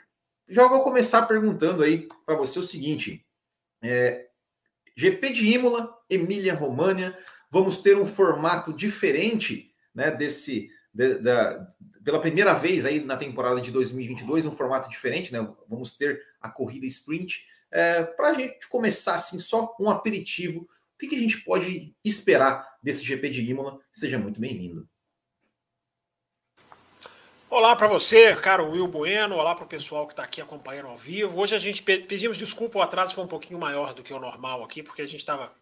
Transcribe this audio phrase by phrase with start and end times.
[0.49, 3.25] já vou começar perguntando aí para você o seguinte:
[3.81, 4.27] é,
[4.95, 7.17] GP de Imola, Emília România,
[7.49, 11.67] vamos ter um formato diferente, né, desse da,
[12.03, 15.47] pela primeira vez aí na temporada de 2022, um formato diferente, né?
[15.67, 17.45] Vamos ter a corrida sprint.
[17.71, 21.95] É, Para a gente começar assim, só um aperitivo, o que, que a gente pode
[22.03, 23.79] esperar desse GP de Imola?
[23.93, 24.87] Seja muito bem-vindo.
[27.49, 30.97] Olá para você, caro Will Bueno, olá para o pessoal que está aqui acompanhando ao
[30.97, 31.39] vivo.
[31.39, 34.63] Hoje a gente pedimos desculpa, o atraso foi um pouquinho maior do que o normal
[34.63, 35.53] aqui, porque a gente estava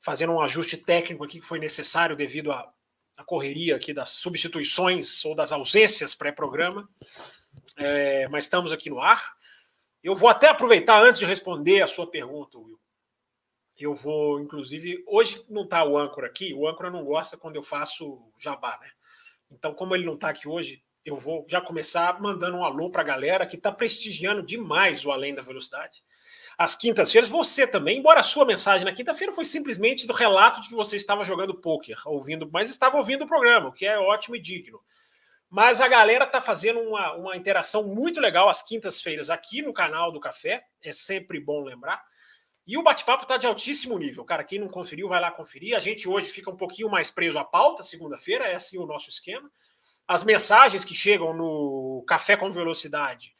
[0.00, 2.72] fazendo um ajuste técnico aqui que foi necessário devido a
[3.16, 6.88] a correria aqui das substituições ou das ausências pré-programa,
[7.76, 9.34] é, mas estamos aqui no ar.
[10.02, 12.78] Eu vou até aproveitar antes de responder a sua pergunta, Will.
[13.78, 17.62] Eu vou, inclusive, hoje não está o âncora aqui, o âncora não gosta quando eu
[17.62, 18.90] faço jabá, né?
[19.50, 23.02] Então, como ele não está aqui hoje, eu vou já começar mandando um alô para
[23.02, 26.02] a galera que está prestigiando demais o Além da Velocidade
[26.58, 30.68] às quintas-feiras, você também, embora a sua mensagem na quinta-feira foi simplesmente do relato de
[30.68, 34.36] que você estava jogando pôquer, ouvindo, mas estava ouvindo o programa, o que é ótimo
[34.36, 34.80] e digno.
[35.50, 40.10] Mas a galera está fazendo uma, uma interação muito legal às quintas-feiras aqui no canal
[40.10, 42.02] do Café, é sempre bom lembrar.
[42.66, 44.24] E o bate-papo está de altíssimo nível.
[44.24, 45.76] Cara, quem não conferiu, vai lá conferir.
[45.76, 49.08] A gente hoje fica um pouquinho mais preso à pauta, segunda-feira, é assim o nosso
[49.08, 49.48] esquema.
[50.08, 53.32] As mensagens que chegam no Café com Velocidade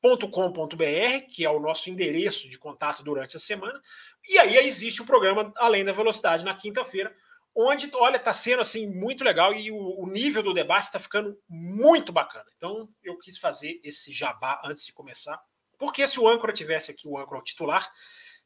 [0.00, 3.80] com.br, que é o nosso endereço de contato durante a semana.
[4.28, 7.14] E aí existe o programa Além da Velocidade na quinta-feira,
[7.54, 11.38] onde, olha, está sendo assim muito legal e o, o nível do debate está ficando
[11.48, 12.46] muito bacana.
[12.56, 15.40] Então, eu quis fazer esse jabá antes de começar,
[15.78, 17.90] porque se o âncora tivesse aqui, o âncora titular,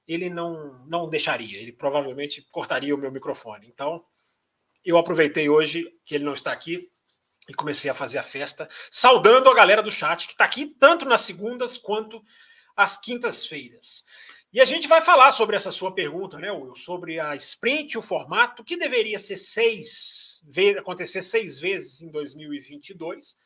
[0.06, 3.66] ele não, não deixaria, ele provavelmente cortaria o meu microfone.
[3.68, 4.04] Então,
[4.84, 6.90] eu aproveitei hoje que ele não está aqui
[7.48, 11.04] e comecei a fazer a festa, saudando a galera do chat que está aqui tanto
[11.04, 12.22] nas segundas quanto
[12.76, 14.04] às quintas-feiras.
[14.52, 16.76] E a gente vai falar sobre essa sua pergunta, né, Will?
[16.76, 20.40] Sobre a sprint, o formato, que deveria ser seis,
[20.78, 23.36] acontecer seis vezes em 2022.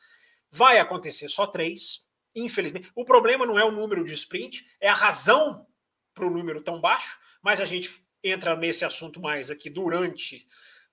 [0.51, 2.05] Vai acontecer só três,
[2.35, 2.91] infelizmente.
[2.93, 5.65] O problema não é o número de sprint, é a razão
[6.13, 7.89] para o número tão baixo, mas a gente
[8.23, 10.45] entra nesse assunto mais aqui durante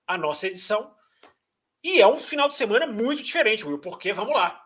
[0.07, 0.95] a nossa edição.
[1.87, 4.61] E é um final de semana muito diferente, Will, porque, vamos lá,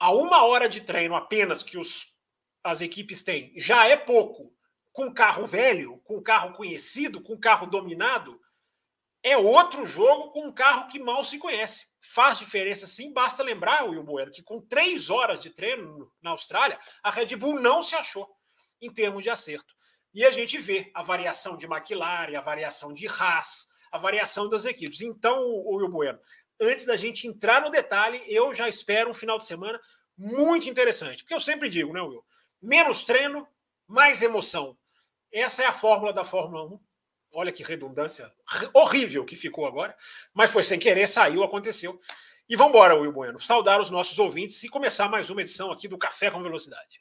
[0.00, 2.18] a uma hora de treino apenas que os,
[2.64, 4.52] as equipes têm já é pouco.
[4.92, 8.36] Com carro velho, com carro conhecido, com carro dominado,
[9.22, 11.86] é outro jogo com um carro que mal se conhece.
[12.00, 16.80] Faz diferença sim, basta lembrar, Will Bueno, que com três horas de treino na Austrália,
[17.00, 18.28] a Red Bull não se achou
[18.80, 19.72] em termos de acerto.
[20.12, 24.64] E a gente vê a variação de McLaren, a variação de Haas, a variação das
[24.64, 25.02] equipes.
[25.02, 26.18] Então, o Will Bueno,
[26.60, 29.80] antes da gente entrar no detalhe, eu já espero um final de semana
[30.18, 31.22] muito interessante.
[31.22, 32.24] Porque eu sempre digo, né, Will?
[32.60, 33.46] Menos treino,
[33.86, 34.76] mais emoção.
[35.32, 36.80] Essa é a fórmula da Fórmula 1.
[37.34, 38.32] Olha que redundância
[38.74, 39.96] horrível que ficou agora,
[40.32, 42.00] mas foi sem querer, saiu, aconteceu.
[42.48, 43.38] E vamos embora, Will Bueno.
[43.38, 47.00] Saudar os nossos ouvintes e começar mais uma edição aqui do Café com Velocidade.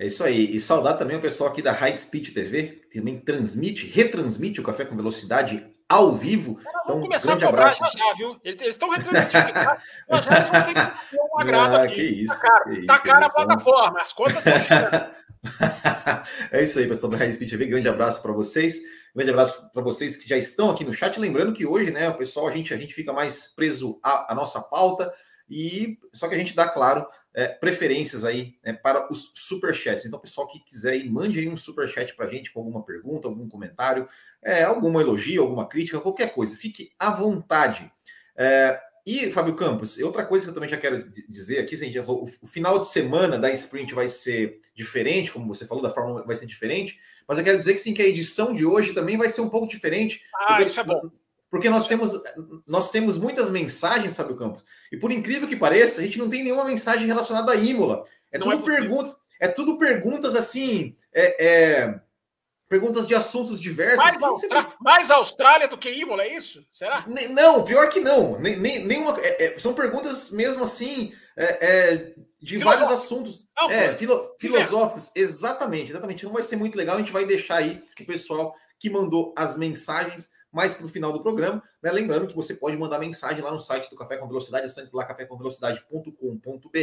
[0.00, 0.54] É isso aí.
[0.54, 4.62] E saudar também o pessoal aqui da High Speed TV, que também transmite, retransmite o
[4.62, 6.56] Café com Velocidade ao vivo.
[6.60, 7.82] Então, vamos começar a cobrar abraço.
[7.82, 8.40] já já, viu?
[8.44, 9.52] Eles estão retransmitindo.
[9.58, 11.94] já já eles vão ter que ter um agrado ah, aqui.
[11.96, 15.10] Que isso, tá cara, que tá cara a plataforma, as contas estão chegando.
[16.52, 17.66] é isso aí, pessoal do Red Speed TV.
[17.66, 18.80] Grande abraço para vocês.
[19.14, 21.18] Grande abraço para vocês que já estão aqui no chat.
[21.18, 24.34] Lembrando que hoje, né, o pessoal, a gente, a gente fica mais preso à, à
[24.34, 25.12] nossa pauta.
[25.50, 30.06] E só que a gente dá, claro, é, preferências aí né, para os superchats.
[30.06, 33.28] Então, pessoal que quiser ir, mande aí um superchat para a gente com alguma pergunta,
[33.28, 34.06] algum comentário,
[34.42, 36.56] é, algum elogio, alguma crítica, qualquer coisa.
[36.56, 37.90] Fique à vontade.
[38.36, 42.28] É, e, Fábio Campos, outra coisa que eu também já quero dizer aqui, gente, o,
[42.42, 46.36] o final de semana da sprint vai ser diferente, como você falou, da forma vai
[46.36, 49.28] ser diferente, mas eu quero dizer que sim, que a edição de hoje também vai
[49.28, 50.20] ser um pouco diferente.
[50.34, 51.10] Ah, porque, isso é bom.
[51.50, 52.12] Porque nós temos,
[52.66, 56.44] nós temos muitas mensagens, Fábio Campos, e por incrível que pareça, a gente não tem
[56.44, 58.04] nenhuma mensagem relacionada a Imola.
[58.30, 62.00] É não tudo é perguntas, é tudo perguntas assim, é, é
[62.68, 63.98] perguntas de assuntos diversos.
[63.98, 64.62] Mais, Austra...
[64.62, 64.74] sempre...
[64.80, 66.64] mais Austrália do que Imola, é isso?
[66.70, 67.04] Será?
[67.30, 68.38] Não, pior que não.
[68.38, 73.68] Nem, nem, nenhuma, é, é, são perguntas mesmo assim é, é de vários assuntos não,
[73.68, 75.10] é, filo, filosóficos.
[75.16, 76.24] Exatamente, exatamente.
[76.24, 76.94] Não vai ser muito legal.
[76.94, 81.12] A gente vai deixar aí o pessoal que mandou as mensagens mais para o final
[81.12, 81.62] do programa.
[81.82, 81.90] Né?
[81.90, 84.80] Lembrando que você pode mandar mensagem lá no site do Café com Velocidade, é só
[84.92, 86.78] lá cafécomvelocidade.com.br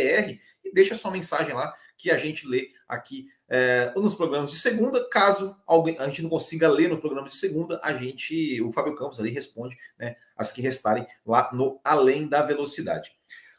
[0.64, 5.08] e deixa sua mensagem lá que a gente lê aqui é, nos programas de segunda.
[5.10, 8.96] Caso alguém, a gente não consiga ler no programa de segunda, a gente, o Fábio
[8.96, 13.12] Campos ali responde né, as que restarem lá no Além da Velocidade.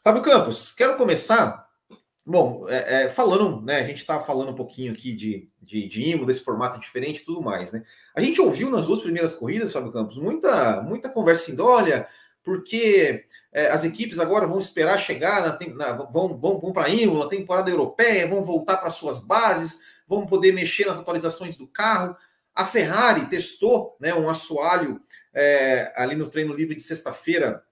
[0.03, 1.68] Fábio Campos, quero começar.
[2.25, 3.77] Bom, é, é, falando, né?
[3.77, 7.25] A gente está falando um pouquinho aqui de, de, de IMO, desse formato diferente e
[7.25, 7.83] tudo mais, né?
[8.13, 12.07] A gente ouviu nas duas primeiras corridas, Fábio Campos, muita, muita conversa indo, olha,
[12.43, 17.19] porque é, as equipes agora vão esperar chegar, na, na, vão, vão, vão para IMO,
[17.19, 22.15] na temporada europeia, vão voltar para suas bases, vão poder mexer nas atualizações do carro.
[22.53, 25.01] A Ferrari testou né, um assoalho
[25.33, 27.63] é, ali no treino livre de sexta-feira,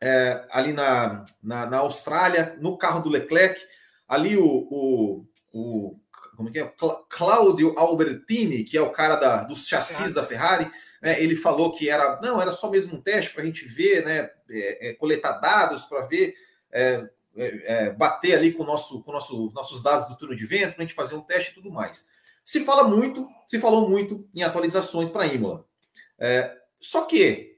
[0.00, 3.60] é, ali na, na, na, Austrália, no carro do Leclerc.
[4.08, 6.00] Ali o, o, o
[6.36, 6.72] como que é?
[7.08, 10.70] Claudio Albertini, que é o cara da, dos chassis da Ferrari,
[11.00, 14.04] né, ele falou que era não, era só mesmo um teste para a gente ver,
[14.04, 16.34] né, é, é, coletar dados para ver,
[16.70, 20.74] é, é, é, bater ali com, nosso, com nosso, nossos dados do turno de vento,
[20.74, 22.08] para a gente fazer um teste e tudo mais.
[22.44, 25.66] Se fala muito, se falou muito em atualizações para a Imola.
[26.18, 27.55] É, só que,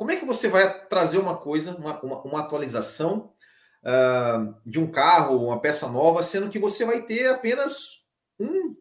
[0.00, 3.34] como é que você vai trazer uma coisa, uma, uma, uma atualização
[3.84, 7.98] uh, de um carro, uma peça nova, sendo que você vai ter apenas
[8.38, 8.74] um,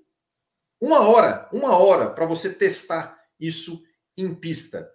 [0.79, 3.83] uma hora, uma hora para você testar isso
[4.15, 4.89] em pista.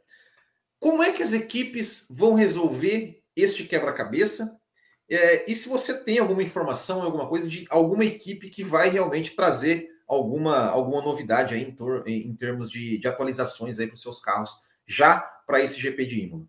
[0.80, 4.58] Como é que as equipes vão resolver este quebra-cabeça?
[5.06, 9.36] É, e se você tem alguma informação, alguma coisa de alguma equipe que vai realmente
[9.36, 11.76] trazer alguma, alguma novidade aí
[12.06, 16.06] em, em termos de, de atualizações aí para os seus carros já para esse GP
[16.06, 16.46] de Imola?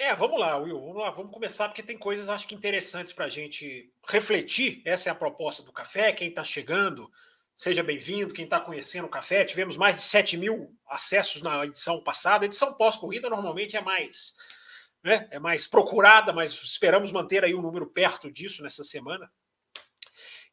[0.00, 3.26] É, vamos lá, Will, vamos lá, vamos começar, porque tem coisas, acho que interessantes para
[3.26, 4.80] a gente refletir.
[4.82, 6.10] Essa é a proposta do café.
[6.10, 7.10] Quem está chegando,
[7.54, 8.32] seja bem-vindo.
[8.32, 12.46] Quem está conhecendo o café, tivemos mais de 7 mil acessos na edição passada.
[12.46, 14.34] Edição pós-corrida normalmente é mais,
[15.04, 19.30] né, é mais procurada, mas esperamos manter aí um número perto disso nessa semana.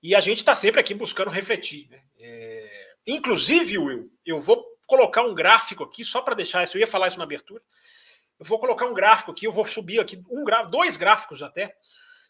[0.03, 1.87] E a gente está sempre aqui buscando refletir.
[1.89, 2.03] Né?
[2.19, 2.95] É...
[3.07, 7.09] Inclusive, Will, eu vou colocar um gráfico aqui, só para deixar isso, eu ia falar
[7.09, 7.61] isso na abertura
[8.39, 11.75] eu vou colocar um gráfico aqui, eu vou subir aqui um dois gráficos até,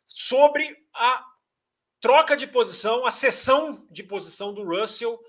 [0.06, 1.24] sobre a
[2.00, 5.20] troca de posição, a sessão de posição do Russell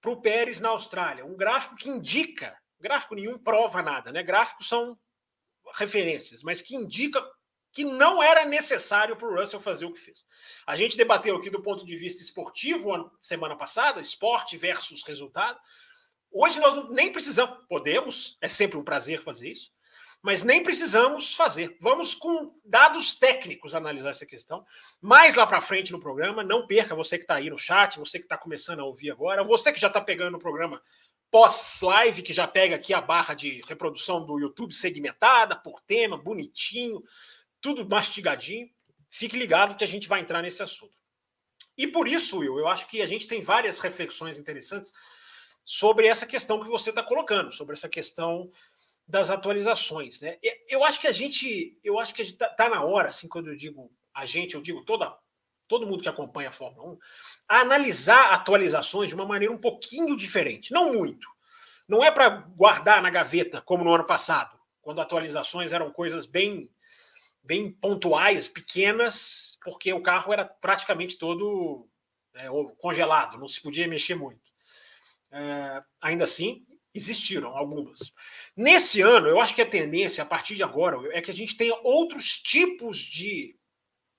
[0.00, 1.24] para o Pérez na Austrália.
[1.24, 4.22] Um gráfico que indica, gráfico nenhum prova nada, né?
[4.22, 4.98] Gráficos são
[5.74, 7.24] referências, mas que indica
[7.72, 10.26] que não era necessário para o Russell fazer o que fez.
[10.66, 15.58] A gente debateu aqui do ponto de vista esportivo semana passada, esporte versus resultado.
[16.32, 19.72] Hoje nós nem precisamos, podemos, é sempre um prazer fazer isso,
[20.22, 21.76] mas nem precisamos fazer.
[21.80, 24.64] Vamos com dados técnicos analisar essa questão.
[25.00, 28.18] Mais lá para frente no programa, não perca você que está aí no chat, você
[28.18, 30.80] que está começando a ouvir agora, você que já está pegando o programa
[31.30, 37.02] pós-live, que já pega aqui a barra de reprodução do YouTube segmentada por tema, bonitinho,
[37.60, 38.68] tudo mastigadinho.
[39.08, 40.98] Fique ligado que a gente vai entrar nesse assunto.
[41.76, 44.92] E por isso, Will, eu acho que a gente tem várias reflexões interessantes
[45.64, 48.50] sobre essa questão que você está colocando, sobre essa questão
[49.06, 50.38] das atualizações, né?
[50.68, 53.28] Eu acho que a gente, eu acho que a gente tá, tá, na hora, assim,
[53.28, 55.12] quando eu digo a gente, eu digo toda,
[55.66, 56.98] todo mundo que acompanha a Fórmula 1,
[57.48, 61.28] a analisar atualizações de uma maneira um pouquinho diferente, não muito.
[61.88, 66.70] Não é para guardar na gaveta como no ano passado, quando atualizações eram coisas bem
[67.42, 71.88] bem pontuais, pequenas, porque o carro era praticamente todo
[72.34, 72.46] é,
[72.78, 74.49] congelado, não se podia mexer muito.
[75.32, 78.12] É, ainda assim, Existiram algumas.
[78.56, 81.56] Nesse ano, eu acho que a tendência, a partir de agora, é que a gente
[81.56, 83.56] tenha outros tipos de,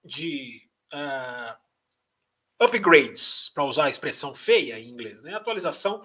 [0.05, 5.21] de uh, upgrades, para usar a expressão feia em inglês.
[5.21, 5.33] Né?
[5.33, 6.01] atualização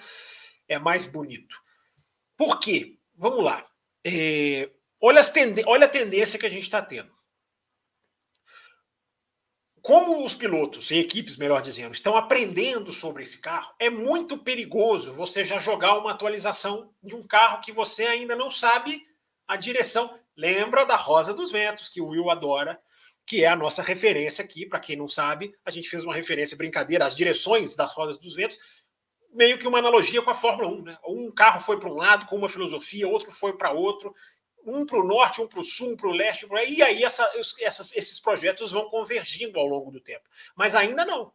[0.69, 1.57] é mais bonito.
[2.37, 2.99] Por quê?
[3.15, 3.65] Vamos lá.
[4.05, 4.69] É,
[5.01, 5.21] olha,
[5.67, 7.16] olha a tendência que a gente está tendo
[9.87, 15.13] como os pilotos e equipes, melhor dizendo, estão aprendendo sobre esse carro, é muito perigoso
[15.13, 19.07] você já jogar uma atualização de um carro que você ainda não sabe
[19.47, 20.19] a direção.
[20.37, 22.81] Lembra da Rosa dos Ventos, que o Will adora,
[23.25, 24.67] que é a nossa referência aqui.
[24.67, 28.35] Para quem não sabe, a gente fez uma referência, brincadeira, às direções das Rosas dos
[28.35, 28.59] Ventos,
[29.33, 30.83] meio que uma analogia com a Fórmula 1.
[30.83, 30.99] Né?
[31.07, 34.13] Um carro foi para um lado com uma filosofia, outro foi para outro,
[34.67, 37.31] um para o norte, um para o sul, um para o leste, e aí essa,
[37.61, 40.29] essas, esses projetos vão convergindo ao longo do tempo.
[40.57, 41.33] Mas ainda não.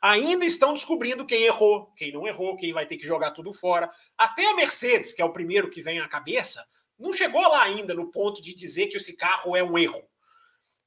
[0.00, 3.90] Ainda estão descobrindo quem errou, quem não errou, quem vai ter que jogar tudo fora.
[4.16, 6.64] Até a Mercedes, que é o primeiro que vem à cabeça,
[6.96, 10.08] não chegou lá ainda no ponto de dizer que esse carro é um erro.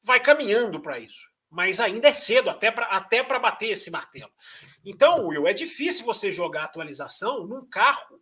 [0.01, 1.29] Vai caminhando para isso.
[1.49, 4.31] Mas ainda é cedo até para até bater esse martelo.
[4.85, 8.21] Então, Will, é difícil você jogar atualização num carro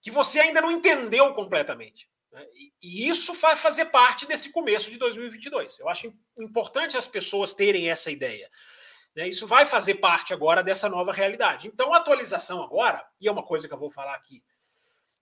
[0.00, 2.08] que você ainda não entendeu completamente.
[2.32, 2.46] Né?
[2.82, 5.78] E isso vai fazer parte desse começo de 2022.
[5.78, 8.50] Eu acho importante as pessoas terem essa ideia.
[9.14, 9.28] Né?
[9.28, 11.68] Isso vai fazer parte agora dessa nova realidade.
[11.68, 14.42] Então, a atualização agora, e é uma coisa que eu vou falar aqui,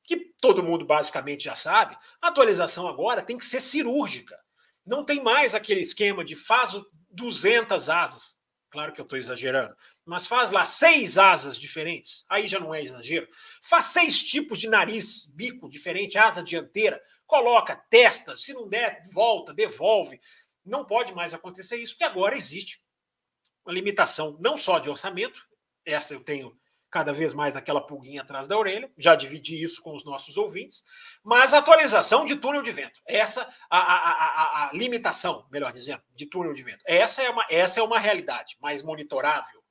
[0.04, 4.38] que todo mundo basicamente já sabe, a atualização agora tem que ser cirúrgica.
[4.84, 8.37] Não tem mais aquele esquema de faz 200 asas.
[8.70, 12.82] Claro que eu estou exagerando, mas faz lá seis asas diferentes, aí já não é
[12.82, 13.26] exagero.
[13.62, 19.54] Faz seis tipos de nariz, bico diferente, asa dianteira, coloca, testa, se não der, volta,
[19.54, 20.20] devolve.
[20.64, 22.82] Não pode mais acontecer isso, porque agora existe
[23.64, 25.46] uma limitação não só de orçamento,
[25.84, 26.54] essa eu tenho
[26.90, 30.82] cada vez mais aquela pulguinha atrás da orelha, já dividi isso com os nossos ouvintes,
[31.22, 36.26] mas atualização de túnel de vento, essa a, a, a, a, limitação, melhor dizendo, de
[36.26, 39.62] túnel de vento, essa é uma, essa é uma realidade mais monitorável,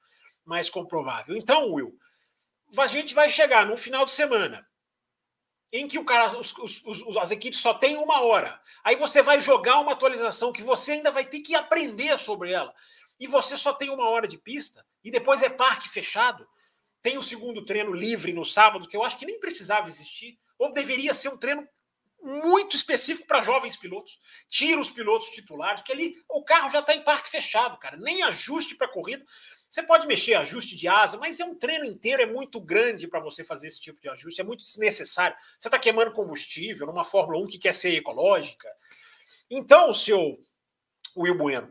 [0.45, 1.35] mais comprovável.
[1.35, 1.97] Então, Will,
[2.77, 4.65] a gente vai chegar no final de semana
[5.71, 9.21] em que o cara, os, os, os, as equipes só têm uma hora, aí você
[9.21, 12.73] vai jogar uma atualização que você ainda vai ter que aprender sobre ela,
[13.19, 16.47] e você só tem uma hora de pista, e depois é parque fechado,
[17.01, 20.73] tem o segundo treino livre no sábado, que eu acho que nem precisava existir, ou
[20.73, 21.67] deveria ser um treino
[22.21, 24.19] muito específico para jovens pilotos.
[24.49, 27.95] Tira os pilotos titulares, porque ali o carro já está em parque fechado, cara.
[27.97, 29.25] Nem ajuste para corrida.
[29.69, 33.19] Você pode mexer ajuste de asa, mas é um treino inteiro, é muito grande para
[33.19, 35.37] você fazer esse tipo de ajuste, é muito desnecessário.
[35.59, 38.67] Você está queimando combustível numa Fórmula 1 que quer ser ecológica.
[39.49, 40.37] Então, seu
[41.15, 41.69] Will Bueno,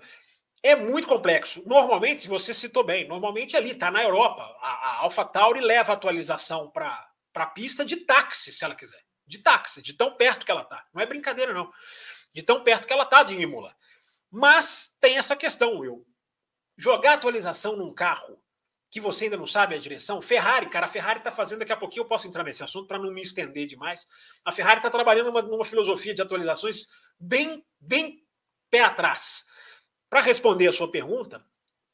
[0.67, 1.63] é muito complexo.
[1.67, 4.43] Normalmente, você citou bem, normalmente ali, está na Europa.
[4.61, 9.01] A, a AlphaTauri leva a atualização para a pista de táxi, se ela quiser.
[9.27, 10.85] De táxi, de tão perto que ela está.
[10.93, 11.71] Não é brincadeira, não.
[12.33, 13.75] De tão perto que ela está de Imola.
[14.31, 16.05] Mas tem essa questão, Will.
[16.77, 18.43] Jogar atualização num carro
[18.91, 20.23] que você ainda não sabe a direção.
[20.23, 22.99] Ferrari, cara, a Ferrari está fazendo, daqui a pouquinho eu posso entrar nesse assunto para
[22.99, 24.07] não me estender demais.
[24.45, 26.87] A Ferrari está trabalhando numa, numa filosofia de atualizações
[27.19, 28.25] bem, bem
[28.71, 29.45] pé atrás.
[30.09, 31.45] Para responder a sua pergunta,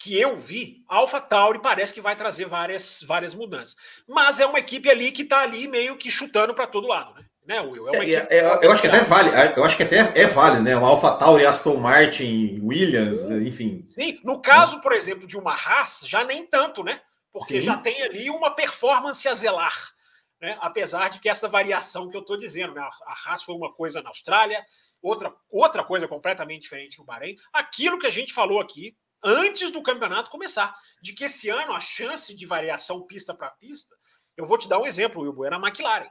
[0.02, 3.76] que eu vi, a AlphaTauri parece que vai trazer várias, várias mudanças.
[4.06, 7.24] Mas é uma equipe ali que está ali meio que chutando para todo lado, né?
[7.46, 7.88] né Will?
[7.88, 10.76] É é, é, eu acho que até vale, eu acho que até é válido, né?
[10.76, 13.84] Uma AlphaTauri, Aston Martin, Williams, sim, enfim.
[13.86, 17.00] Sim, no caso, por exemplo, de uma Haas, já nem tanto, né?
[17.32, 17.62] Porque sim.
[17.62, 19.92] já tem ali uma performance a zelar.
[20.40, 20.58] Né?
[20.60, 22.80] Apesar de que essa variação que eu estou dizendo, né?
[22.80, 24.62] a Haas foi uma coisa na Austrália,
[25.02, 27.36] outra, outra coisa completamente diferente no Bahrein.
[27.52, 31.80] Aquilo que a gente falou aqui antes do campeonato começar, de que esse ano a
[31.80, 33.94] chance de variação pista para pista,
[34.36, 36.08] eu vou te dar um exemplo, Wilbo, era a McLaren.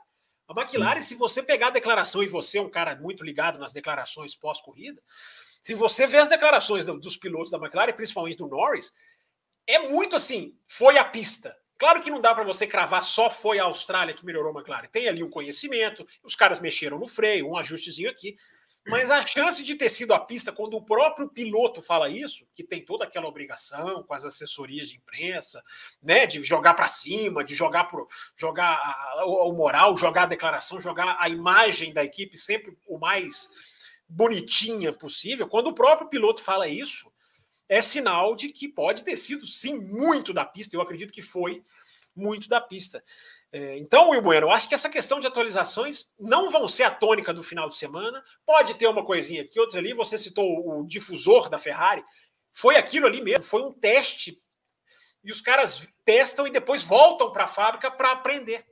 [0.48, 3.72] A McLaren, se você pegar a declaração, e você é um cara muito ligado nas
[3.72, 5.02] declarações pós-corrida,
[5.62, 8.94] se você vê as declarações dos pilotos da McLaren, principalmente do Norris,
[9.68, 11.56] é muito assim, foi a pista.
[11.78, 14.88] Claro que não dá para você cravar só foi a Austrália que melhorou a McLaren.
[14.88, 18.36] Tem ali um conhecimento, os caras mexeram no freio, um ajustezinho aqui.
[18.88, 22.64] Mas a chance de ter sido a pista, quando o próprio piloto fala isso, que
[22.64, 25.64] tem toda aquela obrigação com as assessorias de imprensa,
[26.02, 30.82] né, de jogar para cima, de jogar pro, jogar a, o moral, jogar a declaração,
[30.82, 33.50] jogar a imagem da equipe sempre o mais
[34.10, 35.48] bonitinha possível.
[35.48, 37.12] Quando o próprio piloto fala isso,
[37.70, 40.76] é sinal de que pode ter sido sim muito da pista.
[40.76, 41.64] Eu acredito que foi
[42.16, 43.02] muito da pista.
[43.54, 46.92] É, então, Will Bueno, eu acho que essa questão de atualizações não vão ser a
[46.92, 48.24] tônica do final de semana.
[48.46, 49.94] Pode ter uma coisinha aqui, outra ali.
[49.94, 52.04] Você citou o difusor da Ferrari.
[52.54, 54.38] Foi aquilo ali mesmo, foi um teste.
[55.24, 58.66] E os caras testam e depois voltam para a fábrica para aprender.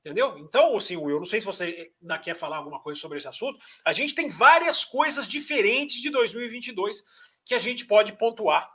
[0.00, 0.38] Entendeu?
[0.38, 3.60] Então, assim, Will, não sei se você ainda quer falar alguma coisa sobre esse assunto.
[3.84, 7.02] A gente tem várias coisas diferentes de 2022
[7.44, 8.70] que a gente pode pontuar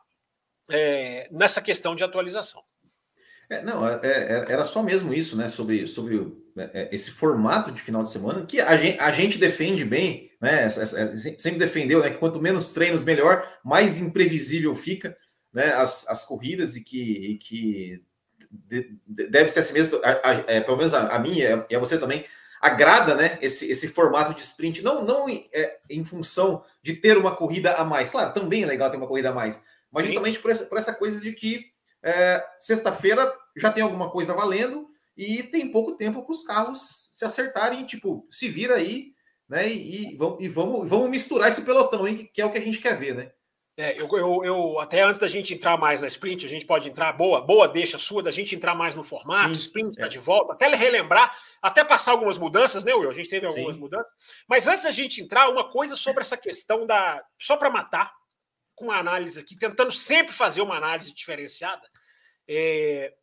[0.70, 2.64] é, nessa questão de atualização.
[3.54, 5.48] É, não, é, é, era só mesmo isso, né?
[5.48, 9.86] Sobre, sobre é, esse formato de final de semana que a gente, a gente defende
[9.86, 10.68] bem, né?
[10.70, 12.10] Sempre defendeu, né?
[12.10, 15.16] Que quanto menos treinos, melhor, mais imprevisível fica,
[15.54, 15.74] né?
[15.74, 18.04] As, as corridas e que, e que
[19.08, 21.98] deve ser assim mesmo, a, a, é, pelo menos a, a minha e a você
[21.98, 22.26] também,
[22.60, 27.18] agrada né, esse, esse formato de sprint, não, não em, é, em função de ter
[27.18, 28.10] uma corrida a mais.
[28.10, 30.94] Claro, também é legal ter uma corrida a mais, mas justamente por essa, por essa
[30.94, 31.73] coisa de que
[32.04, 37.24] é, sexta-feira já tem alguma coisa valendo e tem pouco tempo para os carros se
[37.24, 39.14] acertarem, tipo, se vira aí,
[39.48, 39.68] né?
[39.70, 42.62] E, e, vamos, e vamos, vamos misturar esse pelotão, hein, que é o que a
[42.62, 43.32] gente quer ver, né?
[43.76, 46.88] É, eu, eu, eu, até antes da gente entrar mais na sprint, a gente pode
[46.88, 50.10] entrar, boa, boa deixa sua, da gente entrar mais no formato, Sim, sprint tá é.
[50.10, 53.10] de volta, até relembrar, até passar algumas mudanças, né, Will?
[53.10, 53.82] A gente teve algumas Sim.
[53.82, 54.14] mudanças.
[54.48, 57.24] Mas antes da gente entrar, uma coisa sobre essa questão da.
[57.40, 58.14] Só para matar,
[58.76, 61.82] com uma análise aqui, tentando sempre fazer uma análise diferenciada.
[62.48, 63.14] É,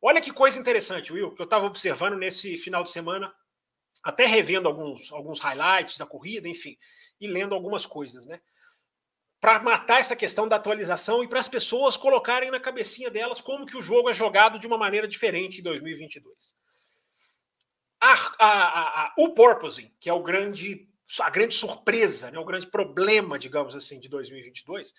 [0.00, 3.34] olha que coisa interessante, Will, que eu estava observando nesse final de semana,
[4.02, 6.76] até revendo alguns, alguns highlights da corrida, enfim,
[7.20, 8.40] e lendo algumas coisas, né?
[9.44, 13.66] para matar essa questão da atualização e para as pessoas colocarem na cabecinha delas como
[13.66, 16.56] que o jogo é jogado de uma maneira diferente em 2022.
[18.00, 20.88] A, a, a, o porpoising, que é o grande,
[21.20, 24.94] a grande surpresa, né, o grande problema, digamos assim, de 2022,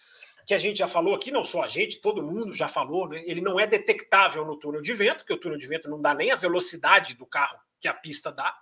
[0.46, 3.24] que a gente já falou aqui, não só a gente, todo mundo já falou, né,
[3.26, 6.14] ele não é detectável no túnel de vento, porque o túnel de vento não dá
[6.14, 8.56] nem a velocidade do carro que a pista dá.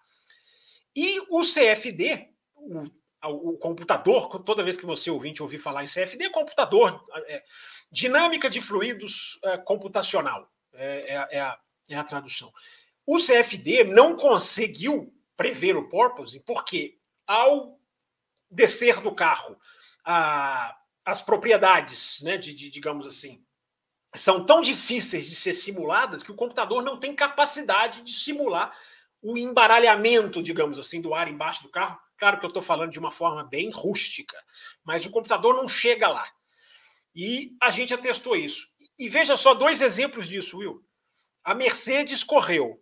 [0.96, 2.86] E o CFD, o
[3.30, 7.44] o computador, toda vez que você ouvinte ouvir falar em CFD, é computador, é,
[7.92, 11.60] dinâmica de fluidos é, computacional, é, é, é, a,
[11.90, 12.52] é a tradução.
[13.06, 17.80] O CFD não conseguiu prever o porpoise porque, ao
[18.50, 19.58] descer do carro,
[20.04, 23.44] a, as propriedades, né, de, de, digamos assim,
[24.16, 28.76] são tão difíceis de ser simuladas que o computador não tem capacidade de simular
[29.22, 33.00] o embaralhamento, digamos assim, do ar embaixo do carro Claro que eu estou falando de
[33.00, 34.42] uma forma bem rústica,
[34.82, 36.26] mas o computador não chega lá.
[37.14, 38.66] E a gente atestou isso.
[38.98, 40.82] E veja só dois exemplos disso, Will.
[41.44, 42.82] A Mercedes correu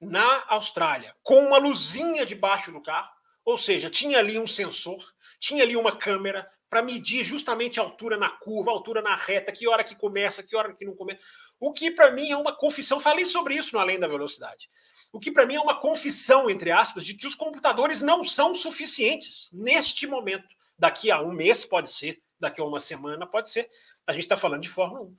[0.00, 3.12] na Austrália com uma luzinha debaixo do carro,
[3.44, 5.00] ou seja, tinha ali um sensor,
[5.38, 9.50] tinha ali uma câmera para medir justamente a altura na curva, a altura na reta,
[9.50, 11.20] que hora que começa, que hora que não começa.
[11.58, 13.00] O que para mim é uma confissão.
[13.00, 14.68] Falei sobre isso no Além da Velocidade.
[15.12, 18.54] O que para mim é uma confissão, entre aspas, de que os computadores não são
[18.54, 20.48] suficientes neste momento.
[20.78, 23.68] Daqui a um mês pode ser, daqui a uma semana pode ser.
[24.06, 25.16] A gente está falando de Fórmula 1.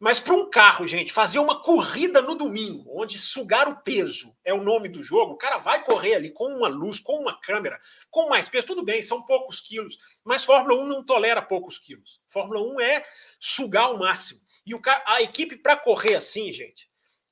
[0.00, 4.54] Mas para um carro, gente, fazer uma corrida no domingo, onde sugar o peso é
[4.54, 7.80] o nome do jogo, o cara vai correr ali com uma luz, com uma câmera,
[8.08, 12.20] com mais peso, tudo bem, são poucos quilos, mas Fórmula 1 não tolera poucos quilos.
[12.28, 13.04] Fórmula 1 é
[13.40, 14.40] sugar o máximo.
[14.64, 16.88] E o a equipe para correr assim, gente,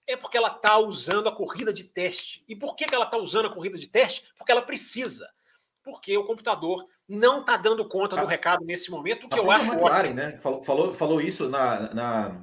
[0.07, 2.45] é porque ela está usando a corrida de teste.
[2.49, 4.25] E por que, que ela está usando a corrida de teste?
[4.37, 5.29] Porque ela precisa.
[5.85, 8.29] Porque o computador não está dando conta do ah.
[8.29, 10.14] recado nesse momento, o que eu acho McLaren, ótimo.
[10.14, 10.38] né?
[10.38, 11.95] Falou, falou, falou isso na.
[11.95, 12.42] na...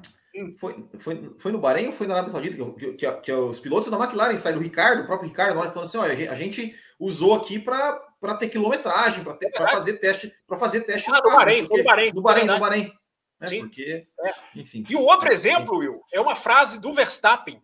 [0.58, 3.88] Foi, foi, foi no Bahrein ou foi na Arábia Saudita que, que, que, os pilotos
[3.88, 7.56] da McLaren saíram, o Ricardo, o próprio Ricardo, falando assim: olha, a gente usou aqui
[7.58, 8.00] para
[8.38, 11.84] ter quilometragem, para é fazer teste, para fazer teste ah, no, carro, Bahrein, porque, no
[11.84, 12.92] Bahrein, no Bahrein, no Bahrein.
[13.40, 13.48] Né?
[13.48, 13.60] Sim.
[13.60, 14.34] Porque, é.
[14.56, 14.84] enfim.
[14.88, 17.62] E o outro exemplo, Will, é uma frase do Verstappen,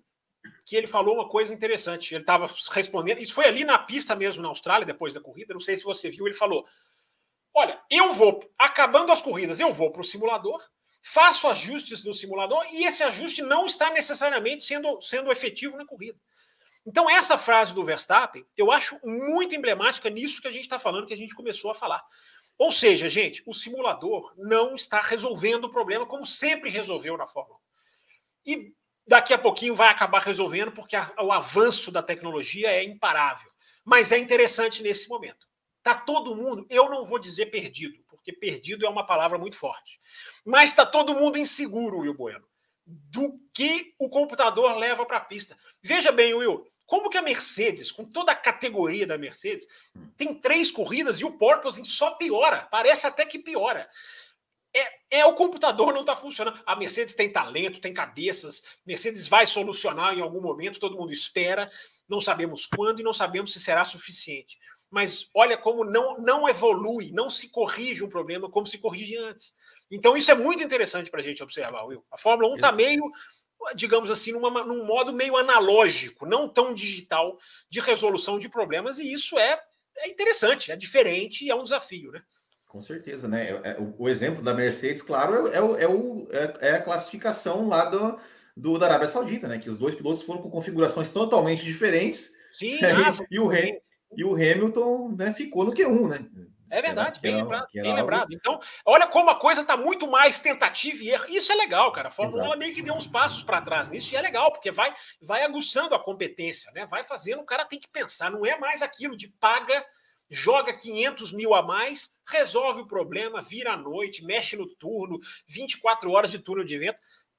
[0.71, 2.15] que ele falou uma coisa interessante.
[2.15, 5.59] Ele estava respondendo, isso foi ali na pista mesmo, na Austrália, depois da corrida, não
[5.59, 6.65] sei se você viu, ele falou:
[7.53, 10.63] Olha, eu vou, acabando as corridas, eu vou para o simulador,
[11.03, 16.17] faço ajustes no simulador e esse ajuste não está necessariamente sendo, sendo efetivo na corrida.
[16.87, 21.05] Então, essa frase do Verstappen, eu acho muito emblemática nisso que a gente está falando,
[21.05, 22.01] que a gente começou a falar.
[22.57, 27.59] Ou seja, gente, o simulador não está resolvendo o problema como sempre resolveu na Fórmula
[28.47, 28.53] 1.
[28.53, 28.80] E
[29.11, 33.51] daqui a pouquinho vai acabar resolvendo, porque a, o avanço da tecnologia é imparável.
[33.85, 35.49] Mas é interessante nesse momento.
[35.79, 39.99] Está todo mundo, eu não vou dizer perdido, porque perdido é uma palavra muito forte.
[40.45, 42.47] Mas está todo mundo inseguro, Will Bueno,
[42.87, 45.59] do que o computador leva para a pista.
[45.83, 49.67] Veja bem, Will, como que a Mercedes, com toda a categoria da Mercedes,
[50.17, 52.69] tem três corridas e o porpoising só piora?
[52.71, 53.89] Parece até que piora.
[54.75, 56.61] É, é o computador não está funcionando.
[56.65, 58.63] A Mercedes tem talento, tem cabeças.
[58.87, 61.71] Mercedes vai solucionar em algum momento, todo mundo espera.
[62.09, 64.59] Não sabemos quando e não sabemos se será suficiente.
[64.91, 69.55] Mas olha como não, não evolui, não se corrige um problema como se corrige antes.
[69.91, 72.05] Então, isso é muito interessante para a gente observar, Will.
[72.11, 73.03] A Fórmula 1 está meio
[73.75, 79.13] digamos assim, numa, num modo meio analógico, não tão digital, de resolução de problemas, e
[79.13, 79.61] isso é,
[79.99, 82.23] é interessante, é diferente e é um desafio, né?
[82.71, 83.51] Com certeza, né?
[83.51, 87.67] É, é, o, exemplo da Mercedes, claro, é, o, é, o, é, é a classificação
[87.67, 88.17] lá do,
[88.57, 89.59] do, da Arábia Saudita, né?
[89.59, 92.31] Que os dois pilotos foram com configurações totalmente diferentes.
[92.53, 93.51] Sim, ah, e, o,
[94.17, 96.27] e o Hamilton né, ficou no Q1, né?
[96.71, 97.67] É verdade, bem lembrado.
[97.75, 98.33] Bem lembrado.
[98.33, 101.27] Então, olha como a coisa está muito mais tentativa e erro.
[101.29, 102.07] Isso é legal, cara.
[102.07, 104.71] A Fórmula 1 meio que deu uns passos para trás nisso e é legal, porque
[104.71, 106.87] vai, vai aguçando a competência, né?
[106.87, 108.31] Vai fazendo, o cara tem que pensar.
[108.31, 109.85] Não é mais aquilo de paga,
[110.31, 116.11] joga 500 mil a mais, resolve o problema, vira à noite, mexe no turno, 24
[116.11, 116.99] horas de turno de vento.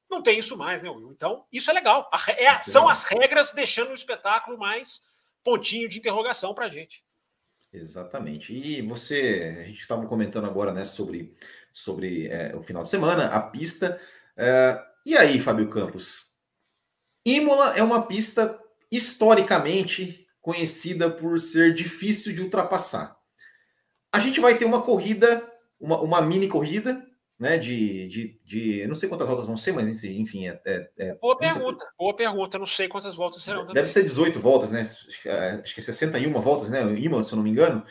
[0.10, 1.12] Não tem isso mais, né, Will?
[1.12, 2.10] Então, isso é legal.
[2.38, 5.02] É, são as regras deixando o espetáculo mais
[5.42, 7.04] pontinho de interrogação para a gente.
[7.72, 8.54] Exatamente.
[8.54, 11.34] E você, a gente estava comentando agora, né, sobre,
[11.72, 14.00] sobre é, o final de semana, a pista.
[14.36, 16.32] É, e aí, Fábio Campos?
[17.26, 18.60] Imola é uma pista
[18.92, 23.16] historicamente conhecida por ser difícil de ultrapassar.
[24.12, 25.48] A gente vai ter uma corrida,
[25.80, 27.06] uma, uma mini corrida,
[27.40, 27.58] né?
[27.58, 30.62] De, de, de, não sei quantas voltas vão ser, mas enfim, é.
[30.66, 31.54] é, é boa 30...
[31.54, 32.60] pergunta, boa pergunta.
[32.60, 33.62] Não sei quantas voltas serão.
[33.62, 33.88] Deve também.
[33.88, 34.82] ser 18 voltas, né?
[34.82, 35.30] Acho que
[35.80, 36.84] é 61 voltas, né?
[36.86, 37.84] O Imola, se eu não me engano.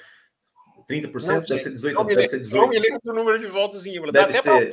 [0.90, 2.04] 30% não, deve ser 18.
[2.04, 2.60] Deve ser 18.
[2.60, 4.10] Não me lembro do número de voltas em Imola.
[4.10, 4.70] Deve ser,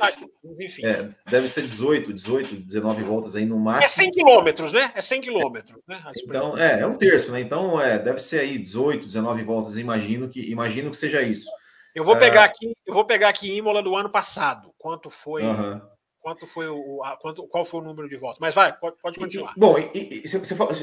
[0.58, 0.84] enfim.
[0.84, 4.02] É, deve ser 18, 18, 19 voltas aí no é máximo.
[4.02, 4.92] É 100 quilômetros, né?
[4.94, 6.02] É 100 quilômetros, né?
[6.16, 7.40] Então, é, é um terço, né?
[7.40, 9.76] Então, é, deve ser aí 18, 19 voltas.
[9.76, 11.48] Imagino que, imagino que seja isso.
[11.94, 12.44] Eu vou pegar é.
[12.44, 14.72] aqui, eu vou pegar aqui Imola do ano passado.
[14.76, 15.44] Quanto foi?
[15.44, 15.80] Uhum.
[16.28, 18.38] Quanto foi o, a, quanto, qual foi o número de votos?
[18.38, 19.54] Mas vai, pode, pode continuar.
[19.56, 20.74] E, bom, e, e, você fala,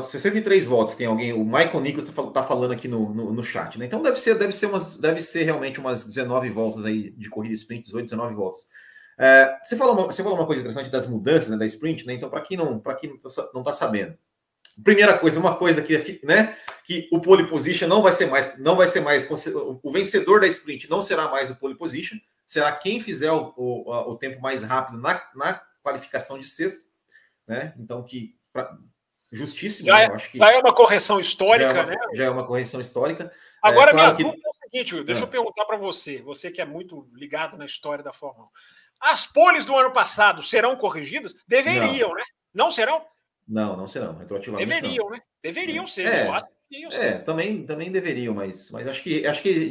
[0.00, 0.94] 63 votos.
[0.94, 1.30] Tem alguém?
[1.34, 3.84] O Michael Nicholas está tá falando aqui no, no, no, chat, né?
[3.84, 7.52] Então deve ser, deve ser umas, deve ser realmente umas 19 voltas aí de corrida
[7.52, 8.66] sprint, 18, 19 voltas.
[9.18, 12.14] É, você falou uma, você falou uma coisa interessante das mudanças né, da sprint, né?
[12.14, 14.16] Então para quem não, para quem não está não tá sabendo,
[14.82, 18.74] primeira coisa, uma coisa que, né, que o pole position não vai ser mais, não
[18.74, 19.28] vai ser mais
[19.82, 24.12] o vencedor da sprint não será mais o pole position, será quem fizer o, o,
[24.12, 26.84] o tempo mais rápido na, na qualificação de sexta,
[27.46, 27.74] né?
[27.78, 28.76] Então que pra,
[29.30, 31.96] justíssimo, já, é, acho que já é uma correção histórica, já é uma, né?
[32.14, 33.32] Já é uma correção histórica.
[33.62, 34.22] Agora é, claro minha que...
[34.24, 35.24] dúvida é o seguinte, Will, deixa é.
[35.24, 38.50] eu perguntar para você, você que é muito ligado na história da Fórmula 1.
[39.00, 41.34] As poles do ano passado serão corrigidas?
[41.46, 42.16] Deveriam, não.
[42.16, 42.24] né?
[42.54, 43.04] Não serão?
[43.46, 44.66] Não, não serão, retroativamente.
[44.66, 45.12] Deveriam, não.
[45.12, 45.20] né?
[45.42, 46.46] Deveriam ser, é, eu acho.
[46.92, 49.70] É, também, também deveriam, mas, mas acho que acho que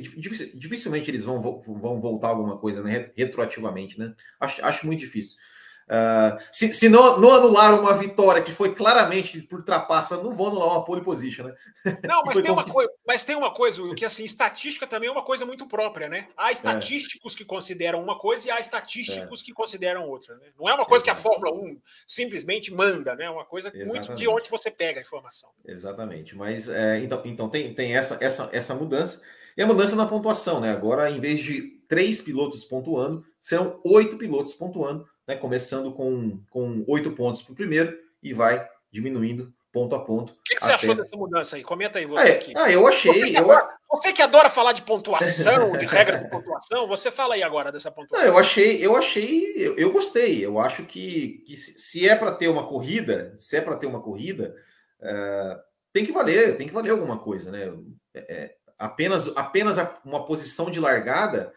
[0.55, 4.13] dificilmente eles vão, vão voltar alguma coisa né, retroativamente, né?
[4.39, 5.37] Acho, acho muito difícil.
[5.83, 10.47] Uh, se, se não, não anular uma vitória que foi claramente por trapaça, não vão
[10.47, 11.55] anular uma pole position, né?
[12.07, 15.11] Não, mas, tem uma, coisa, mas tem uma coisa, o que assim, estatística também é
[15.11, 16.29] uma coisa muito própria, né?
[16.37, 17.37] Há estatísticos é.
[17.37, 19.43] que consideram uma coisa e há estatísticos é.
[19.43, 20.47] que consideram outra, né?
[20.57, 21.23] Não é uma coisa Exatamente.
[21.23, 23.25] que a Fórmula 1 simplesmente manda, né?
[23.25, 24.07] É uma coisa Exatamente.
[24.07, 25.49] muito de onde você pega a informação.
[25.65, 29.21] Exatamente, mas é, então, então tem, tem essa, essa, essa mudança.
[29.57, 30.71] E a mudança na pontuação, né?
[30.71, 36.83] Agora, em vez de três pilotos pontuando, serão oito pilotos pontuando né, começando com, com
[36.87, 40.33] oito pontos para o primeiro e vai diminuindo ponto a ponto.
[40.33, 41.63] O que, que você achou dessa mudança aí?
[41.63, 42.53] Comenta aí você ah, aqui.
[42.55, 43.11] Ah, eu achei.
[43.11, 43.51] Você que, eu...
[43.51, 47.71] Adora, você que adora falar de pontuação, de regras de pontuação, você fala aí agora
[47.71, 48.23] dessa pontuação.
[48.23, 50.45] Não, eu achei, eu achei, eu, eu gostei.
[50.45, 54.01] Eu acho que, que se é para ter uma corrida, se é para ter uma
[54.01, 54.55] corrida,
[55.01, 55.59] uh,
[55.91, 57.73] tem que valer, tem que valer alguma coisa, né?
[58.13, 61.51] É, é apenas, apenas uma posição de largada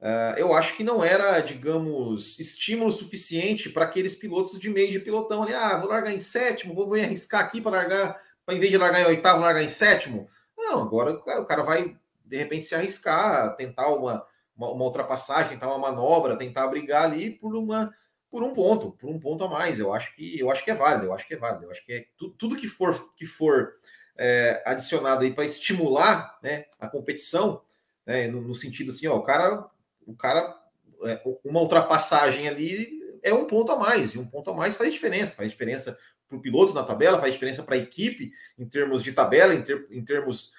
[0.00, 4.98] Uh, eu acho que não era, digamos, estímulo suficiente para aqueles pilotos de meio de
[4.98, 5.52] pilotão ali.
[5.52, 8.78] Ah, vou largar em sétimo, vou me arriscar aqui para largar, para em vez de
[8.78, 10.26] largar em oitavo, largar em sétimo.
[10.56, 14.24] Não, agora o cara vai, de repente, se arriscar, tentar uma,
[14.56, 17.92] uma, uma ultrapassagem, tentar uma manobra, tentar brigar ali por uma
[18.30, 19.78] por um ponto, por um ponto a mais.
[19.78, 21.64] Eu acho que eu acho que é válido, eu acho que é válido.
[21.64, 23.72] Eu acho que é tu, tudo que for que for
[24.16, 27.62] é, adicionado aí para estimular né, a competição,
[28.06, 29.66] né, no, no, sentido assim, ó, o cara
[30.06, 30.56] o cara,
[31.04, 34.92] é, uma ultrapassagem ali é um ponto a mais, e um ponto a mais faz
[34.92, 39.02] diferença, faz diferença para o piloto na tabela, faz diferença para a equipe em termos
[39.02, 40.54] de tabela, em, ter, em termos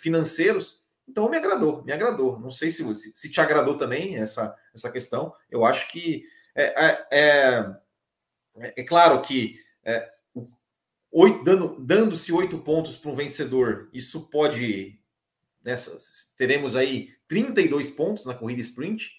[0.00, 0.84] financeiros.
[1.08, 2.38] Então me agradou, me agradou.
[2.38, 5.32] Não sei se, se, se te agradou também essa, essa questão.
[5.50, 10.12] Eu acho que é, é, é, é claro que é,
[11.10, 15.00] oito, dando, dando-se oito pontos para um vencedor, isso pode.
[15.64, 15.74] Né,
[16.36, 19.10] teremos aí 32 pontos na corrida sprint,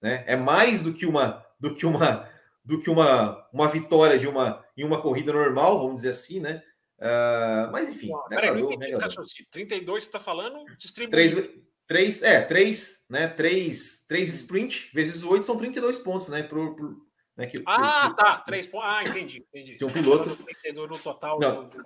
[0.00, 0.24] né?
[0.26, 2.28] É mais do que uma do que uma
[2.64, 6.62] do que uma, uma vitória de uma em uma corrida normal, vamos dizer assim, né?
[6.98, 9.24] Uh, mas enfim, Pô, peraí, agradou, me agradou.
[9.50, 11.42] 32 você está falando distribuído.
[11.42, 11.50] Três,
[11.86, 13.26] três, é, três, né?
[13.26, 16.42] Três, três sprint vezes oito são 32 pontos, né?
[16.44, 16.96] Por, por,
[17.36, 18.38] Né, que, ah, que, tá.
[18.38, 18.88] Três pontos.
[18.88, 19.44] Ah, entendi.
[19.48, 19.74] entendi.
[19.74, 20.38] Que um piloto.
[20.74, 21.40] No total.
[21.40, 21.84] Não, do,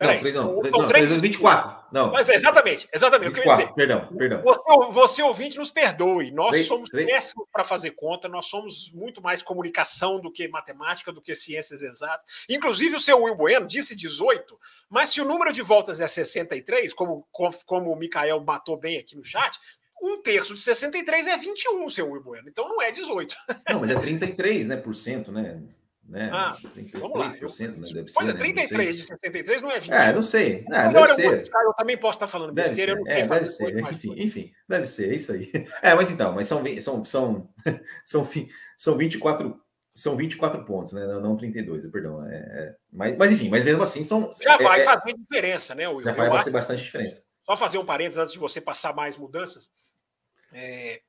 [0.00, 0.62] não, 3 não.
[0.62, 1.78] São, não 324.
[1.90, 2.12] Não.
[2.12, 3.30] Mas, exatamente, exatamente.
[3.30, 3.74] 24, o que eu ia dizer.
[3.74, 4.42] Perdão, perdão.
[4.42, 6.30] Você, você ouvinte, nos perdoe.
[6.30, 11.10] Nós 3, somos péssimos para fazer conta, nós somos muito mais comunicação do que matemática,
[11.10, 12.24] do que ciências exatas.
[12.48, 14.58] Inclusive, o seu Will Bueno disse 18,
[14.88, 17.26] mas se o número de voltas é 63, como,
[17.66, 19.58] como o Mikael matou bem aqui no chat,
[20.00, 22.48] um terço de 63 é 21, seu Will Bueno.
[22.48, 23.36] Então não é 18.
[23.68, 25.60] Não, mas é 33, né, por cento, né?
[26.08, 26.30] Né?
[26.32, 27.28] Ah, 33%, vamos lá.
[27.28, 27.36] né?
[27.92, 28.92] Deve ser, é, 33 né?
[28.92, 29.92] de 63 não é 20.
[29.92, 30.64] É, não sei.
[30.72, 31.50] É, deve ser.
[31.64, 32.98] Eu também posso estar falando deve besteira, ser.
[32.98, 33.78] eu não é, deve ser.
[33.78, 35.52] Enfim, enfim, deve ser, é isso aí.
[35.82, 37.48] É, mas então, mas são, são, são,
[38.04, 38.28] são,
[38.76, 39.60] são 24
[39.94, 41.06] são 24 pontos, né?
[41.06, 42.24] Não, não 32, perdão.
[42.26, 44.30] É, é, mas, mas enfim, mas mesmo assim são.
[44.42, 46.04] Já é, vai é, fazer diferença, né, Will?
[46.04, 47.22] Já vai fazer bastante diferença.
[47.44, 49.70] Só fazer um parênteses antes de você passar mais mudanças.
[50.52, 51.00] É...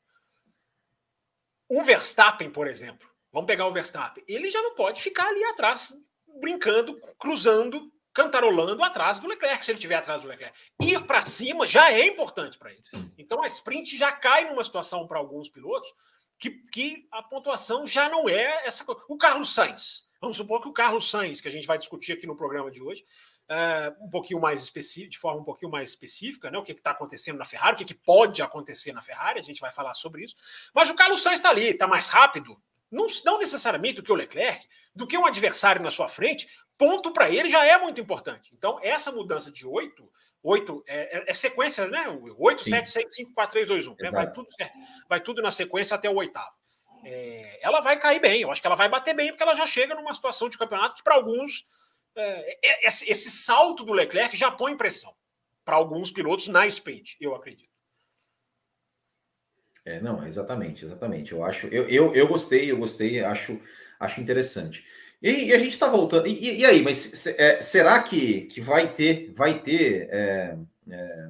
[1.68, 4.24] O Verstappen, por exemplo, Vamos pegar o Verstappen.
[4.28, 5.94] Ele já não pode ficar ali atrás,
[6.40, 10.58] brincando, cruzando, cantarolando atrás do Leclerc, se ele estiver atrás do Leclerc.
[10.82, 12.84] Ir para cima já é importante para ele.
[13.18, 15.94] Então a sprint já cai numa situação para alguns pilotos
[16.38, 19.02] que, que a pontuação já não é essa coisa.
[19.08, 20.08] O Carlos Sainz.
[20.22, 22.82] Vamos supor que o Carlos Sainz, que a gente vai discutir aqui no programa de
[22.82, 23.06] hoje,
[23.50, 26.58] uh, um pouquinho mais específico, de forma um pouquinho mais específica, né?
[26.58, 29.62] O que está acontecendo na Ferrari, o que, que, pode acontecer na Ferrari, a gente
[29.62, 30.36] vai falar sobre isso.
[30.74, 34.16] Mas o Carlos Sainz está ali, está mais rápido, não, não necessariamente do que o
[34.16, 36.48] Leclerc, do que um adversário na sua frente,
[36.78, 38.52] ponto para ele já é muito importante.
[38.54, 40.10] Então, essa mudança de 8,
[40.42, 42.06] 8 é, é, é sequência, né?
[42.38, 42.70] 8, Sim.
[42.72, 43.96] 7, 6, 5, 4, 3, 2, 1.
[44.00, 44.12] Né?
[44.12, 44.48] Vai, tudo
[45.08, 46.52] vai tudo na sequência até o oitavo.
[47.04, 49.66] É, ela vai cair bem, eu acho que ela vai bater bem, porque ela já
[49.66, 51.66] chega numa situação de campeonato que, para alguns,
[52.16, 55.16] é, é, esse, esse salto do Leclerc já põe pressão
[55.64, 57.69] para alguns pilotos na sprint, eu acredito.
[59.86, 61.32] É, não, exatamente, exatamente.
[61.32, 63.60] Eu acho, eu, eu, eu gostei, eu gostei, acho,
[64.00, 64.84] acho interessante.
[65.22, 66.28] E, e a gente está voltando.
[66.28, 70.58] E, e, aí, mas é, será que, que vai ter, vai ter é,
[70.90, 71.30] é,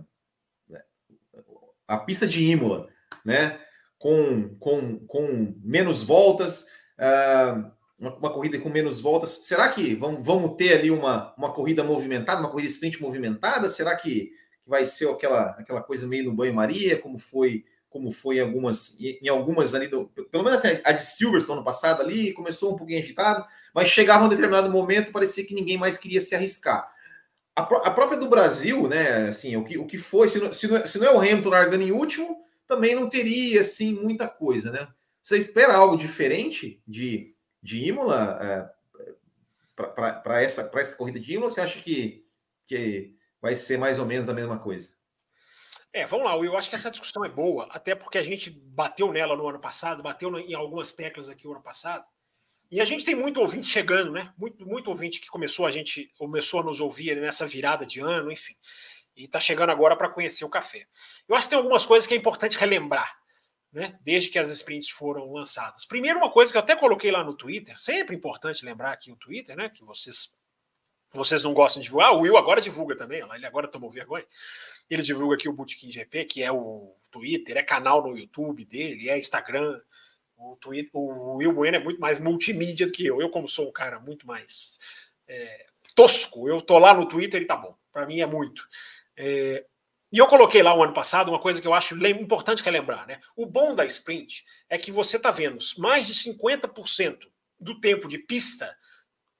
[1.87, 2.87] a pista de Imola,
[3.25, 3.59] né?
[3.97, 9.39] Com, com, com menos voltas, uh, uma, uma, corrida com menos voltas.
[9.43, 13.67] Será que vamos, vamos ter ali uma, uma corrida movimentada, uma corrida sprint movimentada?
[13.67, 14.31] Será que,
[14.63, 18.99] que vai ser aquela, aquela coisa meio no banho-maria, como foi como foi em algumas,
[18.99, 22.77] em algumas ali, do, pelo menos assim, a de Silverstone no passado ali, começou um
[22.77, 26.89] pouquinho agitado, mas chegava um determinado momento, parecia que ninguém mais queria se arriscar.
[27.55, 30.67] A, a própria do Brasil, né, assim, o que, o que foi, se não, se,
[30.67, 34.71] não, se não é o Hamilton largando em último, também não teria, assim, muita coisa,
[34.71, 34.87] né?
[35.23, 38.69] Você espera algo diferente de, de Imola é,
[39.75, 42.23] para essa, essa corrida de Imola, ou você acha que,
[42.67, 44.98] que vai ser mais ou menos a mesma coisa?
[45.91, 49.11] É, vamos lá, eu acho que essa discussão é boa, até porque a gente bateu
[49.11, 52.05] nela no ano passado, bateu em algumas teclas aqui no ano passado.
[52.71, 54.31] E a gente tem muito ouvinte chegando, né?
[54.37, 58.31] Muito, muito ouvinte que começou a gente começou a nos ouvir nessa virada de ano,
[58.31, 58.55] enfim.
[59.15, 60.85] E está chegando agora para conhecer o café.
[61.27, 63.17] Eu acho que tem algumas coisas que é importante relembrar,
[63.73, 63.97] né?
[64.03, 65.83] Desde que as sprints foram lançadas.
[65.83, 69.15] Primeiro, uma coisa que eu até coloquei lá no Twitter, sempre importante lembrar aqui o
[69.15, 69.69] Twitter, né?
[69.69, 70.37] Que vocês
[71.11, 72.09] vocês não gostam de divulgar.
[72.09, 74.25] Ah, o Will agora divulga também, ele agora tomou vergonha.
[74.89, 79.09] Ele divulga aqui o Bootkin GP, que é o Twitter, é canal no YouTube dele,
[79.09, 79.79] é Instagram.
[80.35, 83.21] O, Twitter, o Will Bueno é muito mais multimídia do que eu.
[83.21, 84.79] Eu, como sou um cara muito mais
[85.27, 87.75] é, tosco, eu tô lá no Twitter e tá bom.
[87.91, 88.65] Para mim é muito.
[89.17, 89.65] É,
[90.11, 93.05] e eu coloquei lá o um ano passado uma coisa que eu acho importante relembrar,
[93.05, 93.19] né?
[93.35, 97.27] O bom da sprint é que você está vendo mais de 50%
[97.59, 98.75] do tempo de pista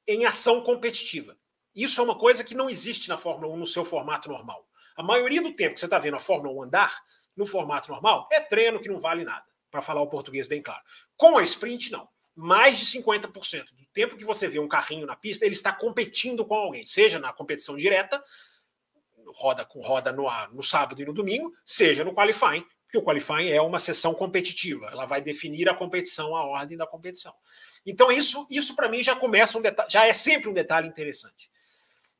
[0.08, 1.36] em ação competitiva.
[1.74, 4.68] Isso é uma coisa que não existe na Fórmula 1 no seu formato normal.
[5.00, 7.02] A maioria do tempo que você está vendo a Fórmula 1 andar,
[7.34, 10.82] no formato normal, é treino que não vale nada, para falar o português bem claro.
[11.16, 12.06] Com a sprint, não.
[12.36, 16.44] Mais de 50% do tempo que você vê um carrinho na pista, ele está competindo
[16.44, 18.22] com alguém, seja na competição direta,
[19.34, 23.52] roda com roda no, no sábado e no domingo, seja no qualifying, porque o qualifying
[23.52, 27.34] é uma sessão competitiva, ela vai definir a competição, a ordem da competição.
[27.86, 31.50] Então isso, isso para mim já começa um detalhe, já é sempre um detalhe interessante.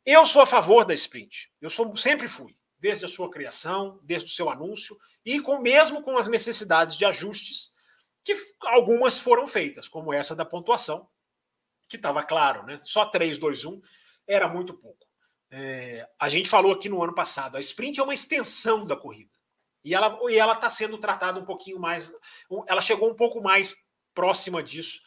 [0.06, 1.52] Eu sou a favor da sprint.
[1.62, 6.02] Eu sou, sempre fui, desde a sua criação, desde o seu anúncio, e com mesmo
[6.02, 7.72] com as necessidades de ajustes,
[8.24, 11.08] que algumas foram feitas, como essa da pontuação,
[11.88, 12.78] que estava claro, né?
[12.80, 13.82] Só 3, 2, 1
[14.28, 15.08] era muito pouco.
[15.52, 19.32] É, a gente falou aqui no ano passado, a sprint é uma extensão da corrida.
[19.84, 22.14] E ela ela está sendo tratada um pouquinho mais.
[22.68, 23.76] Ela chegou um pouco mais
[24.14, 25.02] próxima disso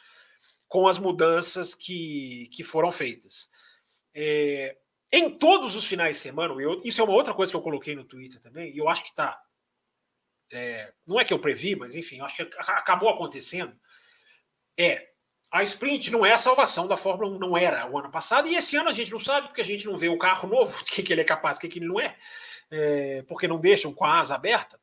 [0.67, 3.51] com as mudanças que, que foram feitas.
[4.15, 4.77] É,
[5.12, 7.94] em todos os finais de semana, eu, isso é uma outra coisa que eu coloquei
[7.94, 9.38] no Twitter também, e eu acho que tá.
[10.51, 13.79] É, não é que eu previ, mas enfim, acho que acabou acontecendo.
[14.79, 15.12] É
[15.53, 18.55] a sprint não é a salvação da Fórmula 1, não era o ano passado, e
[18.55, 20.85] esse ano a gente não sabe, porque a gente não vê o carro novo, o
[20.85, 22.16] que, que ele é capaz, o que, que ele não é,
[22.70, 24.81] é, porque não deixam com a asa aberta.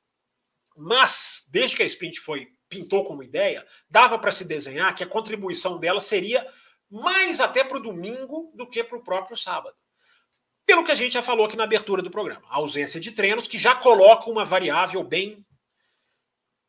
[0.77, 5.07] Mas, desde que a sprint foi pintou como ideia, dava para se desenhar que a
[5.07, 6.47] contribuição dela seria
[6.87, 9.75] mais até para o domingo do que para o próprio sábado.
[10.69, 13.47] Pelo que a gente já falou aqui na abertura do programa, a ausência de treinos,
[13.47, 15.43] que já coloca uma variável bem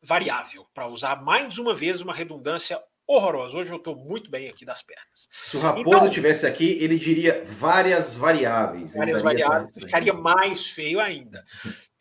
[0.01, 3.59] variável, para usar mais uma vez uma redundância horrorosa.
[3.59, 5.29] Hoje eu estou muito bem aqui das pernas.
[5.43, 8.95] Se o Raposo então, tivesse aqui, ele diria várias variáveis.
[8.95, 11.45] Várias variáveis, ficaria mais feio ainda.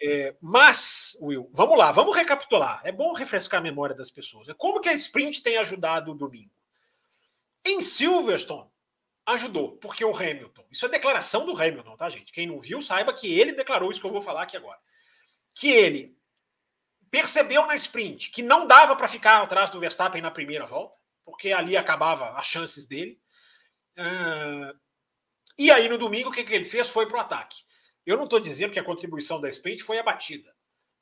[0.02, 2.80] É, mas, Will, vamos lá, vamos recapitular.
[2.82, 4.48] É bom refrescar a memória das pessoas.
[4.56, 6.50] Como que a sprint tem ajudado o domingo?
[7.62, 8.69] Em Silverstone,
[9.30, 12.32] ajudou, porque o Hamilton, isso é declaração do Hamilton, tá, gente?
[12.32, 14.78] Quem não viu, saiba que ele declarou isso que eu vou falar aqui agora.
[15.54, 16.16] Que ele
[17.10, 21.52] percebeu na sprint que não dava para ficar atrás do Verstappen na primeira volta, porque
[21.52, 23.20] ali acabava as chances dele.
[23.98, 24.78] Uh,
[25.58, 26.88] e aí no domingo o que, que ele fez?
[26.88, 27.62] Foi para o ataque.
[28.06, 30.54] Eu não estou dizendo que a contribuição da sprint foi abatida,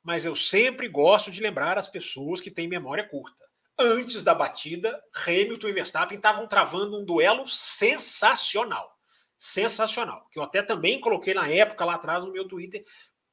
[0.03, 3.48] mas eu sempre gosto de lembrar as pessoas que têm memória curta.
[3.79, 8.93] Antes da batida, Hamilton e Verstappen estavam travando um duelo sensacional.
[9.37, 10.27] Sensacional.
[10.31, 12.83] Que eu até também coloquei na época lá atrás no meu Twitter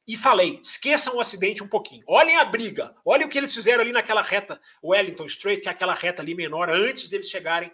[0.06, 2.04] e falei: esqueçam o acidente um pouquinho.
[2.06, 2.94] Olhem a briga.
[3.04, 6.34] Olhem o que eles fizeram ali naquela reta Wellington Straight, que é aquela reta ali
[6.34, 7.72] menor, antes deles chegarem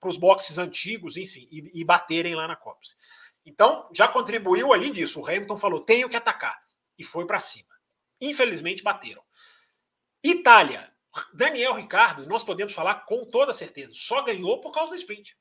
[0.00, 2.96] para os boxes antigos, enfim, e, e baterem lá na Copse.
[3.44, 5.20] Então, já contribuiu ali disso.
[5.20, 6.58] O Hamilton falou: tenho que atacar.
[6.98, 7.68] E foi para cima.
[8.20, 9.22] Infelizmente, bateram.
[10.22, 10.92] Itália.
[11.32, 15.36] Daniel Ricardo, nós podemos falar com toda certeza, só ganhou por causa da sprint.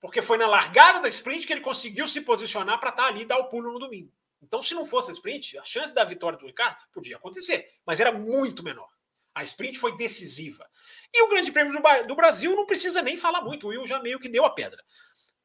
[0.00, 3.22] Porque foi na largada da sprint que ele conseguiu se posicionar para estar tá ali
[3.22, 4.12] e dar o pulo no domingo.
[4.42, 7.98] Então, se não fosse a sprint, a chance da vitória do Ricardo podia acontecer, mas
[7.98, 8.88] era muito menor.
[9.34, 10.66] A sprint foi decisiva.
[11.12, 14.20] E o Grande Prêmio do Brasil não precisa nem falar muito, o Will já meio
[14.20, 14.82] que deu a pedra.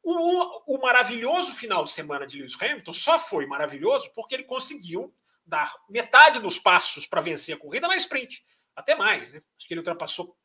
[0.03, 5.13] O, o, maravilhoso final de semana de Lewis Hamilton só foi maravilhoso porque ele conseguiu
[5.45, 8.43] dar metade dos passos para vencer a corrida na sprint.
[8.75, 9.41] Até mais, né?
[9.57, 10.35] Acho que ele ultrapassou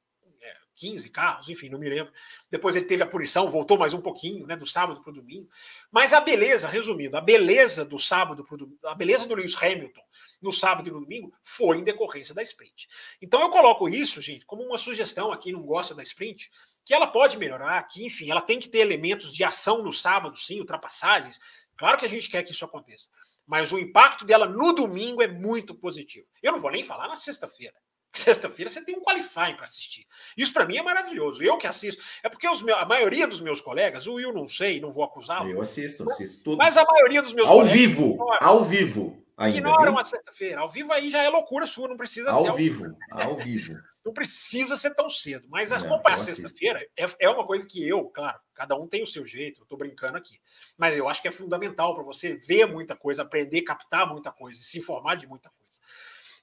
[0.77, 2.13] 15 carros, enfim, não me lembro.
[2.51, 5.49] Depois ele teve a punição, voltou mais um pouquinho, né, do sábado para o domingo.
[5.91, 10.03] Mas a beleza, resumindo, a beleza do sábado para domingo, a beleza do Lewis Hamilton
[10.41, 12.89] no sábado e no domingo foi em decorrência da sprint.
[13.21, 16.51] Então eu coloco isso, gente, como uma sugestão a quem não gosta da sprint,
[16.85, 20.37] que ela pode melhorar, que, enfim, ela tem que ter elementos de ação no sábado,
[20.37, 21.41] sim, ultrapassagens.
[21.77, 23.09] Claro que a gente quer que isso aconteça.
[23.47, 26.27] Mas o impacto dela no domingo é muito positivo.
[26.43, 27.75] Eu não vou nem falar na sexta-feira.
[28.19, 30.07] Sexta-feira você tem um qualifying para assistir.
[30.37, 31.43] Isso para mim é maravilhoso.
[31.43, 32.03] Eu que assisto.
[32.23, 35.05] É porque os meus, a maioria dos meus colegas, o Will não sei, não vou
[35.05, 35.51] acusá-lo.
[35.51, 36.59] Eu assisto, assisto tudo.
[36.59, 37.79] Mas a maioria dos meus ao colegas.
[37.79, 39.27] Vivo, ignoram, ao vivo.
[39.37, 40.01] Ainda, ignoram viu?
[40.01, 40.61] a sexta-feira.
[40.61, 42.49] Ao vivo aí já é loucura sua, não precisa ao ser.
[42.49, 43.75] Ao vivo, ao vivo.
[44.07, 45.49] não precisa ser tão cedo.
[45.51, 49.07] Mas as acompanhar sexta-feira é, é uma coisa que eu, claro, cada um tem o
[49.07, 50.39] seu jeito, eu estou brincando aqui.
[50.79, 54.63] Mas eu acho que é fundamental para você ver muita coisa, aprender, captar muita coisa,
[54.63, 55.81] se informar de muita coisa.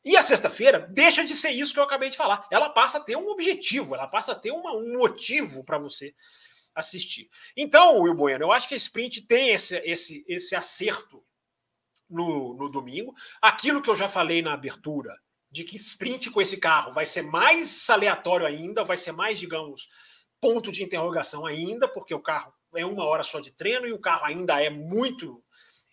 [0.04, 2.46] E a sexta-feira deixa de ser isso que eu acabei de falar.
[2.52, 6.14] Ela passa a ter um objetivo, ela passa a ter uma, um motivo para você
[6.76, 7.30] assistir.
[7.56, 11.24] Então, Will Bueno, eu acho que a sprint tem esse, esse, esse acerto
[12.10, 13.14] no, no domingo.
[13.42, 15.18] Aquilo que eu já falei na abertura,
[15.52, 19.88] de que sprint com esse carro vai ser mais aleatório ainda, vai ser mais, digamos,
[20.42, 24.00] ponto de interrogação ainda, porque o carro é uma hora só de treino e o
[24.00, 25.44] carro ainda é muito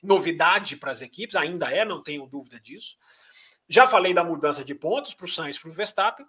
[0.03, 2.97] novidade para as equipes, ainda é, não tenho dúvida disso.
[3.71, 6.27] Já falei da mudança de pontos para o Sainz para o Verstappen.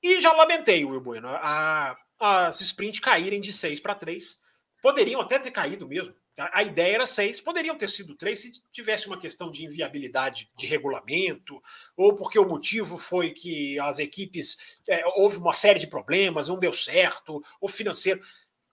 [0.00, 4.38] E já lamentei, Will Bueno, a, as sprint caírem de 6 para 3.
[4.80, 6.14] Poderiam até ter caído mesmo.
[6.38, 10.48] A, a ideia era 6, poderiam ter sido 3 se tivesse uma questão de inviabilidade
[10.56, 11.60] de regulamento,
[11.96, 14.56] ou porque o motivo foi que as equipes.
[14.88, 18.22] É, houve uma série de problemas, não deu certo, ou financeiro.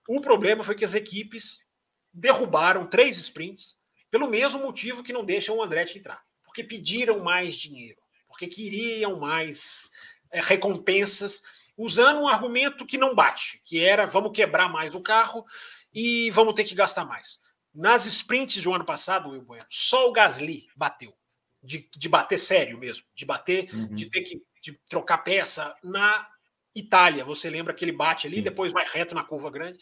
[0.08, 1.66] O problema foi que as equipes
[2.14, 3.76] derrubaram três sprints
[4.12, 6.27] pelo mesmo motivo que não deixam o Andretti entrar
[6.58, 9.92] porque pediram mais dinheiro, porque queriam mais
[10.32, 11.44] é, recompensas,
[11.78, 15.46] usando um argumento que não bate, que era vamos quebrar mais o carro
[15.94, 17.40] e vamos ter que gastar mais.
[17.74, 21.14] Nas sprints do ano passado, Will Bueno, só o Gasly bateu.
[21.62, 23.94] De, de bater sério mesmo, de bater, uhum.
[23.94, 26.28] de ter que de trocar peça na
[26.74, 27.26] Itália.
[27.26, 28.44] Você lembra que ele bate ali, Sim.
[28.44, 29.80] depois vai reto na curva grande.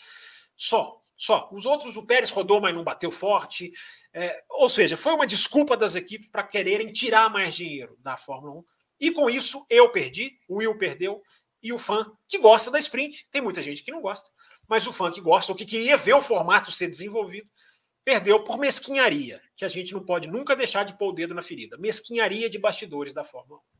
[0.55, 1.49] Só, só.
[1.51, 3.71] Os outros, o Pérez rodou, mas não bateu forte.
[4.17, 8.59] É, ou seja, foi uma desculpa das equipes para quererem tirar mais dinheiro da Fórmula
[8.59, 8.63] 1.
[8.97, 11.21] E com isso, eu perdi, o Will perdeu,
[11.61, 14.29] e o fã que gosta da sprint, tem muita gente que não gosta,
[14.69, 17.45] mas o fã que gosta, ou que queria ver o formato ser desenvolvido,
[18.05, 21.41] perdeu por mesquinharia, que a gente não pode nunca deixar de pôr o dedo na
[21.41, 21.77] ferida.
[21.77, 23.74] Mesquinharia de bastidores da Fórmula 1.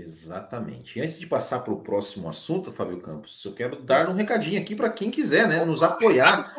[0.00, 0.98] Exatamente.
[0.98, 4.60] E antes de passar para o próximo assunto, Fábio Campos, eu quero dar um recadinho
[4.60, 6.54] aqui para quem quiser, né, nos apoiar.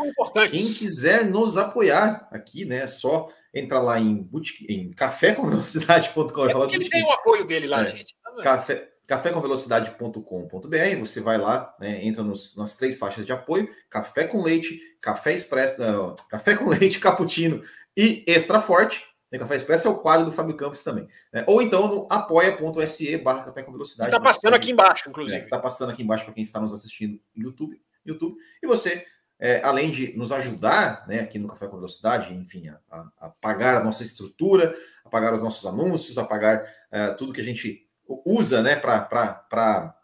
[0.52, 6.46] Quem quiser nos apoiar aqui, né, é só entrar lá em, boutique, em cafécomvelocidade.com.
[6.46, 8.16] É porque ele tem o apoio dele lá, é, gente.
[8.24, 14.26] Tá café, cafécomvelocidade.com.br, você vai lá, né, entra nos, nas três faixas de apoio, café
[14.26, 17.62] com leite, café expresso, não, café com leite, cappuccino
[17.98, 19.04] e extra forte.
[19.32, 21.07] O Café Expresso é o quadro do Fábio Campos também.
[21.32, 21.43] Né?
[21.47, 24.09] Ou então no apoia.se barra café com velocidade.
[24.09, 25.39] Está passando aqui embaixo, inclusive.
[25.39, 27.80] Está é, passando aqui embaixo para quem está nos assistindo no YouTube.
[28.03, 28.38] YouTube.
[28.61, 29.05] E você,
[29.39, 33.30] é, além de nos ajudar né, aqui no Café com Velocidade, enfim, a, a, a
[33.30, 34.75] pagar a nossa estrutura,
[35.05, 37.88] a pagar os nossos anúncios, a pagar uh, tudo que a gente
[38.25, 39.95] usa né, para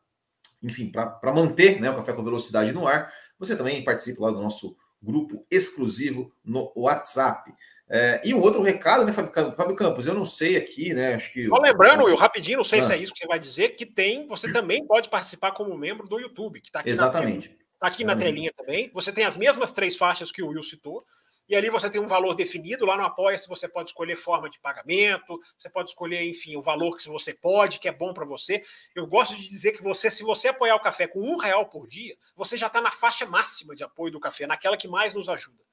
[0.61, 4.41] enfim, para manter né, o Café com Velocidade no ar, você também participa lá do
[4.41, 7.53] nosso grupo exclusivo no WhatsApp.
[7.87, 10.07] É, e um outro recado, né, Fábio Campos?
[10.07, 11.15] Eu não sei aqui, né?
[11.15, 11.47] Acho que.
[11.47, 12.83] Só lembrando, eu rapidinho, não sei ah.
[12.83, 16.07] se é isso que você vai dizer, que tem, você também pode participar como membro
[16.07, 17.49] do YouTube, que está aqui Exatamente.
[17.49, 18.89] na Está aqui na telinha também.
[18.93, 21.05] Você tem as mesmas três faixas que o Will citou.
[21.47, 22.85] E ali você tem um valor definido.
[22.85, 26.97] Lá no Apoia-se você pode escolher forma de pagamento, você pode escolher, enfim, o valor
[26.97, 28.63] que você pode, que é bom para você.
[28.95, 31.87] Eu gosto de dizer que você, se você apoiar o café com um real por
[31.87, 35.29] dia, você já está na faixa máxima de apoio do café, naquela que mais nos
[35.29, 35.63] ajuda.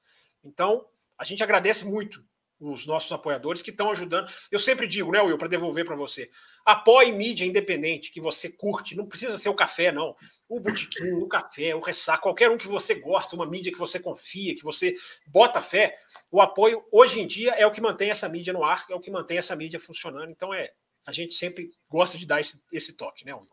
[0.43, 0.85] Então,
[1.17, 2.23] a gente agradece muito
[2.59, 4.31] os nossos apoiadores que estão ajudando.
[4.49, 6.29] Eu sempre digo, né, Will, para devolver para você.
[6.65, 8.95] Apoie mídia independente que você curte.
[8.95, 10.15] Não precisa ser o café, não.
[10.47, 13.99] O botiquim, o café, o ressaca, qualquer um que você gosta, uma mídia que você
[13.99, 14.95] confia, que você
[15.27, 15.97] bota fé.
[16.31, 19.01] O apoio, hoje em dia, é o que mantém essa mídia no ar, é o
[19.01, 20.31] que mantém essa mídia funcionando.
[20.31, 20.71] Então, é
[21.05, 23.49] a gente sempre gosta de dar esse, esse toque, né, Will?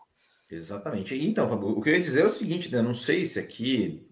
[0.49, 1.15] Exatamente.
[1.15, 2.83] Então, o que eu ia dizer é o seguinte, né?
[2.83, 4.10] Não sei se aqui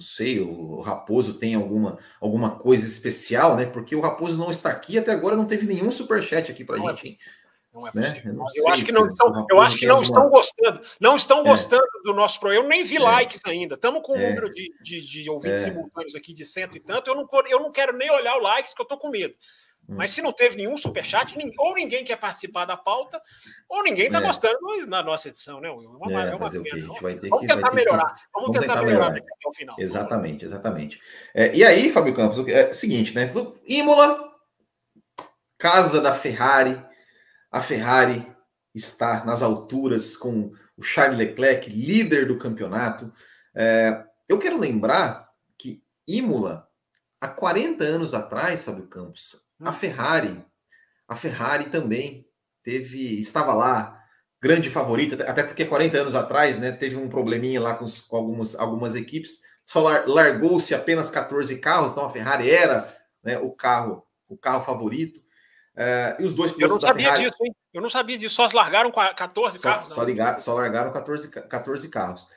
[0.00, 3.66] não sei, o Raposo tem alguma, alguma coisa especial, né?
[3.66, 6.94] Porque o Raposo não está aqui, até agora não teve nenhum superchat aqui para a
[6.94, 7.18] gente.
[7.72, 8.22] Não é né?
[8.24, 10.18] Eu, eu acho que não, estão, eu acho que não alguma...
[10.18, 10.80] estão gostando.
[10.98, 11.44] Não estão é.
[11.44, 12.02] gostando é.
[12.02, 12.64] do nosso programa.
[12.64, 13.00] Eu nem vi é.
[13.00, 13.74] likes ainda.
[13.74, 14.28] Estamos com um é.
[14.30, 15.64] número de, de, de ouvintes é.
[15.70, 17.10] simultâneos aqui de cento e tanto.
[17.10, 19.34] Eu não, eu não quero nem olhar o likes, que eu estou com medo.
[19.90, 19.96] Hum.
[19.96, 23.20] Mas se não teve nenhum superchat, ou ninguém quer participar da pauta,
[23.68, 24.22] ou ninguém está é.
[24.22, 25.68] gostando na nossa edição, né?
[25.68, 28.14] É uma, é, uma pena, a gente vai ter vamos que, tentar melhorar.
[28.14, 29.76] Que, vamos, vamos, tentar, tentar melhorar, melhorar até o final.
[29.78, 31.00] Exatamente, exatamente.
[31.34, 33.28] É, e aí, Fábio Campos, é o seguinte, né?
[33.66, 34.32] Imola,
[35.58, 36.80] casa da Ferrari.
[37.50, 38.24] A Ferrari
[38.72, 43.12] está nas alturas com o Charles Leclerc, líder do campeonato.
[43.52, 45.28] É, eu quero lembrar
[45.58, 46.68] que Imola,
[47.20, 50.44] há 40 anos atrás, Fábio Campos, a Ferrari,
[51.08, 52.26] a Ferrari também
[52.62, 53.98] teve, estava lá,
[54.40, 58.54] grande favorita, até porque 40 anos atrás, né, teve um probleminha lá com, com algumas,
[58.54, 62.92] algumas equipes, só largou-se apenas 14 carros, então a Ferrari era
[63.22, 65.18] né, o carro o carro favorito.
[65.76, 67.56] Uh, e os dois pilotos Eu não sabia Ferrari, disso, hein?
[67.72, 69.92] Eu não sabia disso, só largaram 14 só, carros.
[69.92, 72.28] Só, ligar, só largaram 14, 14 carros.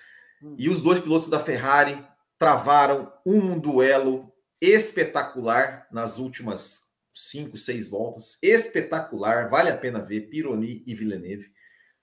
[0.42, 0.56] Hum.
[0.58, 2.04] E os dois pilotos da Ferrari
[2.38, 6.83] travaram um duelo espetacular nas últimas
[7.14, 11.52] cinco, seis voltas, espetacular, vale a pena ver, Pironi e Villeneuve.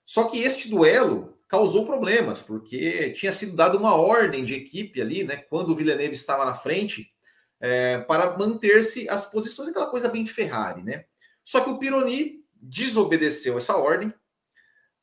[0.05, 5.23] Só que este duelo causou problemas, porque tinha sido dada uma ordem de equipe ali,
[5.23, 7.09] né, quando o Villeneuve estava na frente,
[7.59, 11.05] é, para manter-se as posições, aquela coisa bem de Ferrari, né?
[11.43, 14.13] Só que o Pironi desobedeceu essa ordem,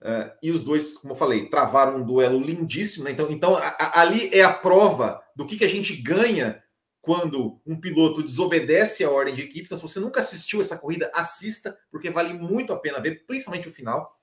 [0.01, 3.05] Uh, e os dois, como eu falei, travaram um duelo lindíssimo.
[3.05, 3.11] Né?
[3.11, 6.63] Então, então a, a, ali é a prova do que, que a gente ganha
[7.01, 9.65] quando um piloto desobedece a ordem de equipe.
[9.67, 13.69] Então, se você nunca assistiu essa corrida, assista, porque vale muito a pena ver, principalmente
[13.69, 14.19] o final.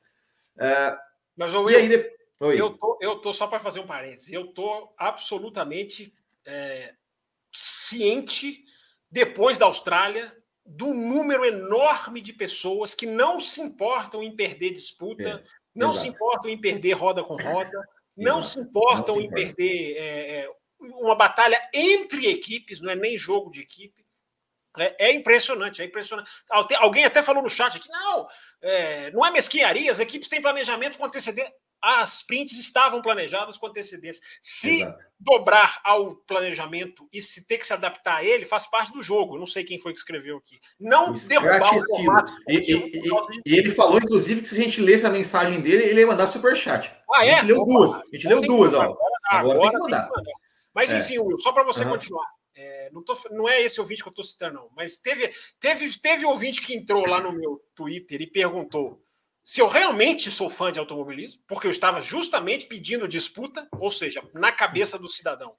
[0.55, 0.97] Uh,
[1.35, 2.11] Mas, Will, e aí, de...
[2.41, 6.13] eu, tô, eu tô só para fazer um parênteses, eu tô absolutamente
[6.45, 6.93] é,
[7.53, 8.63] ciente,
[9.09, 15.29] depois da Austrália, do número enorme de pessoas que não se importam em perder disputa,
[15.29, 16.01] é, não exato.
[16.01, 20.39] se importam em perder roda com roda, não se importam não se em perder é,
[20.39, 24.05] é uma batalha entre equipes, não é nem jogo de equipe.
[24.77, 26.29] É, é impressionante, é impressionante.
[26.77, 28.27] Alguém até falou no chat aqui, não,
[28.61, 31.53] é, não é mesquinharia, as equipes têm planejamento com antecedência.
[31.81, 34.21] As prints estavam planejadas com antecedência.
[34.41, 34.97] Se Exato.
[35.19, 39.37] dobrar ao planejamento e se ter que se adaptar a ele, faz parte do jogo.
[39.37, 40.59] Não sei quem foi que escreveu aqui.
[40.79, 42.33] Não o derrubar o formato.
[42.49, 45.83] E, e, e, e, ele falou, inclusive, que se a gente lesse a mensagem dele,
[45.83, 46.91] ele ia mandar superchat.
[47.13, 47.33] Ah, é?
[47.33, 47.93] A gente leu duas.
[47.93, 48.81] A gente leu duas, ó.
[48.81, 48.97] Agora,
[49.29, 50.09] agora, agora tem que mandar.
[50.75, 50.99] Mas, é.
[50.99, 51.91] enfim, Will, só para você uhum.
[51.91, 52.27] continuar.
[52.53, 54.69] É, não, tô, não é esse ouvinte que eu estou citando, não.
[54.75, 59.01] Mas teve, teve, teve ouvinte que entrou lá no meu Twitter e perguntou
[59.43, 64.23] se eu realmente sou fã de automobilismo, porque eu estava justamente pedindo disputa, ou seja,
[64.33, 65.55] na cabeça do cidadão.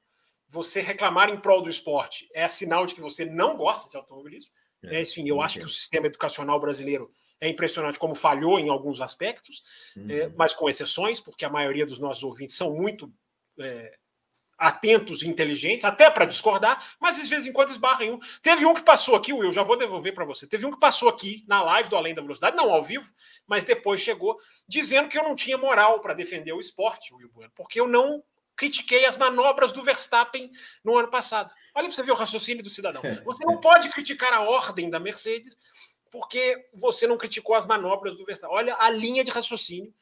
[0.48, 4.50] Você reclamar em prol do esporte é sinal de que você não gosta de automobilismo.
[4.84, 7.10] É, enfim, eu acho que o sistema educacional brasileiro
[7.40, 9.62] É impressionante como falhou em alguns aspectos,
[9.96, 10.10] uhum.
[10.10, 13.12] é, mas com exceções, porque a maioria dos nossos ouvintes são muito
[13.60, 13.96] é,
[14.58, 18.18] atentos e inteligentes, até para discordar, mas de vez em quando esbarram em um.
[18.42, 20.46] Teve um que passou aqui, Will, já vou devolver para você.
[20.46, 23.10] Teve um que passou aqui na live do Além da Velocidade, não ao vivo,
[23.46, 27.52] mas depois chegou, dizendo que eu não tinha moral para defender o esporte, Will Bueno,
[27.54, 28.22] porque eu não
[28.56, 30.50] critiquei as manobras do Verstappen
[30.82, 31.52] no ano passado.
[31.74, 33.02] Olha para você ver o raciocínio do cidadão.
[33.26, 35.58] Você não pode criticar a ordem da Mercedes
[36.10, 38.56] porque você não criticou as manobras do Verstappen.
[38.56, 39.92] Olha a linha de raciocínio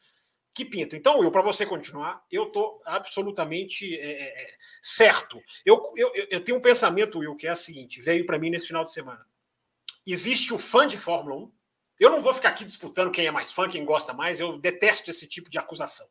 [0.54, 0.96] que pinta.
[0.96, 5.42] Então, eu, para você continuar, eu estou absolutamente é, é, é, certo.
[5.66, 8.68] Eu, eu, eu tenho um pensamento, Will, que é o seguinte: veio para mim nesse
[8.68, 9.26] final de semana.
[10.06, 11.52] Existe o fã de Fórmula 1.
[11.98, 15.10] Eu não vou ficar aqui disputando quem é mais fã, quem gosta mais, eu detesto
[15.10, 16.06] esse tipo de acusação.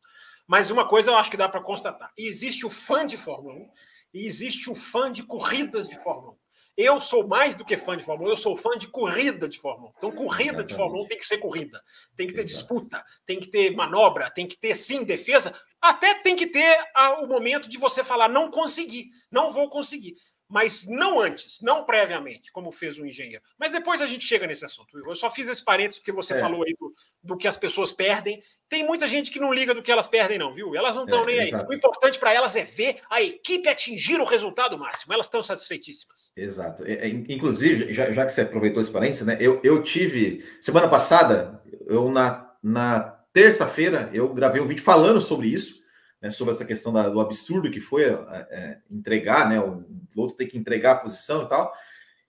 [0.45, 3.69] Mas uma coisa eu acho que dá para constatar: existe o fã de Fórmula 1
[4.15, 6.42] e existe o fã de corridas de Fórmula 1.
[6.76, 9.59] Eu sou mais do que fã de Fórmula 1, eu sou fã de corrida de
[9.59, 9.93] Fórmula 1.
[9.97, 10.67] Então, corrida Exatamente.
[10.69, 11.84] de Fórmula 1 tem que ser corrida,
[12.17, 12.57] tem que ter Exato.
[12.57, 16.78] disputa, tem que ter manobra, tem que ter sim defesa, até tem que ter
[17.21, 20.15] o momento de você falar: não consegui, não vou conseguir
[20.54, 23.43] mas não antes, não previamente, como fez o engenheiro.
[23.58, 24.99] Mas depois a gente chega nesse assunto.
[25.04, 26.39] Eu só fiz esse parênteses porque você é.
[26.39, 26.93] falou aí do,
[27.24, 28.39] do, que as pessoas perdem.
[28.70, 30.76] Tem muita gente que não liga do que elas perdem, não, viu?
[30.76, 31.64] Elas não estão é, nem exato.
[31.64, 31.70] aí.
[31.72, 35.12] O importante para elas é ver a equipe atingir o resultado máximo.
[35.12, 36.32] Elas estão satisfeitíssimas.
[36.38, 36.86] Exato.
[36.86, 39.38] É, é, inclusive, já, já, que você aproveitou esse parênteses, né?
[39.39, 40.45] Eu, eu tive.
[40.62, 43.01] Semana passada, eu na, na
[43.34, 45.82] terça-feira, eu gravei um vídeo falando sobre isso
[46.24, 48.13] né, sobre essa questão da, do absurdo que foi é,
[48.49, 51.74] é, entregar, né, o piloto ter que entregar a posição e tal.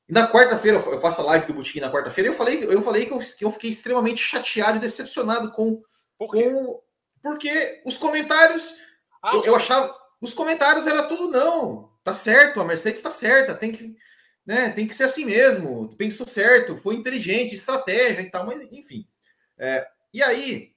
[0.09, 3.07] E na quarta-feira, eu faço a live do Boutique na quarta-feira, eu falei, eu falei
[3.07, 5.81] que, eu, que eu fiquei extremamente chateado e decepcionado com.
[6.19, 6.83] Por com
[7.23, 8.75] porque os comentários.
[9.23, 9.97] Ah, eu, eu, achava.
[10.21, 11.91] Os comentários era tudo não.
[12.03, 13.97] Tá certo, a Mercedes está certa, tem que.
[14.45, 15.89] Né, tem que ser assim mesmo.
[15.97, 19.07] Pensou certo, foi inteligente, estratégia e tal, mas enfim.
[19.57, 20.73] É, e aí,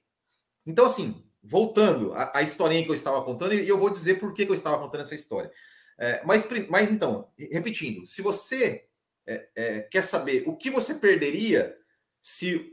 [0.64, 4.34] então assim, voltando à, à historinha que eu estava contando, e eu vou dizer por
[4.34, 5.50] que, que eu estava contando essa história.
[5.98, 8.84] É, mas, mas então, repetindo, se você
[9.26, 11.76] é, é, quer saber o que você perderia
[12.22, 12.72] se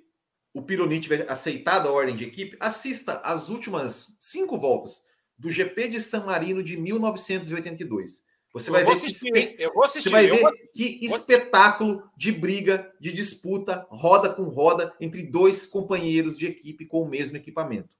[0.53, 5.03] o Pironi tiver aceitado a ordem de equipe, assista as últimas cinco voltas
[5.37, 8.23] do GP de San Marino de 1982.
[8.53, 10.53] Você vai ver assistir, que, assistir, você vai ver vou...
[10.73, 17.01] que espetáculo de briga, de disputa, roda com roda entre dois companheiros de equipe com
[17.01, 17.97] o mesmo equipamento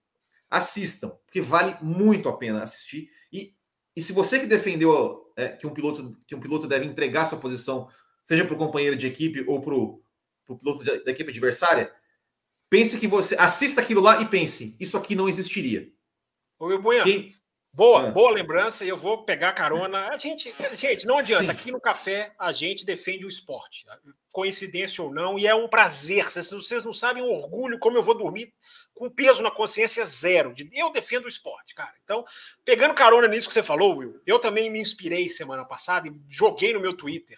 [0.49, 3.09] assistam, porque vale muito a pena assistir.
[3.31, 3.53] E,
[3.95, 7.39] e se você que defendeu é, que, um piloto, que um piloto deve entregar sua
[7.39, 7.89] posição,
[8.23, 10.01] seja para o companheiro de equipe ou para o
[10.59, 11.93] piloto de, da equipe adversária,
[12.69, 15.89] pense que você assista aquilo lá e pense: isso aqui não existiria.
[16.57, 17.35] Ô, Bunha, Quem...
[17.75, 18.11] Boa, é.
[18.11, 18.85] boa lembrança.
[18.85, 20.07] Eu vou pegar carona.
[20.07, 21.43] A gente, gente, não adianta.
[21.43, 21.49] Sim.
[21.49, 23.85] Aqui no café a gente defende o esporte,
[24.31, 26.23] coincidência ou não, e é um prazer.
[26.23, 28.53] Vocês, vocês não sabem o orgulho como eu vou dormir
[28.95, 30.53] com peso na consciência zero.
[30.53, 31.93] De, eu defendo o esporte, cara.
[32.03, 32.25] Então,
[32.63, 36.73] pegando carona nisso que você falou, Will, eu também me inspirei semana passada e joguei
[36.73, 37.37] no meu Twitter.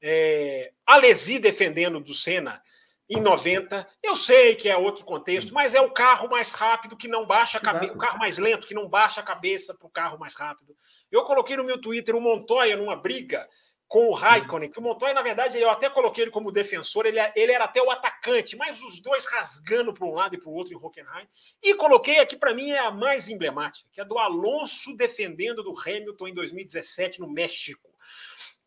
[0.00, 2.62] É, Alesi defendendo do Senna
[3.08, 3.86] em 90.
[4.02, 7.58] Eu sei que é outro contexto, mas é o carro mais rápido que não baixa
[7.58, 10.34] a cabeça, o carro mais lento que não baixa a cabeça para o carro mais
[10.34, 10.76] rápido.
[11.10, 13.48] Eu coloquei no meu Twitter o Montoya numa briga
[13.88, 17.18] com o Raikkonen, que o Montoya, na verdade, eu até coloquei ele como defensor, ele,
[17.36, 20.54] ele era até o atacante, mas os dois rasgando para um lado e para o
[20.54, 21.28] outro em Hockenheim.
[21.62, 25.72] E coloquei aqui, para mim, é a mais emblemática, que é do Alonso defendendo do
[25.78, 27.88] Hamilton em 2017 no México,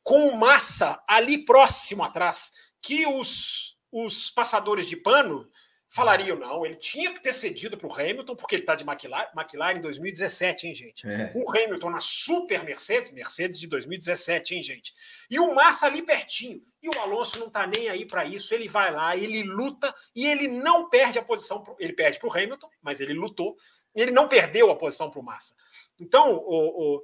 [0.01, 5.49] com Massa ali próximo atrás, que os os passadores de pano
[5.89, 9.27] falariam, não, ele tinha que ter cedido para o Hamilton, porque ele está de McLaren,
[9.35, 11.07] McLaren em 2017, hein, gente?
[11.07, 11.31] É.
[11.33, 14.93] O Hamilton na Super Mercedes, Mercedes de 2017, hein, gente?
[15.29, 16.61] E o Massa ali pertinho.
[16.81, 20.27] E o Alonso não está nem aí para isso, ele vai lá, ele luta e
[20.27, 23.57] ele não perde a posição, pro, ele perde para o Hamilton, mas ele lutou,
[23.93, 25.55] ele não perdeu a posição para o Massa.
[25.99, 27.03] Então, o, o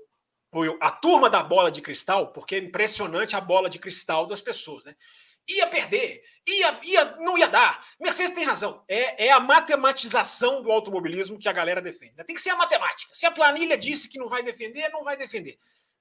[0.79, 4.85] a turma da bola de cristal, porque é impressionante a bola de cristal das pessoas,
[4.85, 4.95] né?
[5.47, 7.85] Ia perder, ia, ia, não ia dar.
[7.99, 8.83] Mercedes tem razão.
[8.87, 12.15] É, é a matematização do automobilismo que a galera defende.
[12.25, 13.11] Tem que ser a matemática.
[13.13, 15.57] Se a planilha disse que não vai defender, não vai defender.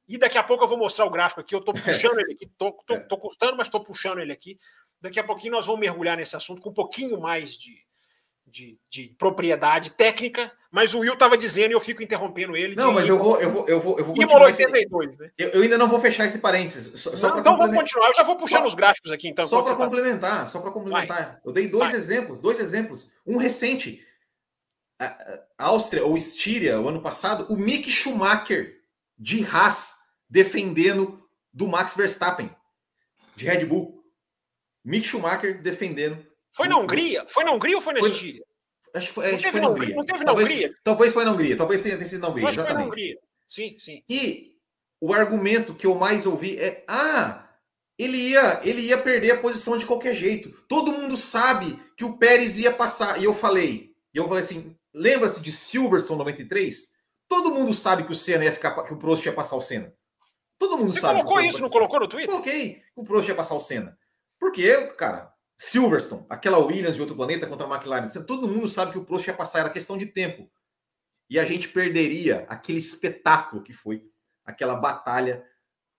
[0.06, 1.54] E daqui a pouco eu vou mostrar o gráfico aqui.
[1.54, 4.58] Eu estou puxando ele aqui, estou tô, tô, tô custando, mas estou puxando ele aqui.
[5.00, 7.83] Daqui a pouquinho nós vamos mergulhar nesse assunto com um pouquinho mais de,
[8.46, 12.76] de, de, propriedade técnica, mas o Will estava dizendo e eu fico interrompendo ele.
[12.76, 14.42] Não, mas eu vou, eu vou, eu vou, eu vou continuar.
[14.46, 15.22] 82, esse...
[15.22, 15.30] né?
[15.38, 17.00] eu, eu, ainda não vou fechar esse parênteses.
[17.00, 18.08] Só, só não, então vamos continuar.
[18.08, 19.46] Eu já vou puxando só, os gráficos aqui, então.
[19.46, 20.46] Só para complementar, tá...
[20.46, 21.16] só para complementar.
[21.16, 21.38] Vai.
[21.44, 21.96] Eu dei dois Vai.
[21.96, 23.12] exemplos, dois exemplos.
[23.26, 24.04] Um recente,
[25.00, 28.76] a Áustria ou Estíria, o ano passado, o Mick Schumacher
[29.18, 29.96] de Haas
[30.28, 31.22] defendendo
[31.52, 32.50] do Max Verstappen
[33.36, 34.04] de Red Bull.
[34.84, 36.24] Mick Schumacher defendendo
[36.54, 37.24] Foi na Hungria?
[37.28, 38.10] Foi na Hungria ou foi na Foi-?
[38.94, 39.96] Acho que foi, acho que teve foi na na Hungria, Hungria.
[39.96, 40.74] não teve na talvez, Hungria?
[40.84, 41.56] Talvez foi na Hungria.
[41.56, 42.48] Talvez tenha sido na Hungria.
[42.48, 42.88] acho que foi na Exatamente.
[42.92, 43.18] Hungria.
[43.44, 44.04] Sim, sim.
[44.08, 44.56] E
[45.00, 47.48] o argumento que eu mais ouvi é: ah,
[47.98, 50.50] ele ia, ele ia perder a posição de qualquer jeito.
[50.68, 53.20] Todo mundo sabe que o Pérez ia passar.
[53.20, 56.94] E eu falei, e eu falei assim: lembra-se de Silverstone 93?
[57.26, 59.92] Todo mundo sabe que o Senna ia ficar, que o Prost ia passar o Senna.
[60.56, 61.20] Todo mundo Você sabe.
[61.20, 62.06] o colocou isso, não colocou no.
[62.06, 62.30] Twitter?
[62.30, 63.98] Coloquei que o Prost ia passar o Senna.
[64.38, 68.98] Porque, cara, Silverstone, aquela Williams de outro planeta contra a McLaren, todo mundo sabe que
[68.98, 70.50] o Prost ia passar, era questão de tempo.
[71.30, 74.04] E a gente perderia aquele espetáculo que foi
[74.44, 75.44] aquela batalha,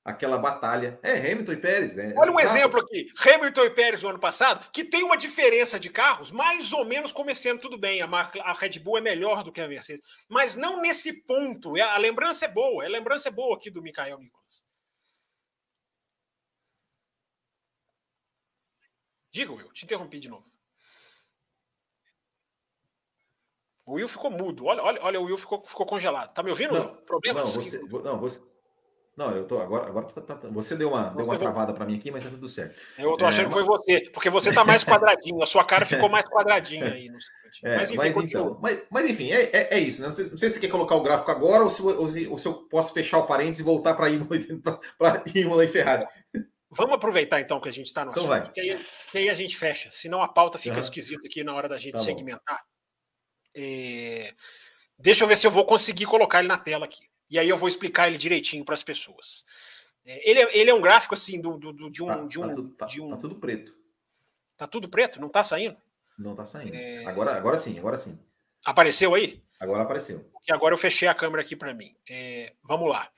[0.03, 0.99] aquela batalha.
[1.01, 2.13] É, Hamilton e Pérez, né?
[2.15, 3.07] Olha um exemplo aqui.
[3.17, 7.11] Hamilton e Pérez no ano passado, que tem uma diferença de carros, mais ou menos
[7.11, 8.01] começando tudo bem.
[8.01, 10.05] A, marca, a Red Bull é melhor do que a Mercedes.
[10.29, 11.75] Mas não nesse ponto.
[11.75, 12.85] É- A lembrança é boa.
[12.85, 14.63] A lembrança é boa aqui do Michael Nicolas.
[19.35, 19.69] Diga, Will.
[19.73, 20.45] Te interrompi de novo.
[23.85, 24.65] O Will ficou mudo.
[24.65, 26.33] Olha, olha, olha o Will ficou, ficou congelado.
[26.33, 26.73] Tá me ouvindo?
[26.73, 26.95] Não, Will?
[27.05, 27.53] Problemas?
[27.53, 28.39] Não, você, não, você,
[29.17, 31.85] não, eu tô agora, agora tá- tá- você deu uma, deu uma Você travada para
[31.85, 32.79] mim aqui, mas tá tudo certo.
[32.97, 35.85] Eu tô É, achando que foi você, porque você tá mais quadradinho, a sua cara
[35.85, 37.09] ficou mais quadradinha aí.
[37.09, 37.17] No...
[37.63, 38.43] É, mas mas, enfim, continua.
[38.45, 40.07] então, mas, mas enfim, é, é, é isso, né?
[40.07, 42.25] Não sei, não sei se você quer colocar o gráfico agora ou se, ou se,
[42.27, 45.65] ou se eu posso fechar o parênteses e voltar para Imola, e- pra- pra Imola
[45.65, 46.05] e Ferrari.
[46.75, 48.51] Vamos aproveitar então que a gente está no Então assunto, vai.
[48.51, 50.79] que aí, que aí a gente fecha, senão a pauta fica Aham.
[50.79, 52.63] esquisita aqui na hora da gente Tá segmentar.
[53.55, 54.33] É,
[54.97, 57.03] Deixa eu ver se eu vou conseguir colocar ele na tela aqui.
[57.29, 59.43] E aí eu vou explicar ele direitinho para as pessoas.
[60.05, 62.07] É, Ele é, ele é um gráfico assim do, do- do- de um.
[62.07, 63.75] Tá, de tá um, tudo, tá- de um- tá tudo preto.
[64.55, 65.19] tá tudo preto?
[65.19, 65.75] Não tá saindo?
[66.17, 66.73] Não tá saindo.
[66.75, 67.03] É.
[67.05, 68.17] Agora, agora sim, agora sim.
[68.65, 69.43] Apareceu aí?
[69.59, 70.19] Agora apareceu.
[70.31, 71.95] Porque agora eu fechei a câmera aqui para mim.
[72.09, 73.09] É, vamos lá.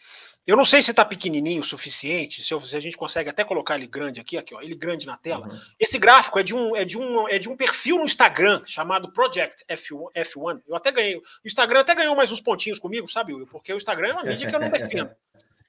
[0.47, 3.43] Eu não sei se está pequenininho o suficiente, se, eu- se a gente consegue até
[3.43, 5.45] colocar ele grande aqui, aqui ó, ele grande na tela.
[5.49, 5.59] Uhum.
[5.77, 9.11] Esse gráfico é de um, é de um, é de um perfil no Instagram chamado
[9.11, 10.61] Project F1, F1.
[10.65, 11.17] Eu até ganhei.
[11.17, 13.45] O Instagram até ganhou mais uns pontinhos comigo, sabe, Will?
[13.45, 15.11] Porque o Instagram é uma mídia que eu não defendo.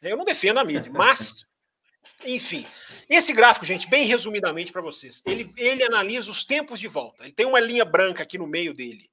[0.01, 1.45] Eu não defendo a mídia, mas,
[2.25, 2.65] enfim.
[3.11, 7.25] Esse gráfico, gente, bem resumidamente para vocês, ele, ele analisa os tempos de volta.
[7.25, 9.11] Ele tem uma linha branca aqui no meio dele,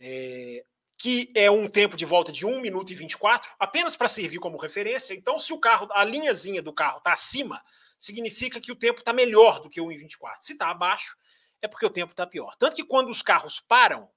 [0.00, 0.64] é,
[1.02, 4.56] que é um tempo de volta de 1 minuto e 24, apenas para servir como
[4.56, 5.14] referência.
[5.14, 7.60] Então, se o carro, a linhazinha do carro está acima,
[7.98, 10.46] significa que o tempo está melhor do que 1 em 24.
[10.46, 11.16] Se está abaixo,
[11.60, 12.54] é porque o tempo está pior.
[12.54, 14.08] Tanto que quando os carros param,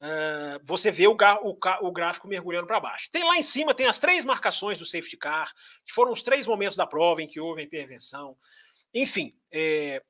[0.00, 3.08] ah, você vê o, o o gráfico mergulhando para baixo.
[3.12, 5.54] Tem lá em cima, tem as três marcações do safety car,
[5.86, 8.36] que foram os três momentos da prova em que houve a intervenção.
[8.92, 10.02] Enfim, é,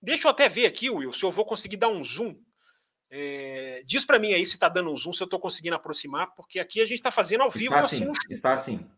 [0.00, 2.40] deixa eu até ver aqui, Will, se eu vou conseguir dar um zoom.
[3.14, 6.34] É, diz para mim aí se está dando um zoom, se eu estou conseguindo aproximar,
[6.34, 8.32] porque aqui a gente está fazendo ao vivo Está assim assim, no chute.
[8.32, 8.90] está assim.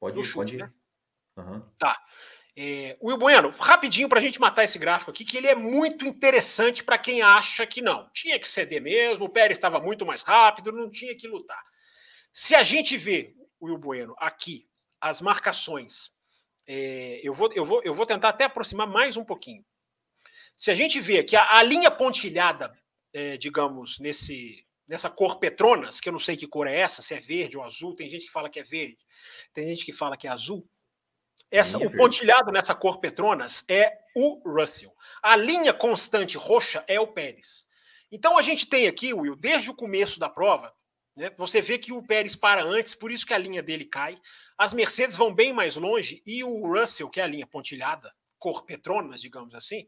[0.00, 0.56] Pode, No chute, pode.
[0.56, 0.68] né?
[1.38, 1.62] Aham.
[2.56, 6.04] É, Will Bueno, rapidinho para a gente matar esse gráfico aqui, que ele é muito
[6.04, 8.10] interessante para quem acha que não.
[8.10, 11.62] Tinha que ceder mesmo, o Pérez estava muito mais rápido, não tinha que lutar.
[12.32, 13.32] Se a gente vê,
[13.62, 14.68] Will Bueno, aqui,
[15.00, 16.10] as marcações,
[16.66, 19.64] é, eu, vou, eu, vou, eu vou tentar até aproximar mais um pouquinho.
[20.56, 22.76] Se a gente vê que a, a linha pontilhada,
[23.12, 27.14] é, digamos, nesse, nessa cor Petronas, que eu não sei que cor é essa, se
[27.14, 28.98] é verde ou azul, tem gente que fala que é verde,
[29.52, 30.68] tem gente que fala que é azul.
[31.50, 34.94] Essa, o pontilhado nessa cor Petronas é o Russell.
[35.22, 37.66] A linha constante roxa é o Pérez.
[38.10, 40.74] Então a gente tem aqui, Will, desde o começo da prova,
[41.14, 44.18] né, você vê que o Pérez para antes, por isso que a linha dele cai.
[44.56, 48.64] As Mercedes vão bem mais longe e o Russell, que é a linha pontilhada, cor
[48.64, 49.86] Petronas, digamos assim,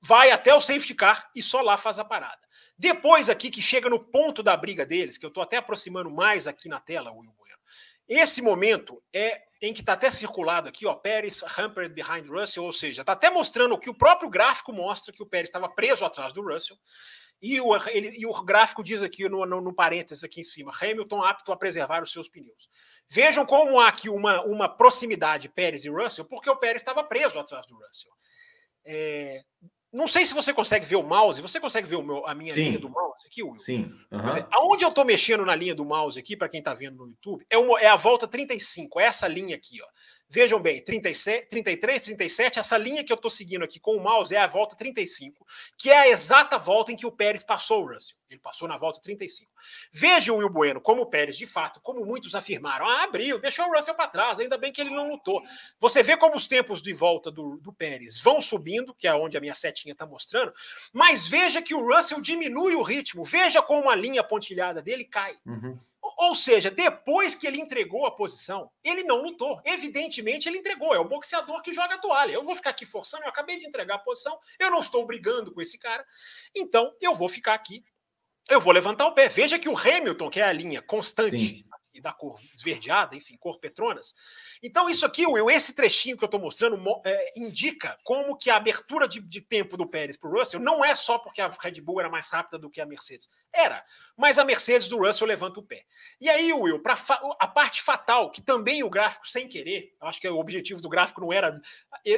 [0.00, 2.43] vai até o safety car e só lá faz a parada.
[2.76, 6.46] Depois aqui que chega no ponto da briga deles, que eu estou até aproximando mais
[6.46, 7.58] aqui na tela, Will Bueno.
[8.08, 12.72] Esse momento é em que está até circulado aqui, ó, Pérez hampered behind Russell, ou
[12.72, 16.04] seja, está até mostrando o que o próprio gráfico mostra que o Pérez estava preso
[16.04, 16.76] atrás do Russell.
[17.40, 20.72] E o, ele, e o gráfico diz aqui no, no, no parênteses aqui em cima,
[20.80, 22.68] Hamilton apto a preservar os seus pneus.
[23.08, 27.38] Vejam como há aqui uma, uma proximidade Pérez e Russell, porque o Pérez estava preso
[27.38, 28.12] atrás do Russell.
[28.84, 29.42] É,
[29.94, 31.40] não sei se você consegue ver o mouse.
[31.40, 32.64] Você consegue ver meu- a minha Sim.
[32.64, 33.58] linha do mouse aqui, Will?
[33.58, 33.90] Sim.
[34.12, 34.28] Aham.
[34.28, 37.06] dizer, aonde eu estou mexendo na linha do mouse aqui, para quem está vendo no
[37.08, 39.80] YouTube, é, uma- é a volta 35, é essa linha aqui.
[39.80, 39.86] Ó.
[40.28, 44.34] Vejam bem, 37, 33, 37, essa linha que eu estou seguindo aqui com o mouse
[44.34, 45.46] é a volta 35,
[45.76, 48.16] que é a exata volta em que o Pérez passou o Russell.
[48.28, 49.52] Ele passou na volta 35.
[49.92, 53.66] Vejam o Will Bueno, como o Pérez, de fato, como muitos afirmaram, ah, abriu, deixou
[53.66, 55.42] o Russell para trás, ainda bem que ele não lutou.
[55.78, 59.36] Você vê como os tempos de volta do, do Pérez vão subindo, que é onde
[59.36, 60.52] a minha setinha está mostrando,
[60.92, 65.36] mas veja que o Russell diminui o ritmo, veja como a linha pontilhada dele cai.
[65.46, 65.78] Uhum.
[66.16, 69.60] Ou seja, depois que ele entregou a posição, ele não lutou.
[69.64, 70.94] Evidentemente, ele entregou.
[70.94, 72.32] É o boxeador que joga a toalha.
[72.32, 75.52] Eu vou ficar aqui forçando, eu acabei de entregar a posição, eu não estou brigando
[75.52, 76.04] com esse cara.
[76.54, 77.84] Então, eu vou ficar aqui.
[78.48, 79.28] Eu vou levantar o pé.
[79.28, 81.64] Veja que o Hamilton, que é a linha constante Sim
[81.94, 84.14] e da cor esverdeada, enfim, cor Petronas.
[84.62, 88.56] Então, isso aqui, Will, esse trechinho que eu estou mostrando é, indica como que a
[88.56, 91.80] abertura de, de tempo do Pérez para o Russell não é só porque a Red
[91.80, 93.28] Bull era mais rápida do que a Mercedes.
[93.52, 93.84] Era,
[94.16, 95.84] mas a Mercedes do Russell levanta o pé.
[96.20, 96.98] E aí, Will, para
[97.38, 101.20] a parte fatal, que também o gráfico sem querer, acho que o objetivo do gráfico
[101.20, 101.60] não era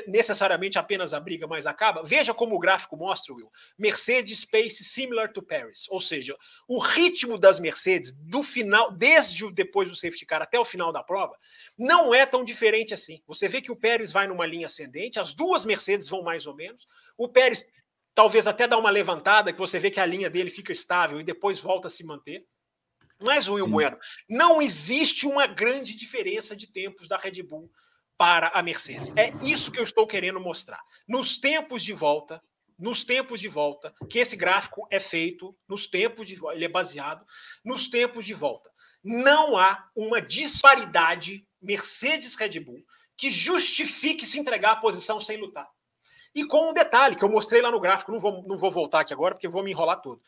[0.07, 2.03] necessariamente apenas a briga, mas acaba.
[2.03, 3.51] Veja como o gráfico mostra, Will.
[3.79, 9.51] Mercedes Pace similar to Paris, ou seja, o ritmo das Mercedes do final, desde o
[9.67, 11.37] depois do safety car até o final da prova,
[11.77, 13.21] não é tão diferente assim.
[13.27, 16.55] Você vê que o Pérez vai numa linha ascendente, as duas Mercedes vão mais ou
[16.55, 16.87] menos.
[17.19, 17.67] O Pérez
[18.14, 21.25] talvez até dá uma levantada, que você vê que a linha dele fica estável e
[21.25, 22.47] depois volta a se manter.
[23.23, 23.71] Mas, Will Sim.
[23.71, 23.99] Bueno,
[24.29, 27.71] não existe uma grande diferença de tempos da Red Bull
[28.17, 29.12] para a Mercedes.
[29.14, 30.81] É isso que eu estou querendo mostrar.
[31.07, 32.43] Nos tempos de volta,
[32.79, 36.69] nos tempos de volta, que esse gráfico é feito nos tempos de volta, ele é
[36.69, 37.25] baseado
[37.62, 38.71] nos tempos de volta
[39.07, 42.85] não há uma disparidade Mercedes-Red Bull
[43.17, 45.69] que justifique se entregar à posição sem lutar.
[46.35, 49.01] E com um detalhe que eu mostrei lá no gráfico, não vou, não vou voltar
[49.01, 50.21] aqui agora porque vou me enrolar todo.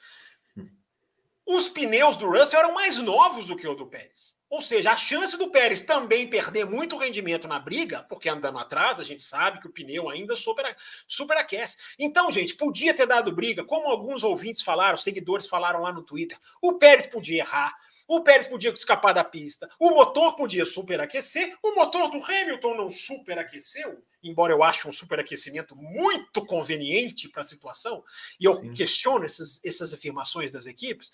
[1.45, 4.37] Os pneus do Russell eram mais novos do que o do Pérez.
[4.51, 9.01] Ou seja, a chance do Pérez também perder muito rendimento na briga, porque andando atrás,
[9.01, 10.75] a gente sabe que o pneu ainda super,
[11.07, 11.77] superaquece.
[11.99, 16.39] Então, gente, podia ter dado briga, como alguns ouvintes falaram, seguidores falaram lá no Twitter.
[16.63, 17.75] O Pérez podia errar,
[18.09, 22.91] o Pérez podia escapar da pista, o motor podia superaquecer, o motor do Hamilton não
[22.91, 28.03] superaqueceu, embora eu ache um superaquecimento muito conveniente para a situação,
[28.41, 28.73] e eu Sim.
[28.73, 31.13] questiono essas, essas afirmações das equipes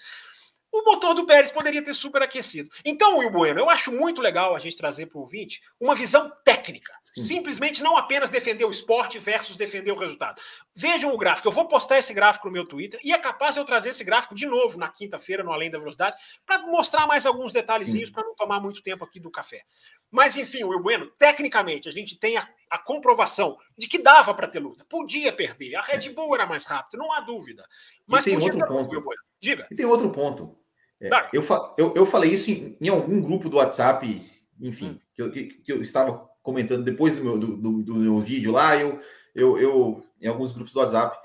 [0.74, 2.68] o motor do Pérez poderia ter superaquecido.
[2.84, 6.32] Então, Will Bueno, eu acho muito legal a gente trazer para o ouvinte uma visão
[6.44, 6.92] técnica.
[7.00, 7.22] Sim.
[7.22, 10.42] Simplesmente não apenas defender o esporte versus defender o resultado.
[10.74, 11.46] Vejam o gráfico.
[11.46, 14.02] Eu vou postar esse gráfico no meu Twitter e é capaz de eu trazer esse
[14.02, 18.24] gráfico de novo na quinta-feira, no Além da Velocidade, para mostrar mais alguns detalhezinhos para
[18.24, 19.62] não tomar muito tempo aqui do café.
[20.10, 24.48] Mas, enfim, Will Bueno, tecnicamente, a gente tem a, a comprovação de que dava para
[24.48, 24.84] ter luta.
[24.88, 25.76] Podia perder.
[25.76, 27.64] A Red Bull era mais rápida, não há dúvida.
[28.04, 29.00] Mas e tem outro ponto.
[29.00, 29.22] Bueno.
[29.40, 29.68] Diga.
[29.70, 30.63] E tem outro ponto.
[31.04, 31.42] É, eu,
[31.76, 34.22] eu, eu falei isso em, em, algum grupo do WhatsApp,
[34.60, 34.98] enfim, hum.
[35.14, 38.52] que, eu, que, que, eu estava comentando depois do meu, do, do, do, meu vídeo
[38.52, 39.00] lá, eu,
[39.34, 41.16] eu, eu, em alguns grupos do WhatsApp,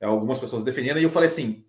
[0.00, 1.64] algumas pessoas defendendo, e eu falei assim: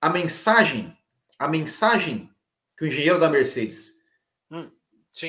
[0.00, 0.96] a mensagem,
[1.38, 2.30] a mensagem
[2.76, 4.02] que o engenheiro da Mercedes
[4.50, 4.70] hum,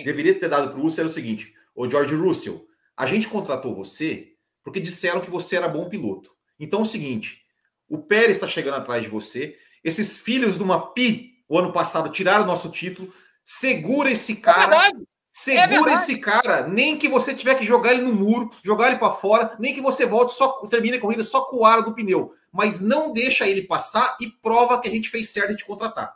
[0.04, 2.66] deveria ter dado para o Russell era o seguinte: o George Russell,
[2.96, 4.34] a gente contratou você
[4.64, 6.32] porque disseram que você era bom piloto.
[6.60, 7.42] Então é o seguinte:
[7.90, 12.10] o Pérez está chegando atrás de você, esses filhos de uma pi o ano passado
[12.10, 13.14] tiraram o nosso título.
[13.44, 14.88] Segura esse é cara.
[14.88, 14.92] É
[15.34, 18.98] segura é esse cara, nem que você tiver que jogar ele no muro, jogar ele
[18.98, 21.94] para fora, nem que você volte só termine a corrida só com o aro do
[21.94, 25.66] pneu, mas não deixa ele passar e prova que a gente fez certo de te
[25.66, 26.14] contratar.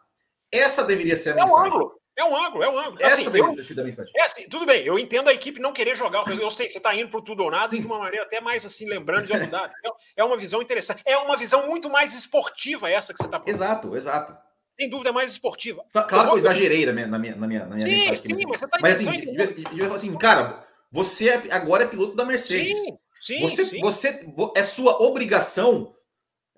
[0.49, 1.61] Essa deveria ser a é mensagem.
[1.61, 2.01] Um ângulo.
[2.17, 2.97] É um ângulo, é um ângulo.
[3.01, 4.13] Essa assim, deveria ter sido a mensagem.
[4.15, 6.25] É assim, tudo bem, eu entendo a equipe não querer jogar.
[6.29, 8.85] Eu sei, você está indo para tudo ou nada de uma maneira até mais assim,
[8.85, 9.69] lembrando de mudar.
[10.15, 11.01] É uma visão interessante.
[11.05, 14.45] É uma visão muito mais esportiva essa que você está Exato, exato
[14.79, 15.83] sem dúvida, mais esportiva.
[15.91, 18.35] Claro que eu exagerei na minha, na minha, na minha, na minha sim, mensagem.
[18.35, 22.25] Sim, mas você tá Mas assim, eu, assim, cara, você é, agora é piloto da
[22.25, 22.77] Mercedes.
[22.77, 23.79] Sim, sim, você, sim.
[23.79, 25.95] você é sua obrigação,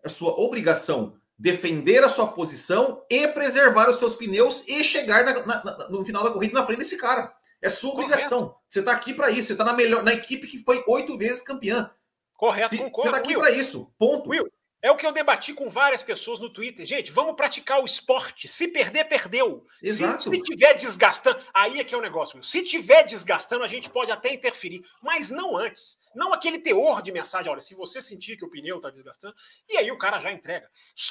[0.03, 5.63] é sua obrigação defender a sua posição e preservar os seus pneus e chegar na,
[5.63, 7.31] na, no final da corrida na frente desse cara.
[7.61, 8.47] É sua obrigação.
[8.47, 8.61] Correto.
[8.67, 9.47] Você está aqui para isso.
[9.47, 11.91] Você está na melhor na equipe que foi oito vezes campeã.
[12.35, 13.91] Correto, Se, Você está aqui para isso.
[13.97, 14.29] Ponto.
[14.29, 14.47] Will,
[14.81, 16.85] é o que eu debati com várias pessoas no Twitter.
[16.85, 18.47] Gente, vamos praticar o esporte.
[18.47, 19.65] Se perder, perdeu.
[19.81, 20.23] Exato.
[20.23, 22.41] Se, se tiver desgastando, aí é que é o negócio.
[22.43, 25.99] Se tiver desgastando, a gente pode até interferir, mas não antes.
[26.13, 27.51] Não aquele teor de mensagem.
[27.51, 29.35] Olha, se você sentir que o pneu está desgastando,
[29.67, 30.69] e aí o cara já entrega.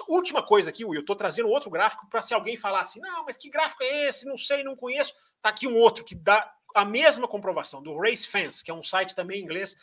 [0.08, 3.24] Última coisa aqui, Will, eu estou trazendo outro gráfico para se alguém falar assim: não,
[3.24, 4.26] mas que gráfico é esse?
[4.26, 5.12] Não sei, não conheço.
[5.42, 8.82] Tá aqui um outro que dá a mesma comprovação do Race Fans, que é um
[8.82, 9.74] site também em inglês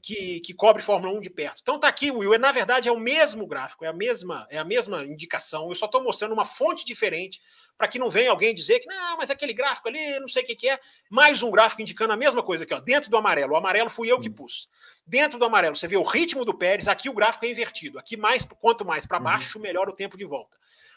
[0.00, 1.60] que, que cobre Fórmula 1 de perto.
[1.60, 4.56] Então tá aqui, Will, é, na verdade é o mesmo gráfico, é a mesma, é
[4.56, 5.68] a mesma indicação.
[5.68, 7.42] Eu só estou mostrando uma fonte diferente
[7.76, 10.46] para que não venha alguém dizer que não, mas aquele gráfico ali, não sei o
[10.46, 10.78] que, que é.
[11.10, 13.54] Mais um gráfico indicando a mesma coisa aqui, ó, dentro do amarelo.
[13.54, 14.68] O amarelo fui eu que pus.
[15.04, 17.98] Dentro do amarelo, você vê o ritmo do Pérez, aqui o gráfico é invertido.
[17.98, 19.24] Aqui mais quanto mais para uhum.
[19.24, 20.56] baixo, melhor o tempo de volta.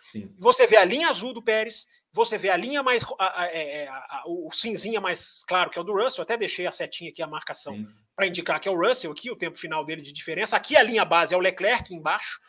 [0.09, 0.33] Sim.
[0.39, 3.03] Você vê a linha azul do Pérez, você vê a linha mais.
[3.19, 6.23] A, a, é, a, a, o cinzinha mais claro, que é o do Russell.
[6.23, 7.85] até deixei a setinha aqui, a marcação,
[8.15, 10.57] para indicar que é o Russell aqui, o tempo final dele de diferença.
[10.57, 12.39] Aqui a linha base é o Leclerc embaixo.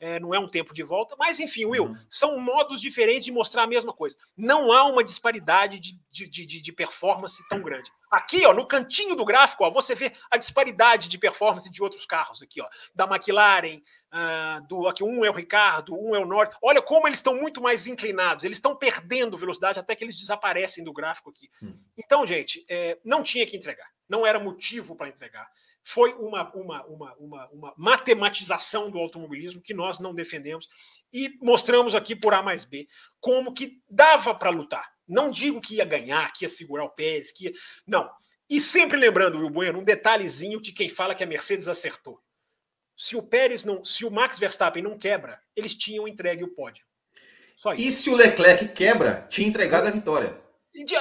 [0.00, 1.96] É, não é um tempo de volta, mas enfim, Will, uhum.
[2.08, 4.16] são modos diferentes de mostrar a mesma coisa.
[4.34, 7.92] Não há uma disparidade de, de, de, de, performance tão grande.
[8.10, 12.06] Aqui, ó, no cantinho do gráfico, ó, você vê a disparidade de performance de outros
[12.06, 13.82] carros aqui, ó, da McLaren,
[14.12, 16.56] uh, do aqui um é o Ricardo, um é o Norte.
[16.62, 20.82] Olha como eles estão muito mais inclinados, eles estão perdendo velocidade até que eles desaparecem
[20.82, 21.50] do gráfico aqui.
[21.60, 21.78] Uhum.
[21.98, 25.46] Então, gente, é, não tinha que entregar, não era motivo para entregar
[25.90, 30.68] foi uma, uma, uma, uma, uma matematização do automobilismo que nós não defendemos
[31.12, 32.86] e mostramos aqui por A mais B
[33.18, 34.88] como que dava para lutar.
[35.06, 37.52] Não digo que ia ganhar, que ia segurar o Pérez, que ia...
[37.86, 38.08] não.
[38.48, 42.20] E sempre lembrando, Will Bueno, um detalhezinho de quem fala que a Mercedes acertou.
[42.96, 46.84] Se o Pérez não, se o Max Verstappen não quebra, eles tinham entregue o pódio.
[47.82, 50.40] E se o Leclerc quebra, tinha entregado a vitória.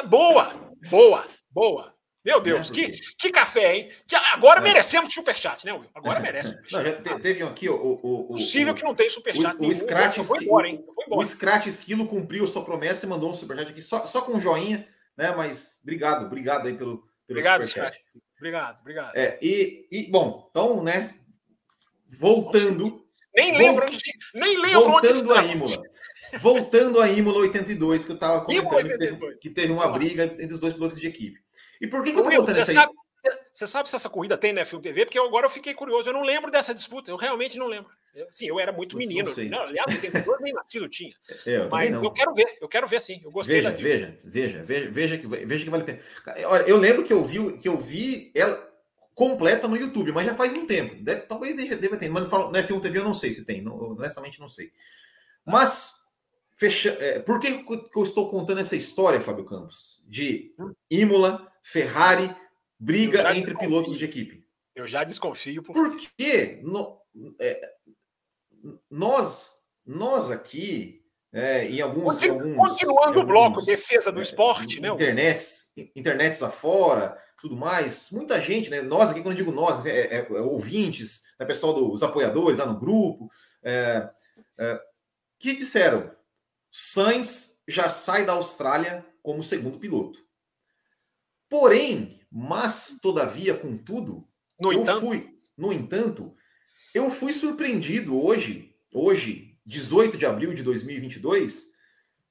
[0.03, 1.98] Boa, boa, boa.
[2.23, 3.91] Meu Deus, que, que café, hein?
[4.05, 4.63] Que agora é.
[4.63, 5.89] merecemos superchat, né, Will?
[5.95, 6.53] Agora merece.
[6.71, 7.75] Não, já teve aqui o.
[7.75, 9.55] o, o Possível o, que não tenha superchat.
[9.57, 10.83] O, o Scratch foi embora, hein?
[10.93, 11.21] Foi embora.
[11.21, 14.39] O Scratch Esquilo cumpriu sua promessa e mandou um superchat aqui, só, só com um
[14.39, 15.33] joinha, né?
[15.35, 17.95] Mas obrigado, obrigado aí pelo, pelo obrigado, superchat.
[17.95, 18.23] Scratch.
[18.37, 19.15] Obrigado, obrigado.
[19.15, 21.15] É, e, e, bom, então, né?
[22.07, 23.05] Voltando.
[23.35, 23.99] Nem lembro onde.
[24.33, 25.83] Nem lembro voltando onde a Imola.
[26.39, 30.53] Voltando a Imola 82, que eu estava comentando que teve, que teve, uma briga entre
[30.53, 31.39] os dois pilotos de equipe.
[31.79, 32.93] E por que, que eu tô contando essa sabe,
[33.53, 35.05] Você sabe se essa corrida tem na F1 TV?
[35.05, 36.09] Porque eu, agora eu fiquei curioso.
[36.09, 37.09] Eu não lembro dessa disputa.
[37.09, 37.91] Eu realmente não lembro.
[38.29, 39.31] sim, eu era muito menino.
[39.49, 41.13] Não, aliás, 82 nem nascido tinha.
[41.45, 42.57] É, eu Mas eu quero ver.
[42.61, 43.21] Eu quero ver sim.
[43.23, 45.99] Eu gostei veja, da veja, veja, veja, veja que, veja que vale a pena.
[46.47, 48.67] Olha, eu lembro que eu vi, que eu vi ela
[49.15, 50.95] completa no YouTube, mas já faz um tempo.
[51.03, 52.09] Deve, talvez deva ter.
[52.09, 53.61] Mas no F1 TV eu não sei se tem.
[53.61, 54.71] Não, honestamente não sei.
[55.45, 55.99] Mas
[56.59, 56.89] Fecha...
[56.99, 57.65] É, por que
[57.95, 60.03] eu estou contando essa história, Fábio Campos?
[60.05, 60.73] De hum.
[60.91, 62.35] Imola, Ferrari,
[62.79, 64.47] briga entre pilotos de equipe.
[64.75, 65.61] Eu já desconfio.
[65.61, 65.73] Por...
[65.73, 66.99] Porque no,
[67.39, 67.69] é,
[68.89, 69.53] nós,
[69.85, 71.03] nós aqui,
[71.33, 72.19] é, em alguns.
[72.19, 74.89] Continuando alguns, o bloco, defesa do é, esporte, né?
[74.89, 78.09] Internets, internets afora, tudo mais.
[78.11, 78.81] Muita gente, né?
[78.81, 82.65] Nós aqui, quando eu digo nós, é, é, é ouvintes, né, pessoal dos apoiadores lá
[82.65, 83.29] no grupo,
[85.37, 86.11] que disseram
[86.71, 90.19] Sainz já sai da Austrália como segundo piloto.
[91.49, 94.27] Porém, mas todavia, contudo,
[94.59, 95.01] no eu entanto...
[95.01, 96.35] fui, no entanto,
[96.93, 101.71] eu fui surpreendido hoje, hoje, 18 de abril de 2022,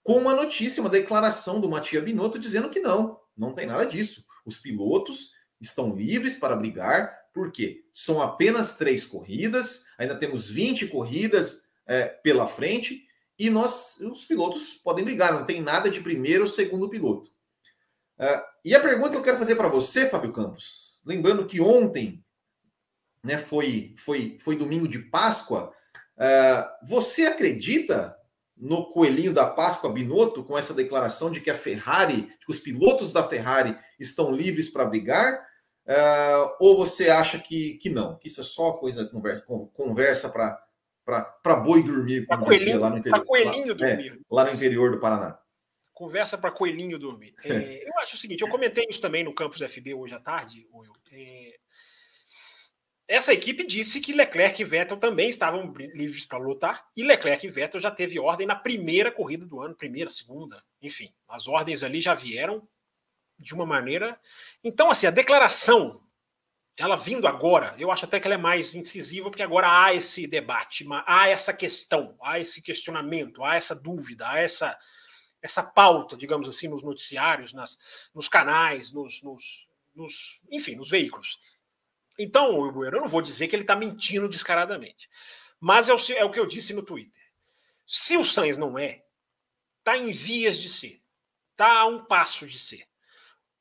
[0.03, 4.25] com uma notícia, uma declaração do Matia Binotto dizendo que não, não tem nada disso.
[4.47, 11.65] Os pilotos estão livres para brigar, porque são apenas três corridas, ainda temos 20 corridas
[11.87, 13.05] é, pela frente,
[13.39, 17.31] e nós, os pilotos podem brigar, não tem nada de primeiro ou segundo piloto.
[18.19, 22.25] Uh, e a pergunta que eu quero fazer para você, Fábio Campos, lembrando que ontem
[23.23, 25.73] né, foi, foi, foi domingo de Páscoa,
[26.17, 28.17] uh, você acredita
[28.57, 33.13] no coelhinho da Páscoa Binotto com essa declaração de que a Ferrari, que os pilotos
[33.13, 35.47] da Ferrari estão livres para brigar?
[35.87, 38.17] Uh, ou você acha que, que não?
[38.19, 39.43] Que isso é só coisa conversa,
[39.73, 43.25] conversa para boi dormir, como coelhinho, lá no interior.
[43.81, 43.89] lá.
[43.89, 45.39] É, lá no interior do Paraná.
[45.99, 47.35] Conversa para coelhinho dormir.
[47.45, 50.65] É, eu acho o seguinte, eu comentei isso também no campus FB hoje à tarde,
[50.73, 50.93] Will.
[51.11, 51.59] É,
[53.09, 57.51] essa equipe disse que Leclerc e Vettel também estavam livres para lutar, e Leclerc e
[57.51, 62.01] Vettel já teve ordem na primeira corrida do ano, primeira, segunda, enfim, as ordens ali
[62.01, 62.69] já vieram
[63.37, 64.21] de uma maneira.
[64.63, 66.01] Então, assim, a declaração
[66.77, 70.29] ela vindo agora, eu acho até que ela é mais incisiva, porque agora há esse
[70.29, 74.79] debate, há essa questão, há esse questionamento, há essa dúvida, há essa,
[75.43, 77.79] essa pauta, digamos assim, nos noticiários, nas,
[78.15, 81.39] nos canais, nos, nos, nos enfim, nos veículos.
[82.19, 85.09] Então, eu não vou dizer que ele está mentindo descaradamente,
[85.61, 87.23] mas é o, é o que eu disse no Twitter.
[87.87, 89.05] Se o Sainz não é,
[89.79, 91.01] está em vias de ser,
[91.53, 92.87] está a um passo de ser,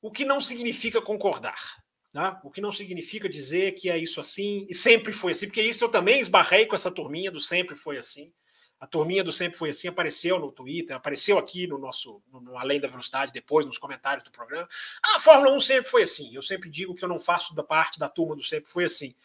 [0.01, 1.83] o que não significa concordar.
[2.11, 2.41] Tá?
[2.43, 5.83] O que não significa dizer que é isso assim, e sempre foi assim, porque isso
[5.83, 8.33] eu também esbarrei com essa turminha do sempre foi assim.
[8.79, 12.57] A turminha do sempre foi assim apareceu no Twitter, apareceu aqui no nosso, no, no
[12.57, 14.67] Além da Velocidade, depois nos comentários do programa.
[15.03, 16.33] Ah, a Fórmula 1 sempre foi assim.
[16.33, 19.15] Eu sempre digo que eu não faço da parte da turma do sempre foi assim.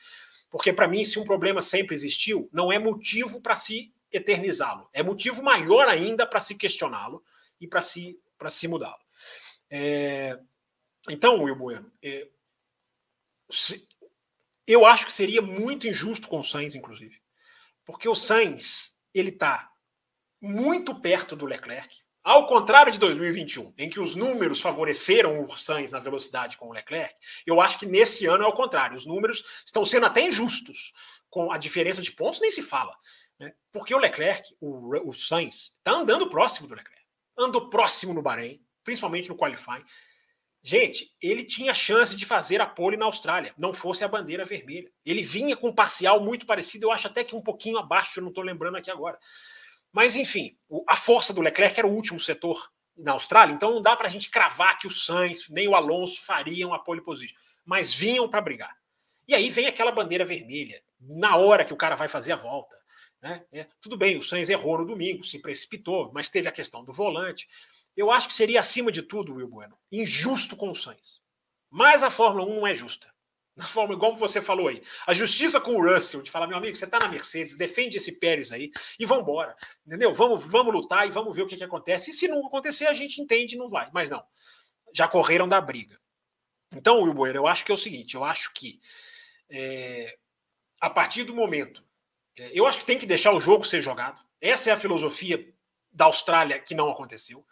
[0.51, 4.89] Porque, para mim, se um problema sempre existiu, não é motivo para se eternizá-lo.
[4.93, 7.23] É motivo maior ainda para se questioná-lo
[7.61, 8.19] e para se,
[8.51, 9.01] se mudá-lo.
[9.71, 10.39] É...
[11.09, 12.29] Então, Will Bueno, é
[14.67, 17.21] eu acho que seria muito injusto com o Sainz, inclusive.
[17.85, 19.71] Porque o Sainz, ele está
[20.41, 22.03] muito perto do Leclerc.
[22.25, 26.73] Ao contrário de 2021, em que os números favoreceram o Sainz na velocidade com o
[26.73, 28.97] Leclerc, eu acho que nesse ano é o contrário.
[28.97, 30.93] Os números estão sendo até injustos.
[31.29, 32.95] Com a diferença de pontos, nem se fala.
[33.41, 33.53] Né?
[33.73, 37.03] Porque o Leclerc, o, o Sainz, está andando próximo do Leclerc.
[37.37, 39.85] Andou próximo no Bahrein, principalmente no qualifying.
[40.65, 44.89] Gente, ele tinha chance de fazer a pole na Austrália, não fosse a bandeira vermelha.
[45.05, 48.23] Ele vinha com um parcial muito parecido, eu acho até que um pouquinho abaixo, eu
[48.23, 49.19] não estou lembrando aqui agora.
[49.93, 50.57] Mas, enfim,
[50.89, 54.11] a força do Leclerc era o último setor na Austrália, então não dá para a
[54.11, 58.41] gente cravar que o Sainz nem o Alonso fariam a pole position, mas vinham para
[58.41, 58.77] brigar.
[59.27, 62.77] E aí vem aquela bandeira vermelha, na hora que o cara vai fazer a volta.
[63.21, 63.45] Né?
[63.53, 66.93] É, tudo bem, o Sainz errou no domingo, se precipitou, mas teve a questão do
[66.93, 67.49] volante.
[67.97, 71.21] Eu acho que seria, acima de tudo, Will Bueno, injusto com o Sainz.
[71.71, 73.13] Mas a Fórmula 1 não é justa.
[73.55, 76.75] Na Fórmula, igual você falou aí, a justiça com o Russell, de falar, meu amigo,
[76.75, 79.55] você está na Mercedes, defende esse Pérez aí e vamos embora.
[79.87, 80.13] Entendeu?
[80.13, 82.11] Vamos, vamos lutar e vamos ver o que, que acontece.
[82.11, 83.91] E se não acontecer, a gente entende não vai.
[83.93, 84.25] Mas não.
[84.95, 86.01] Já correram da briga.
[86.75, 88.81] Então, Will Bueno, eu acho que é o seguinte: eu acho que
[89.51, 90.17] é,
[90.81, 91.85] a partir do momento.
[92.39, 94.19] É, eu acho que tem que deixar o jogo ser jogado.
[94.41, 95.55] Essa é a filosofia
[95.93, 97.47] da Austrália que não aconteceu.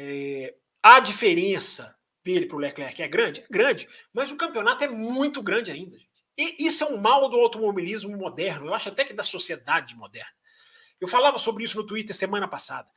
[0.00, 1.92] É, a diferença
[2.22, 3.40] dele para o Leclerc é grande?
[3.40, 5.98] É grande, mas o campeonato é muito grande ainda.
[5.98, 6.08] Gente.
[6.36, 10.30] E isso é um mal do automobilismo moderno, eu acho até que da sociedade moderna.
[11.00, 12.88] Eu falava sobre isso no Twitter semana passada.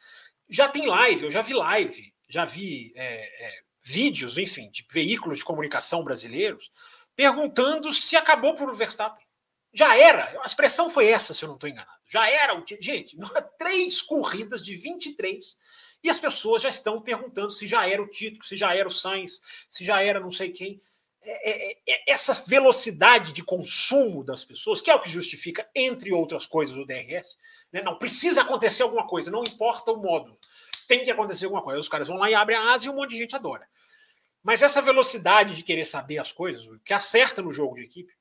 [0.47, 5.39] Já tem live, eu já vi live, já vi é, é, vídeos, enfim, de veículos
[5.39, 6.71] de comunicação brasileiros
[7.15, 9.25] perguntando se acabou para o Verstappen.
[9.73, 11.99] Já era, a expressão foi essa, se eu não estou enganado.
[12.07, 13.17] Já era Gente,
[13.57, 15.57] três corridas de 23
[16.03, 18.91] e as pessoas já estão perguntando se já era o título, se já era o
[18.91, 20.81] Sainz, se já era não sei quem.
[21.23, 26.11] É, é, é, essa velocidade de consumo das pessoas, que é o que justifica, entre
[26.11, 27.37] outras coisas, o DRS,
[27.71, 27.81] né?
[27.83, 30.35] não precisa acontecer alguma coisa, não importa o modo,
[30.87, 31.79] tem que acontecer alguma coisa.
[31.79, 33.67] Os caras vão lá e abrem a asa e um monte de gente adora.
[34.43, 38.11] Mas essa velocidade de querer saber as coisas, que acerta no jogo de equipe,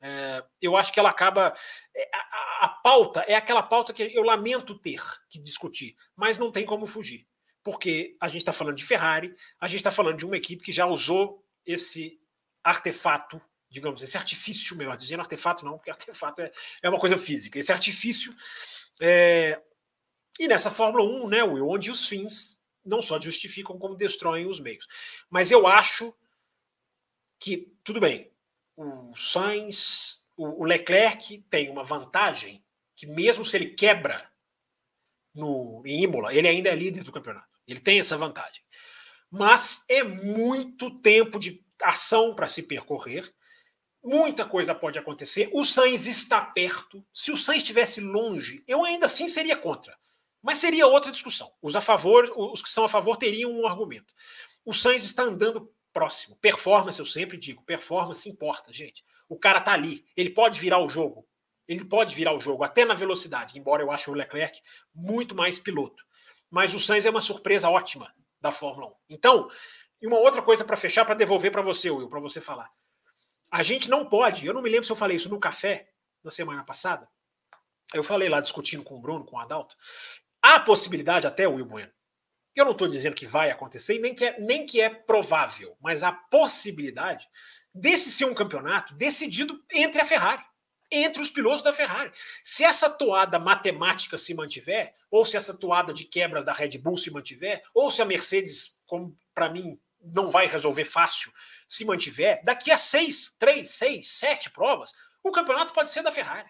[0.00, 1.54] é, eu acho que ela acaba.
[1.94, 6.50] É, a, a, pauta é aquela pauta que eu lamento ter que discutir, mas não
[6.50, 7.26] tem como fugir.
[7.62, 10.72] Porque a gente está falando de Ferrari, a gente está falando de uma equipe que
[10.72, 12.18] já usou esse
[12.64, 16.50] artefato, digamos, esse artifício, melhor dizendo, artefato não, porque artefato é,
[16.82, 18.34] é uma coisa física, esse artifício.
[19.00, 19.60] É,
[20.38, 24.58] e nessa Fórmula 1, né, Will, onde os fins não só justificam, como destroem os
[24.58, 24.86] meios.
[25.28, 26.14] Mas eu acho
[27.38, 28.29] que, tudo bem,
[28.82, 32.64] o Sainz, o Leclerc tem uma vantagem
[32.96, 34.30] que mesmo se ele quebra
[35.34, 37.58] no, em Imola, ele ainda é líder do campeonato.
[37.66, 38.62] Ele tem essa vantagem.
[39.30, 43.32] Mas é muito tempo de ação para se percorrer.
[44.02, 45.50] Muita coisa pode acontecer.
[45.52, 47.06] O Sainz está perto.
[47.12, 49.96] Se o Sainz estivesse longe, eu ainda assim seria contra.
[50.42, 51.52] Mas seria outra discussão.
[51.60, 54.12] Os a favor, os que são a favor teriam um argumento.
[54.64, 56.36] O Sainz está andando próximo.
[56.36, 59.04] Performance, eu sempre digo, performance importa, gente.
[59.28, 61.26] O cara tá ali, ele pode virar o jogo.
[61.68, 64.60] Ele pode virar o jogo, até na velocidade, embora eu ache o Leclerc
[64.92, 66.04] muito mais piloto.
[66.50, 68.94] Mas o Sainz é uma surpresa ótima da Fórmula 1.
[69.10, 69.48] Então,
[70.02, 72.68] e uma outra coisa para fechar, para devolver para você, Will, para você falar.
[73.50, 75.88] A gente não pode, eu não me lembro se eu falei isso no café
[76.24, 77.08] na semana passada.
[77.92, 79.76] Eu falei lá discutindo com o Bruno, com o Adalto.
[80.42, 81.92] Há possibilidade até, Will Bueno,
[82.60, 86.02] eu não estou dizendo que vai acontecer, nem que, é, nem que é provável, mas
[86.02, 87.28] a possibilidade
[87.74, 90.42] desse ser um campeonato decidido entre a Ferrari,
[90.90, 92.10] entre os pilotos da Ferrari.
[92.42, 96.96] Se essa toada matemática se mantiver, ou se essa toada de quebras da Red Bull
[96.96, 101.32] se mantiver, ou se a Mercedes, como para mim não vai resolver fácil,
[101.68, 104.92] se mantiver, daqui a seis, três, seis, sete provas,
[105.22, 106.48] o campeonato pode ser da Ferrari.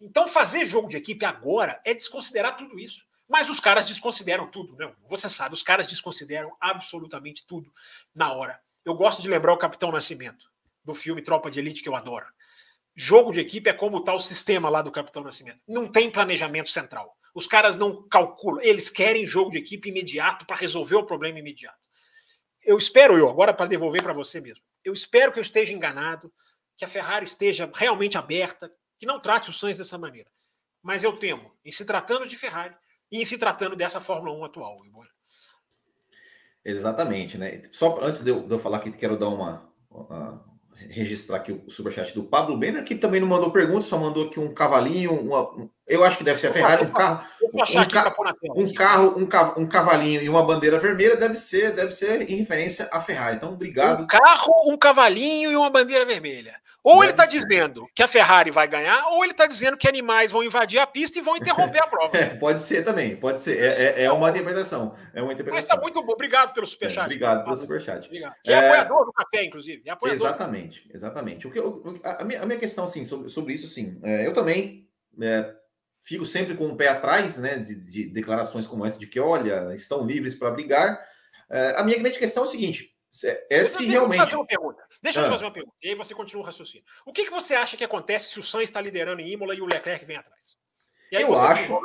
[0.00, 3.04] Então, fazer jogo de equipe agora é desconsiderar tudo isso.
[3.30, 4.92] Mas os caras desconsideram tudo, né?
[5.08, 7.72] Você sabe, os caras desconsideram absolutamente tudo
[8.12, 8.60] na hora.
[8.84, 10.50] Eu gosto de lembrar o Capitão Nascimento,
[10.84, 12.26] do filme Tropa de Elite, que eu adoro.
[12.92, 15.60] Jogo de equipe é como tá o sistema lá do Capitão Nascimento.
[15.68, 17.16] Não tem planejamento central.
[17.32, 21.78] Os caras não calculam, eles querem jogo de equipe imediato para resolver o problema imediato.
[22.60, 26.32] Eu espero eu, agora para devolver para você mesmo, eu espero que eu esteja enganado,
[26.76, 30.28] que a Ferrari esteja realmente aberta, que não trate os Sainz dessa maneira.
[30.82, 32.74] Mas eu temo, em se tratando de Ferrari,
[33.10, 34.76] e se tratando dessa Fórmula 1 atual.
[36.64, 37.62] Exatamente, né?
[37.72, 40.44] Só antes de eu, de eu falar que quero dar uma, uma,
[40.88, 44.38] registrar aqui o superchat do Pablo Benner, que também não mandou pergunta, só mandou aqui
[44.38, 47.50] um cavalinho, uma, eu acho que deve ser a Ferrari, um carro, um,
[48.72, 52.36] ca, um carro, um, um cavalinho e uma bandeira vermelha deve ser, deve ser em
[52.36, 53.36] referência à Ferrari.
[53.36, 54.04] Então, obrigado.
[54.04, 56.54] Um carro, um cavalinho e uma bandeira vermelha.
[56.82, 60.30] Ou ele está dizendo que a Ferrari vai ganhar, ou ele está dizendo que animais
[60.30, 62.16] vão invadir a pista e vão interromper a prova.
[62.16, 63.58] é, pode ser também, pode ser.
[63.58, 64.94] É, é, é, uma interpretação.
[65.12, 65.54] É uma interpretação.
[65.54, 66.12] Mas está muito bom.
[66.12, 67.02] Obrigado pelo superchat.
[67.02, 68.06] É, obrigado pelo superchat.
[68.06, 68.34] Obrigado.
[68.42, 69.82] Que é, é, apoiador do café, inclusive.
[69.86, 71.46] É exatamente, exatamente.
[71.46, 71.58] O que,
[72.04, 73.98] a, minha, a minha questão, assim, sobre, sobre isso, sim.
[74.02, 74.88] É, eu também
[76.02, 79.20] fico sempre com o um pé atrás, né, de, de, declarações como essa de que,
[79.20, 81.00] olha, estão livres para brigar.
[81.50, 82.94] Uh, a minha grande questão é o seguinte:
[83.48, 84.18] é se realmente.
[84.18, 84.82] Deixa eu fazer uma pergunta.
[85.02, 85.28] Deixa eu ah.
[85.28, 85.76] fazer uma pergunta.
[85.82, 86.84] E aí você continua o raciocínio.
[87.06, 89.60] O que, que você acha que acontece se o Sainz está liderando em Imola e
[89.60, 90.58] o Leclerc vem atrás?
[91.10, 91.80] eu acho.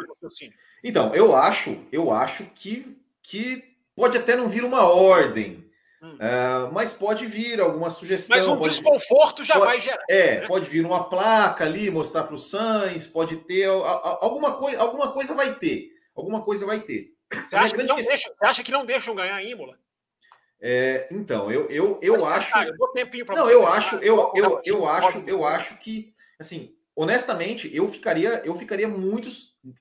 [0.84, 3.64] Então, eu acho, eu acho que, que
[3.96, 5.65] pode até não vir uma ordem.
[6.06, 6.18] Hum.
[6.18, 8.38] Uh, mas pode vir alguma sugestão.
[8.38, 10.04] Mas um desconforto já pode, vai gerar.
[10.08, 10.48] É, né?
[10.48, 15.34] pode vir uma placa ali, mostrar para o Sainz, pode ter alguma coisa, alguma coisa
[15.34, 15.90] vai ter.
[16.16, 17.12] Alguma coisa vai ter.
[17.34, 18.16] Você acha, que não questão...
[18.16, 19.80] deixa, você acha que não deixam ganhar a Imola?
[20.62, 22.52] É, então, eu, eu, eu acho.
[22.52, 26.76] Cara, eu dou tempinho não, eu acho, eu, eu, eu acho, eu acho que, assim,
[26.96, 29.28] honestamente, eu ficaria, eu ficaria muito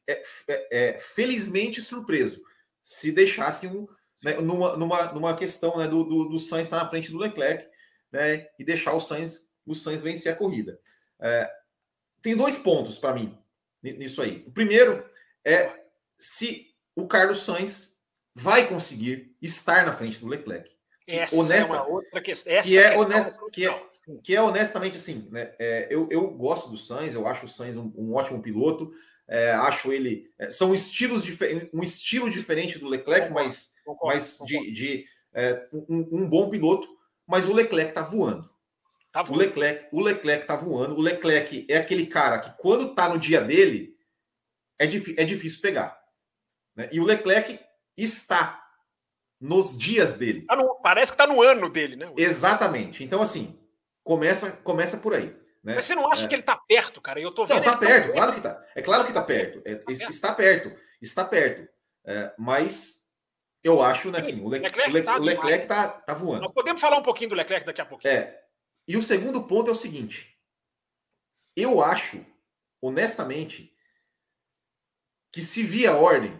[0.06, 2.42] é, é, é, felizmente surpreso
[2.82, 3.86] se deixassem um,
[4.24, 7.68] né, numa, numa, numa questão né, do, do, do Sainz estar na frente do Leclerc
[8.10, 10.80] né, e deixar o Sainz, o Sainz vencer a corrida.
[11.20, 11.50] É,
[12.22, 13.36] tem dois pontos para mim
[13.82, 14.42] nisso aí.
[14.46, 15.04] O primeiro
[15.44, 15.70] é
[16.18, 18.00] se o Carlos Sainz
[18.34, 20.70] vai conseguir estar na frente do Leclerc.
[21.06, 22.52] Essa Honesta, é uma outra questão.
[22.52, 23.82] Essa que é, honest, que, é,
[24.22, 25.52] que é honestamente assim, né?
[25.58, 28.90] É, eu, eu gosto do Sainz, eu acho o Sainz um, um ótimo piloto.
[29.28, 30.30] É, acho ele.
[30.38, 31.24] É, são estilos
[31.72, 34.64] um estilo diferente do Leclerc, mas, concordo, mas concordo.
[34.64, 36.89] de, de é, um, um, bom piloto.
[37.26, 38.49] Mas o Leclerc tá voando.
[39.11, 39.35] Tá voando.
[39.35, 40.97] O Leclerc, o Leclerc tá voando.
[40.97, 43.97] O Leclerc é aquele cara que, quando tá no dia dele,
[44.78, 45.99] é, é difícil pegar.
[46.76, 46.89] Né?
[46.93, 47.59] E o Leclerc
[47.97, 48.62] está
[49.41, 50.43] nos dias dele.
[50.43, 52.12] Tá no, parece que está no ano dele, né?
[52.16, 53.03] Exatamente.
[53.05, 53.59] Então, assim,
[54.03, 55.35] começa, começa por aí.
[55.62, 55.76] Né?
[55.76, 56.28] Mas você não acha é...
[56.28, 57.20] que ele está perto, cara?
[57.20, 57.57] Eu tô vendo.
[57.57, 58.64] Não, tá perto, claro que tá.
[58.74, 59.62] É claro que está perto.
[59.64, 60.72] É, tá está perto.
[61.01, 61.68] Está perto.
[62.07, 63.03] É, mas
[63.64, 64.58] eu acho, né, assim, o, Le...
[64.58, 65.02] Leclerc, Le...
[65.02, 66.42] tá, Leclerc tá, tá voando.
[66.42, 68.12] Nós podemos falar um pouquinho do Leclerc daqui a pouquinho.
[68.12, 68.44] É.
[68.86, 70.38] E o segundo ponto é o seguinte:
[71.56, 72.24] eu acho,
[72.82, 73.74] honestamente,
[75.32, 76.38] que se via ordem,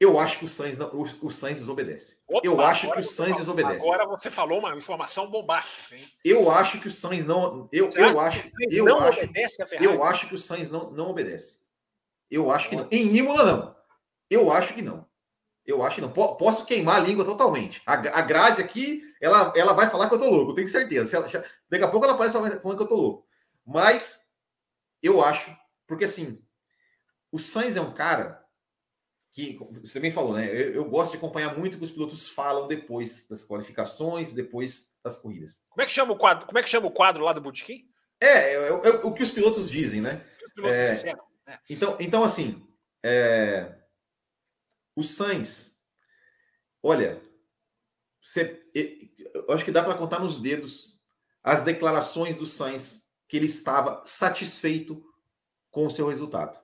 [0.00, 2.18] eu acho que o Sainz, não, o, o Sainz desobedece.
[2.26, 3.86] Opa, eu acho que o Sainz desobedece.
[3.86, 5.94] Agora você falou uma informação bombástica.
[5.94, 6.08] Hein?
[6.24, 7.68] Eu acho que o Sainz não.
[7.72, 8.46] Eu, eu acho.
[8.68, 9.86] Eu não acho, obedece a Ferrari?
[9.86, 11.60] Eu acho que o Sainz não, não obedece.
[12.28, 12.88] Eu acho que não.
[12.90, 13.76] Em Imola, não.
[14.28, 15.06] Eu acho que não.
[15.66, 16.12] Eu acho que não.
[16.12, 17.82] Posso queimar a língua totalmente.
[17.84, 21.16] A, a Grazi aqui, ela, ela vai falar que eu tô louco, eu tenho certeza.
[21.16, 23.26] Ela, daqui a pouco ela aparece falando que eu tô louco.
[23.66, 24.30] Mas
[25.02, 25.54] eu acho,
[25.86, 26.40] porque assim,
[27.32, 28.46] o Sainz é um cara
[29.32, 30.48] que você bem falou, né?
[30.48, 34.96] Eu, eu, gosto de acompanhar muito o que os pilotos falam depois das qualificações, depois
[35.04, 35.62] das corridas.
[35.68, 36.46] Como é que chama o quadro?
[36.46, 37.84] Como é que chama o quadro lá do Bootkin?
[38.18, 40.24] É, é, é, é, o que os pilotos dizem, né?
[40.54, 41.58] Pilotos é, disseram, né?
[41.68, 42.66] Então, então assim,
[43.02, 43.74] é,
[44.96, 45.80] o Sainz,
[46.82, 47.22] olha,
[48.20, 51.00] você, eu acho que dá para contar nos dedos
[51.44, 55.04] as declarações do Sainz que ele estava satisfeito
[55.70, 56.58] com o seu resultado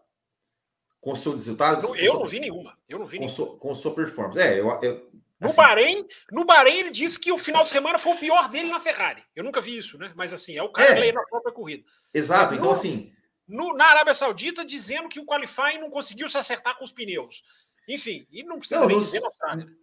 [1.02, 1.82] com seu resultado?
[1.82, 2.78] Não, eu não vi nenhuma.
[2.88, 3.36] Eu não vi com nenhuma.
[3.36, 4.38] Sua, com sua performance.
[4.38, 5.10] É, eu, eu
[5.40, 8.48] no assim, Bahrein, no Bahrein ele disse que o final de semana foi o pior
[8.48, 9.24] dele na Ferrari.
[9.34, 10.12] Eu nunca vi isso, né?
[10.14, 11.84] Mas assim, é o cara é, na própria corrida.
[12.14, 13.12] Exato, então assim.
[13.48, 17.42] No, na Arábia Saudita, dizendo que o qualifying não conseguiu se acertar com os pneus.
[17.88, 19.12] Enfim, e não precisa não, nem nos.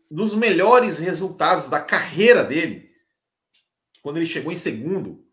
[0.09, 2.91] Nos melhores resultados da carreira dele,
[4.01, 5.23] quando ele chegou em segundo,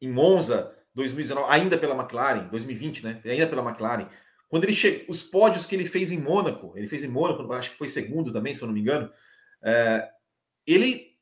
[0.00, 3.20] em Monza, 2019, ainda pela McLaren, 2020, né?
[3.24, 4.08] Ainda pela McLaren.
[4.48, 7.70] Quando ele chega, os pódios que ele fez em Mônaco, ele fez em Mônaco, acho
[7.70, 9.10] que foi segundo também, se eu não me engano.
[9.62, 10.08] É,
[10.66, 11.18] ele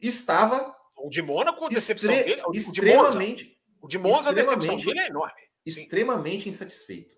[0.00, 0.76] estava.
[0.96, 2.42] O de Mônaco, a decepção dele.
[2.46, 3.44] O extremamente.
[3.44, 5.40] De o de Monza, a decepção dele é enorme.
[5.64, 6.50] Extremamente Sim.
[6.50, 7.14] insatisfeito.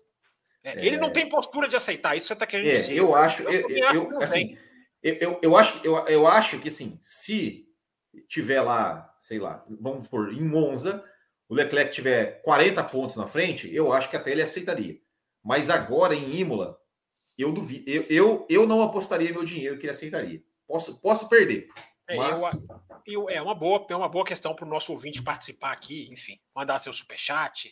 [0.65, 2.95] É, ele não tem postura de aceitar, isso você está querendo é, dizer.
[2.95, 4.57] Eu acho, eu, eu, eu assim,
[5.03, 7.67] eu, eu, acho, eu, eu acho que assim, se
[8.27, 11.05] tiver lá, sei lá, vamos por em Monza,
[11.47, 14.97] o Leclerc tiver 40 pontos na frente, eu acho que até ele aceitaria.
[15.43, 16.75] Mas agora em Imola,
[17.37, 20.43] eu duvido, eu, eu, eu não apostaria meu dinheiro que ele aceitaria.
[20.67, 21.67] Posso, posso perder.
[22.09, 22.41] É, mas...
[23.05, 26.07] eu, eu, é, uma boa, é uma boa questão para o nosso ouvinte participar aqui,
[26.11, 27.71] enfim, mandar seu superchat.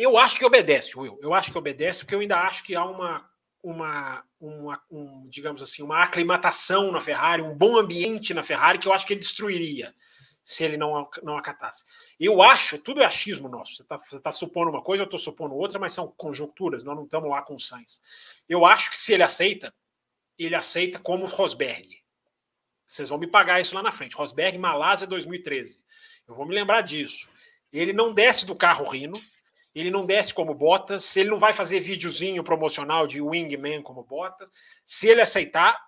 [0.00, 1.18] Eu acho que obedece, Will.
[1.20, 3.28] Eu acho que obedece, porque eu ainda acho que há uma,
[3.60, 8.86] uma, uma um, digamos assim, uma aclimatação na Ferrari, um bom ambiente na Ferrari que
[8.86, 9.92] eu acho que ele destruiria
[10.44, 11.84] se ele não, não acatasse.
[12.18, 13.74] Eu acho, tudo é achismo nosso.
[13.74, 17.02] Você está tá supondo uma coisa, eu estou supondo outra, mas são conjunturas, nós não
[17.02, 18.00] estamos lá com o Sainz.
[18.48, 19.74] Eu acho que se ele aceita,
[20.38, 21.98] ele aceita como Rosberg.
[22.86, 24.14] Vocês vão me pagar isso lá na frente.
[24.14, 25.80] Rosberg, Malásia 2013.
[26.28, 27.28] Eu vou me lembrar disso.
[27.72, 29.20] Ele não desce do carro rindo,
[29.80, 34.50] ele não desce como Bottas, ele não vai fazer videozinho promocional de wingman como Bottas.
[34.84, 35.78] Se ele aceitar,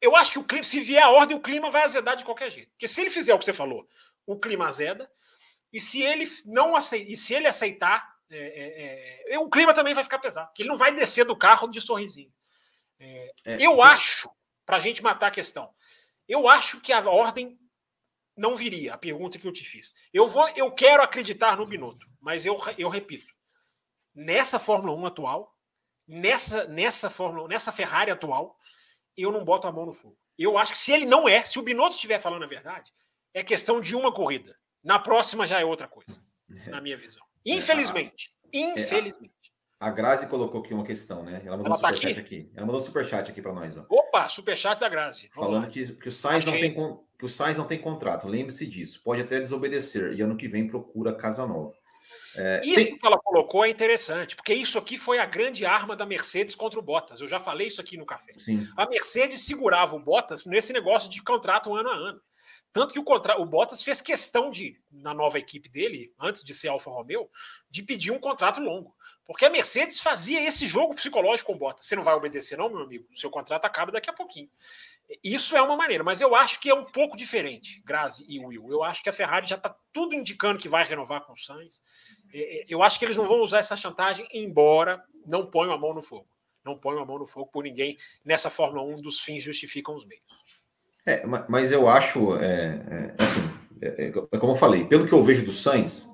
[0.00, 2.50] eu acho que o clima, se vier a ordem, o clima vai azedar de qualquer
[2.50, 2.70] jeito.
[2.70, 3.88] Porque se ele fizer o que você falou,
[4.26, 5.10] o clima azeda.
[5.72, 9.94] E se ele não aceitar, e se ele aceitar, É, é, é, o clima também
[9.94, 12.30] vai ficar pesado, que ele não vai descer do carro de sorrisinho.
[13.00, 14.28] É, eu acho,
[14.66, 15.72] para a gente matar a questão,
[16.28, 17.58] eu acho que a ordem
[18.36, 19.94] não viria, a pergunta que eu te fiz.
[20.12, 23.32] Eu vou, eu quero acreditar no Binotto, mas eu, eu repito,
[24.18, 25.54] nessa Fórmula 1 atual,
[26.06, 28.58] nessa nessa Fórmula, nessa Ferrari atual,
[29.16, 30.18] eu não boto a mão no fogo.
[30.36, 32.92] Eu acho que se ele não é, se o Binotto estiver falando a verdade,
[33.32, 34.56] é questão de uma corrida.
[34.82, 36.20] Na próxima já é outra coisa,
[36.66, 37.22] na minha visão.
[37.46, 38.34] É, Infelizmente.
[38.52, 39.32] É, infelizmente.
[39.80, 41.40] A Grazi colocou aqui uma questão, né?
[41.44, 42.40] Ela mandou Ela tá superchat aqui?
[42.40, 42.52] aqui?
[42.56, 43.76] Ela mandou superchat aqui para nós.
[43.76, 43.86] Ó.
[43.88, 45.30] Opa, superchat da Grazi.
[45.32, 46.74] Vamos Falando que, que, o Sainz não tem,
[47.16, 48.26] que o Sainz não tem contrato.
[48.26, 49.00] Lembre-se disso.
[49.04, 50.14] Pode até desobedecer.
[50.14, 51.77] E ano que vem procura casa nova.
[52.36, 52.98] É, isso tem...
[52.98, 56.78] que ela colocou é interessante, porque isso aqui foi a grande arma da Mercedes contra
[56.78, 57.20] o Bottas.
[57.20, 58.32] Eu já falei isso aqui no café.
[58.38, 58.68] Sim.
[58.76, 62.20] A Mercedes segurava o Bottas nesse negócio de contrato ano a ano.
[62.72, 63.40] Tanto que o, contra...
[63.40, 67.28] o Bottas fez questão de, na nova equipe dele, antes de ser Alfa Romeo,
[67.70, 68.94] de pedir um contrato longo.
[69.26, 71.86] Porque a Mercedes fazia esse jogo psicológico com o Bottas.
[71.86, 73.06] Você não vai obedecer, não, meu amigo?
[73.10, 74.48] O seu contrato acaba daqui a pouquinho.
[75.24, 78.70] Isso é uma maneira, mas eu acho que é um pouco diferente, Grazi e Will.
[78.70, 81.82] Eu acho que a Ferrari já está tudo indicando que vai renovar com o Sainz.
[82.32, 85.78] É, é, eu acho que eles não vão usar essa chantagem, embora não ponham a
[85.78, 86.26] mão no fogo.
[86.64, 87.96] Não ponham a mão no fogo por ninguém.
[88.24, 90.24] Nessa Fórmula 1, dos fins justificam os meios.
[91.06, 93.40] É, mas eu acho, é, é, assim,
[93.80, 96.08] é, como eu falei, pelo que eu vejo do Sainz,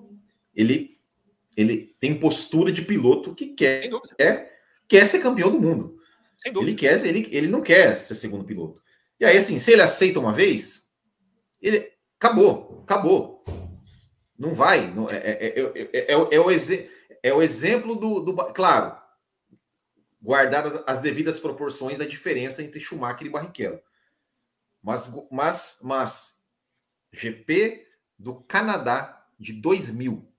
[0.54, 0.98] ele,
[1.56, 5.98] ele tem postura de piloto que quer, quer, quer ser campeão do mundo.
[6.44, 8.80] Ele, quer, ele, ele não quer ser segundo piloto.
[9.18, 10.90] E aí, assim, se ele aceita uma vez,
[11.60, 13.44] ele acabou, acabou.
[14.44, 14.92] Não vai.
[14.92, 15.60] Não, é, é,
[15.92, 16.28] é, é, o,
[17.22, 18.34] é o exemplo do, do.
[18.52, 18.94] Claro,
[20.20, 23.80] guardar as, as devidas proporções da diferença entre Schumacher e Barrichello.
[24.82, 26.38] Mas, mas, mas,
[27.10, 27.86] GP
[28.18, 30.30] do Canadá de 2000.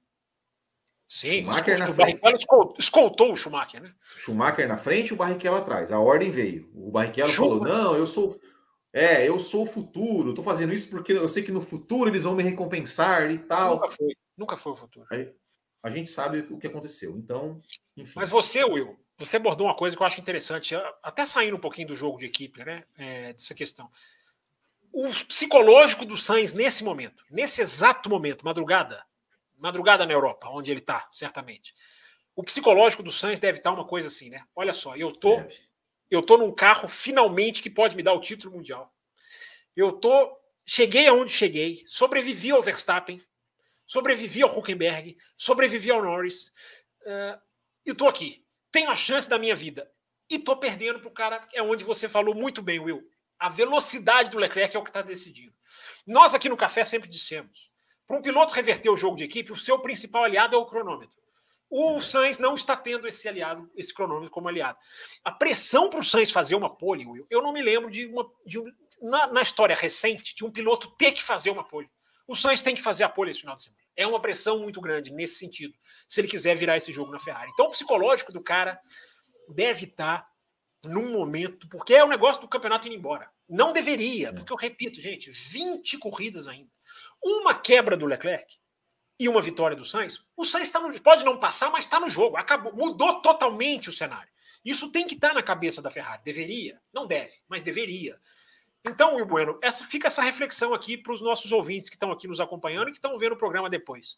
[1.08, 2.22] Sim, Schumacher na o frente.
[2.22, 3.92] Barrichello escoltou o Schumacher, né?
[4.16, 5.92] Schumacher na frente e o Barrichello atrás.
[5.92, 6.70] A ordem veio.
[6.76, 8.40] O Barrichello falou: não, eu sou.
[8.96, 12.24] É, eu sou o futuro, tô fazendo isso porque eu sei que no futuro eles
[12.24, 13.76] vão me recompensar e tal.
[13.76, 15.06] Nunca foi, nunca foi o futuro.
[15.12, 15.36] Aí,
[15.84, 17.12] a gente sabe o que aconteceu.
[17.18, 17.62] Então,
[17.98, 18.14] enfim.
[18.16, 20.74] Mas você, Will, você abordou uma coisa que eu acho interessante,
[21.04, 22.86] até saindo um pouquinho do jogo de equipe, né?
[22.98, 23.92] É, dessa questão.
[24.94, 29.04] O psicológico do Sainz nesse momento, nesse exato momento, madrugada,
[29.58, 31.76] madrugada na Europa, onde ele está, certamente.
[32.34, 34.46] O psicológico do Sainz deve estar uma coisa assim, né?
[34.56, 35.44] Olha só, eu tô,
[36.10, 38.94] eu tô num carro finalmente que pode me dar o título mundial.
[39.76, 43.22] Eu tô, cheguei aonde cheguei, sobrevivi ao Verstappen,
[43.86, 46.48] sobrevivi ao Huckenberg, sobrevivi ao Norris,
[47.02, 47.40] uh,
[47.86, 48.46] e tô aqui.
[48.72, 49.92] Tenho a chance da minha vida.
[50.30, 53.08] E tô perdendo pro cara, é onde você falou muito bem, Will.
[53.38, 55.54] A velocidade do Leclerc é o que está decidindo.
[56.06, 57.70] Nós aqui no Café sempre dissemos:
[58.08, 61.18] para um piloto reverter o jogo de equipe, o seu principal aliado é o cronômetro.
[61.78, 64.80] O Sainz não está tendo esse aliado, esse cronômetro como aliado.
[65.26, 68.32] A pressão para o Sainz fazer uma pole, Will, eu não me lembro de uma.
[68.46, 68.72] De um,
[69.02, 71.90] na, na, história recente, de um piloto ter que fazer uma pole.
[72.26, 73.82] O Sainz tem que fazer a pole esse final de semana.
[73.94, 75.74] É uma pressão muito grande nesse sentido,
[76.08, 77.52] se ele quiser virar esse jogo na Ferrari.
[77.54, 78.80] Então, o psicológico do cara
[79.50, 80.26] deve estar
[80.82, 83.30] num momento, porque é o negócio do campeonato indo embora.
[83.50, 86.72] Não deveria, porque eu repito, gente, 20 corridas ainda.
[87.22, 88.48] Uma quebra do Leclerc
[89.20, 92.10] e uma vitória do Sainz, o Sainz tá no, pode não passar, mas está no
[92.10, 92.38] jogo.
[92.38, 94.30] Acabou, mudou totalmente o cenário.
[94.64, 96.22] Isso tem que estar tá na cabeça da Ferrari.
[96.24, 98.20] Deveria, não deve, mas deveria.
[98.84, 102.28] Então, Will Bueno, essa, fica essa reflexão aqui para os nossos ouvintes que estão aqui
[102.28, 104.18] nos acompanhando e que estão vendo o programa depois.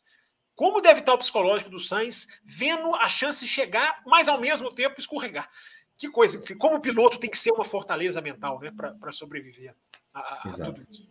[0.56, 4.99] Como deve estar o psicológico do Sainz vendo a chance chegar, mas ao mesmo tempo
[4.99, 5.49] escorregar?
[5.98, 9.76] Que coisa, como o piloto tem que ser uma fortaleza mental né, para sobreviver
[10.14, 11.07] a, a, a tudo isso.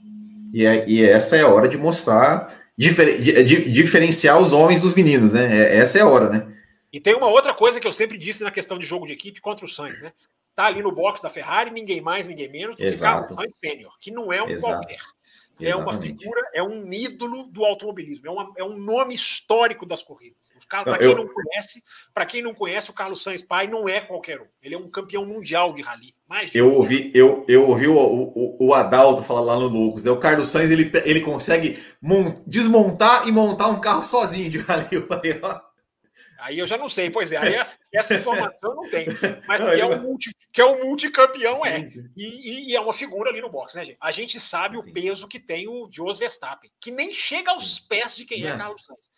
[0.52, 4.94] E, é, e essa é a hora de mostrar, difer, de, diferenciar os homens dos
[4.94, 5.46] meninos, né?
[5.46, 6.52] É, essa é a hora, né?
[6.92, 9.40] E tem uma outra coisa que eu sempre disse na questão de jogo de equipe
[9.40, 10.12] contra o Sainz, né?
[10.54, 13.28] Tá ali no box da Ferrari, ninguém mais, ninguém menos do Exato.
[13.28, 14.74] que Carlos Sainz Sênior, que não é um Exato.
[14.78, 15.00] qualquer.
[15.60, 20.02] É uma figura, é um ídolo do automobilismo, é, uma, é um nome histórico das
[20.02, 20.52] corridas.
[20.68, 21.16] Para quem eu...
[21.16, 24.46] não conhece, para quem não conhece, o Carlos Sainz pai não é qualquer um.
[24.62, 26.14] Ele é um campeão mundial de rally.
[26.28, 30.04] Mais eu ouvi, eu, eu ouvi o, o, o Adalto falar lá no Lucas.
[30.04, 30.10] Né?
[30.10, 31.78] O Carlos Sainz ele, ele consegue
[32.46, 34.86] desmontar e montar um carro sozinho de rally.
[34.92, 35.60] Eu falei, ó,
[36.46, 39.10] Aí eu já não sei, pois é, aí essa, essa informação eu não tenho.
[39.48, 41.88] Mas que, é um multi, que é um multicampeão, sim, é.
[41.88, 42.10] Sim.
[42.16, 43.98] E, e, é uma figura ali no box, né, gente?
[44.00, 44.88] A gente sabe sim.
[44.88, 48.56] o peso que tem o Jos Verstappen, que nem chega aos pés de quem é
[48.56, 49.10] Carlos Sainz.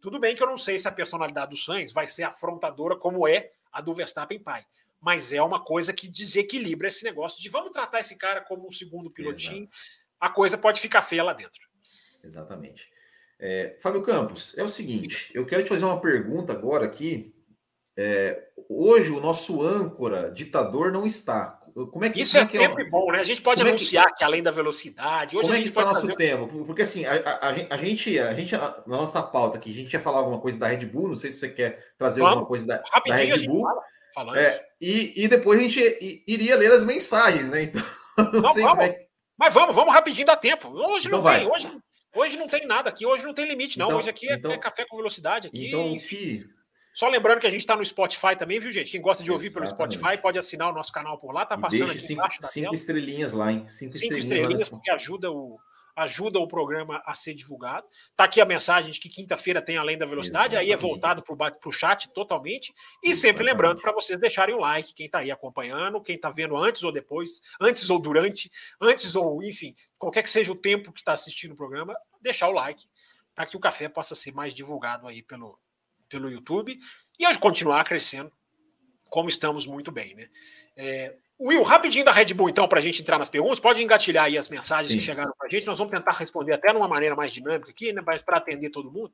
[0.00, 3.26] Tudo bem que eu não sei se a personalidade do Sainz vai ser afrontadora como
[3.26, 4.64] é a do Verstappen pai.
[5.00, 8.70] Mas é uma coisa que desequilibra esse negócio de vamos tratar esse cara como um
[8.70, 9.64] segundo pilotinho.
[9.64, 9.78] Exato.
[10.20, 11.60] A coisa pode ficar feia lá dentro.
[12.22, 12.88] Exatamente.
[13.38, 17.34] É, Fábio Campos, é o seguinte, eu quero te fazer uma pergunta agora aqui.
[17.98, 21.58] É, hoje o nosso âncora ditador não está.
[21.74, 23.20] Como é que isso é, é sempre é, bom, né?
[23.20, 25.36] A gente pode anunciar é que, que, além da velocidade.
[25.36, 26.16] Hoje como é que está nosso fazer...
[26.16, 26.64] tempo?
[26.64, 30.00] Porque assim, a, a, a, gente, a gente, na nossa pauta aqui, a gente ia
[30.00, 31.08] falar alguma coisa da Red Bull.
[31.08, 33.66] Não sei se você quer trazer Vamos, alguma coisa da, da Red Bull.
[34.14, 37.64] Fala, é, e, e depois a gente iria ler as mensagens, né?
[37.64, 37.82] Então,
[38.16, 39.06] não, não sei vamos, como é.
[39.38, 40.68] Mas vamos, vamos rapidinho, dá tempo.
[40.68, 41.40] Hoje então não vai.
[41.40, 41.70] tem, hoje,
[42.16, 43.86] hoje não tem nada aqui, hoje não tem limite, não.
[43.86, 45.48] Então, hoje aqui é, então, é café com velocidade.
[45.48, 46.44] Aqui, então, enfim.
[46.94, 48.90] Só lembrando que a gente está no Spotify também, viu, gente?
[48.90, 49.76] Quem gosta de ouvir Exatamente.
[49.76, 52.48] pelo Spotify pode assinar o nosso canal por lá, tá passando aqui cinco, embaixo da
[52.48, 52.74] Cinco tela.
[52.74, 53.68] estrelinhas lá, hein?
[53.68, 55.58] Cinco, cinco estrelinhas, estrelinhas porque ajuda o,
[55.96, 57.86] ajuda o programa a ser divulgado.
[58.14, 60.70] Tá aqui a mensagem de que quinta-feira tem Além da Velocidade, Exatamente.
[60.70, 62.68] aí é voltado para o chat totalmente.
[63.02, 63.16] E Exatamente.
[63.16, 66.84] sempre lembrando para vocês deixarem o like, quem está aí acompanhando, quem está vendo antes
[66.84, 71.12] ou depois, antes ou durante, antes ou, enfim, qualquer que seja o tempo que está
[71.12, 72.84] assistindo o programa, deixar o like
[73.34, 75.58] para que o café possa ser mais divulgado aí pelo,
[76.08, 76.78] pelo YouTube
[77.18, 78.30] e hoje continuar crescendo,
[79.08, 80.28] como estamos muito bem, né?
[80.76, 84.24] É, Will, rapidinho da Red Bull, então, para a gente entrar nas perguntas, pode engatilhar
[84.24, 84.98] aí as mensagens Sim.
[84.98, 87.70] que chegaram para a gente, nós vamos tentar responder até de uma maneira mais dinâmica
[87.70, 89.12] aqui, né, para atender todo mundo.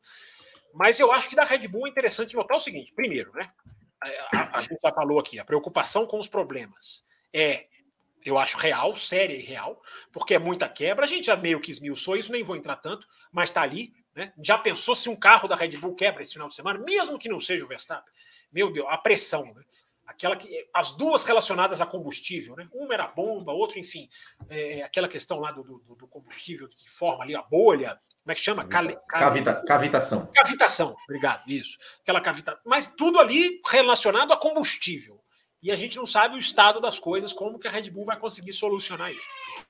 [0.72, 3.50] Mas eu acho que da Red Bull é interessante notar o seguinte: primeiro, né?
[4.00, 7.66] A, a gente já falou aqui, a preocupação com os problemas é,
[8.24, 9.80] eu acho, real, séria e real,
[10.12, 11.04] porque é muita quebra.
[11.04, 13.92] A gente já meio que esmiuçou isso, nem vou entrar tanto, mas está ali.
[14.14, 14.32] Né?
[14.42, 17.28] Já pensou se um carro da Red Bull quebra esse final de semana, mesmo que
[17.28, 18.12] não seja o Verstappen?
[18.52, 19.62] Meu Deus, a pressão, né?
[20.12, 22.68] Aquela que, as duas relacionadas a combustível, né?
[22.72, 24.08] Uma era bomba, outro, enfim,
[24.50, 28.34] é, aquela questão lá do, do, do, combustível que forma ali a bolha, como é
[28.34, 28.64] que chama?
[28.64, 30.26] Cavita, Cavita, cavitação.
[30.34, 31.78] Cavitação, obrigado, isso.
[32.02, 32.60] Aquela cavitação.
[32.64, 35.18] Mas tudo ali relacionado a combustível.
[35.62, 38.18] E a gente não sabe o estado das coisas, como que a Red Bull vai
[38.18, 39.22] conseguir solucionar isso.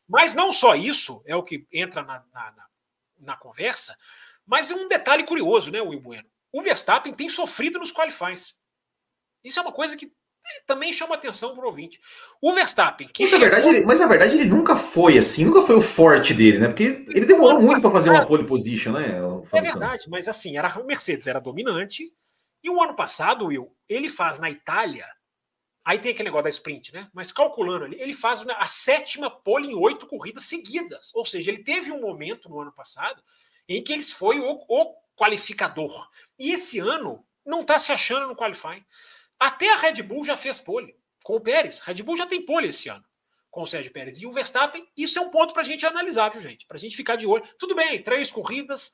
[0.09, 2.67] Mas não só isso, é o que entra na, na, na,
[3.21, 3.97] na conversa,
[4.45, 6.29] mas é um detalhe curioso, né, Will Bueno?
[6.51, 8.57] O Verstappen tem sofrido nos qualifies.
[9.45, 10.13] Isso é uma coisa que
[10.67, 12.01] também chama atenção para o ouvinte.
[12.41, 13.09] O Verstappen.
[13.09, 13.49] Que mas, chegou...
[13.49, 16.69] verdade, ele, mas na verdade ele nunca foi assim, nunca foi o forte dele, né?
[16.69, 19.19] Porque ele demorou muito para fazer uma pole position, né?
[19.53, 22.13] É verdade, mas assim, era, o Mercedes era dominante.
[22.63, 25.07] E o ano passado, Will, ele faz na Itália.
[25.85, 27.09] Aí tem aquele negócio da sprint, né?
[27.13, 31.13] Mas calculando ali, ele faz a sétima pole em oito corridas seguidas.
[31.15, 33.21] Ou seja, ele teve um momento no ano passado
[33.69, 36.09] em que ele foi o, o qualificador.
[36.39, 38.85] E esse ano não está se achando no qualifying.
[39.43, 40.95] Até a Red Bull já fez pole
[41.25, 41.81] com o Pérez.
[41.81, 43.05] Red Bull já tem pole esse ano
[43.51, 44.21] com o Sérgio Pérez.
[44.21, 46.65] E o Verstappen, isso é um ponto para a gente analisar, viu, gente?
[46.65, 47.43] Para a gente ficar de olho.
[47.59, 48.93] Tudo bem, três corridas,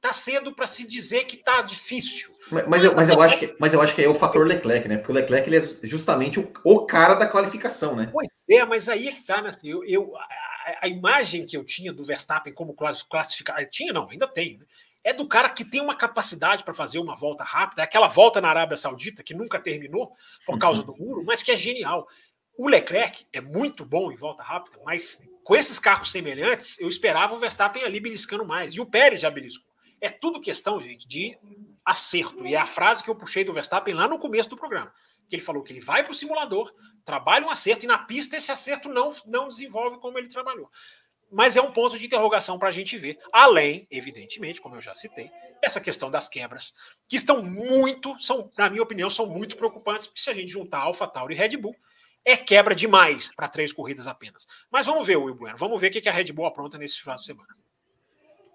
[0.00, 2.32] tá cedo para se dizer que tá difícil.
[2.50, 4.88] Mas, mas, eu, mas, eu acho que, mas eu acho que é o fator Leclerc,
[4.88, 4.96] né?
[4.96, 8.08] Porque o Leclerc ele é justamente o, o cara da qualificação, né?
[8.10, 9.50] Pois é, mas aí é que tá, né?
[9.50, 10.26] Assim, eu, eu a,
[10.80, 14.66] a, imagem que eu tinha do Verstappen como classificar, tinha não, ainda tenho, né?
[15.04, 18.40] É do cara que tem uma capacidade para fazer uma volta rápida, é aquela volta
[18.40, 20.16] na Arábia Saudita que nunca terminou
[20.46, 22.08] por causa do muro, mas que é genial.
[22.56, 27.34] O Leclerc é muito bom em volta rápida, mas com esses carros semelhantes, eu esperava
[27.34, 28.72] o Verstappen ali beliscando mais.
[28.72, 29.70] E o Pérez já beliscou.
[30.00, 31.36] É tudo questão, gente, de
[31.84, 32.46] acerto.
[32.46, 34.92] E é a frase que eu puxei do Verstappen lá no começo do programa.
[35.28, 36.72] Que ele falou que ele vai para o simulador,
[37.04, 40.70] trabalha um acerto, e na pista esse acerto não, não desenvolve como ele trabalhou
[41.34, 43.18] mas é um ponto de interrogação para a gente ver.
[43.32, 45.28] Além, evidentemente, como eu já citei,
[45.60, 46.72] essa questão das quebras,
[47.08, 50.78] que estão muito, são, na minha opinião, são muito preocupantes, porque se a gente juntar
[50.78, 51.74] Alpha Tauri e Red Bull,
[52.24, 54.46] é quebra demais para três corridas apenas.
[54.70, 57.16] Mas vamos ver, Will Bueno, vamos ver o que a Red Bull apronta nesse final
[57.16, 57.48] de semana.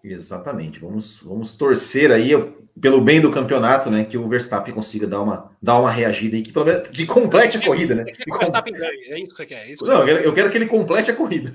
[0.01, 0.79] Exatamente.
[0.79, 2.31] Vamos, vamos torcer aí
[2.79, 4.05] pelo bem do campeonato, né?
[4.05, 7.57] Que o Verstappen consiga dar uma, dar uma reagida aí, que pelo menos que complete
[7.57, 8.05] a corrida, né?
[8.05, 9.69] Que o Verstappen ganhe, é isso que você quer.
[9.69, 10.25] É que Não, quer.
[10.25, 11.51] eu quero que ele complete a corrida.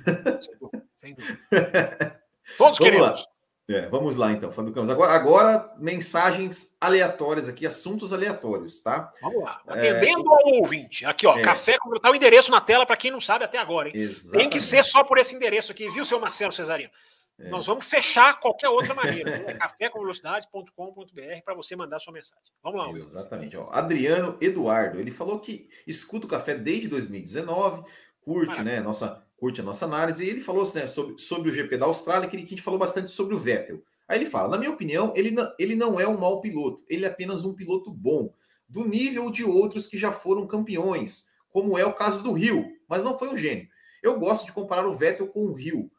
[1.05, 2.21] Sem dúvida.
[2.57, 3.21] Todos vamos queremos.
[3.21, 3.27] Lá.
[3.67, 4.91] É, vamos lá então, Fábio Campos.
[4.91, 9.11] Agora, agora, mensagens aleatórias aqui, assuntos aleatórios, tá?
[9.23, 9.63] Vamos lá.
[9.69, 10.35] É, Atendendo é...
[10.35, 11.07] ao ouvinte.
[11.07, 11.43] Aqui, ó, é.
[11.43, 13.95] café com tá o endereço na tela para quem não sabe até agora, hein?
[13.97, 14.39] Exatamente.
[14.39, 16.91] Tem que ser só por esse endereço aqui, viu, seu Marcelo Cesarino?
[17.39, 17.49] É.
[17.49, 19.31] Nós vamos fechar qualquer outra maneira.
[19.49, 22.45] É cafécomvelocidade.com.br para você mandar sua mensagem.
[22.63, 22.97] Vamos lá, Will.
[22.97, 23.57] Exatamente.
[23.57, 27.83] Ó, Adriano Eduardo, ele falou que escuta o café desde 2019,
[28.25, 31.77] curte, né, nossa, curte a nossa análise, e ele falou né, sobre, sobre o GP
[31.77, 33.83] da Austrália, que, ele, que a gente falou bastante sobre o Vettel.
[34.09, 37.05] Aí ele fala: na minha opinião, ele não, ele não é um mau piloto, ele
[37.05, 38.33] é apenas um piloto bom,
[38.69, 43.05] do nível de outros que já foram campeões, como é o caso do Rio, mas
[43.05, 43.69] não foi um gênio.
[44.03, 45.91] Eu gosto de comparar o Vettel com o Rio.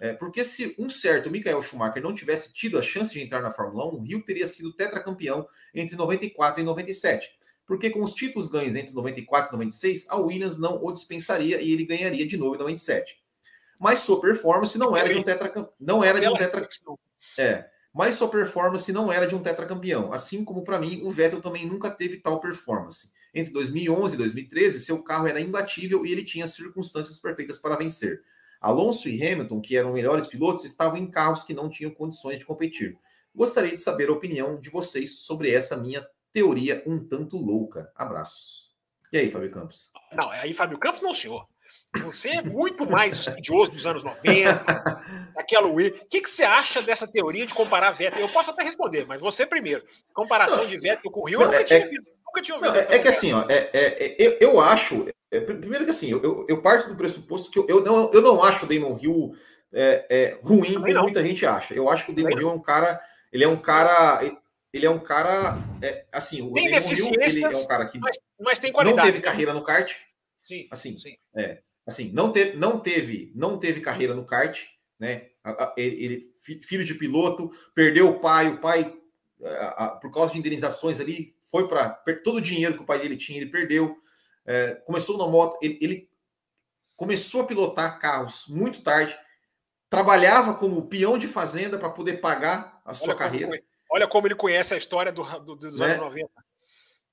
[0.00, 3.50] É, porque se um certo Michael Schumacher não tivesse tido a chance de entrar na
[3.50, 7.30] Fórmula 1, o Rio teria sido tetracampeão entre 94 e 97.
[7.66, 11.72] Porque com os títulos ganhos entre 94 e 96, a Williams não o dispensaria e
[11.72, 13.16] ele ganharia de novo em 97.
[13.78, 15.72] Mas sua performance não era de um tetracampeão.
[15.80, 16.98] Não era de um tetracampeão.
[17.38, 20.12] É, mas sua performance não era de um tetracampeão.
[20.12, 23.12] Assim como para mim, o Vettel também nunca teve tal performance.
[23.32, 28.22] Entre 2011 e 2013, seu carro era imbatível e ele tinha circunstâncias perfeitas para vencer.
[28.60, 32.46] Alonso e Hamilton, que eram melhores pilotos, estavam em carros que não tinham condições de
[32.46, 32.96] competir.
[33.34, 36.04] Gostaria de saber a opinião de vocês sobre essa minha
[36.34, 37.90] teoria um tanto louca.
[37.94, 38.74] Abraços.
[39.12, 39.92] E aí, Fábio Campos?
[40.12, 41.46] Não, aí, Fábio Campos, não, senhor.
[42.02, 44.50] Você é muito mais estudioso dos anos 90,
[45.36, 45.90] aquela Wii.
[45.90, 48.20] O que, que você acha dessa teoria de comparar Vettel?
[48.20, 49.84] Eu posso até responder, mas você primeiro.
[50.12, 52.04] Comparação de Vettel com o Rio, eu nunca é, tinha ouvido.
[52.26, 55.06] Nunca tinha ouvido não, é, é que assim, ó, é, é, é, eu, eu acho.
[55.30, 58.66] primeiro que assim, eu, eu, parto do pressuposto que eu, eu, não, eu não acho
[58.66, 59.32] o Damon Hill
[60.42, 61.74] ruim, como muita gente acha.
[61.74, 63.00] Eu acho que o Damon Hill é um cara.
[63.32, 64.20] Ele é um cara.
[64.74, 65.56] Ele é um cara.
[66.10, 69.54] assim, o tem ele é um cara que mas, mas tem qualidade, não teve carreira
[69.54, 69.94] no kart.
[70.42, 71.16] Sim, assim, sim.
[71.36, 74.64] É, assim, não teve, não teve, não teve carreira no kart,
[74.98, 75.28] né?
[75.76, 78.92] Ele, ele filho de piloto, perdeu o pai, o pai
[80.00, 81.90] por causa de indenizações ali foi para
[82.24, 83.96] todo o dinheiro que o pai dele tinha, ele perdeu.
[84.44, 86.10] É, começou na moto, ele, ele,
[86.96, 89.16] começou a pilotar carros muito tarde,
[89.88, 93.62] trabalhava como peão de fazenda para poder pagar a sua olha carreira.
[93.94, 95.92] Olha como ele conhece a história do, do, dos né?
[95.92, 96.28] anos 90.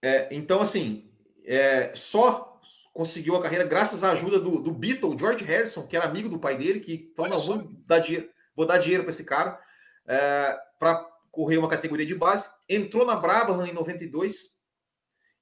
[0.01, 1.11] É, então, assim,
[1.45, 2.59] é, só
[2.91, 6.39] conseguiu a carreira graças à ajuda do, do Beatle, George Harrison, que era amigo do
[6.39, 9.61] pai dele, que falou: não, vou dar dinheiro, vou dar dinheiro para esse cara
[10.07, 12.49] é, para correr uma categoria de base.
[12.67, 14.55] Entrou na Brabham em 92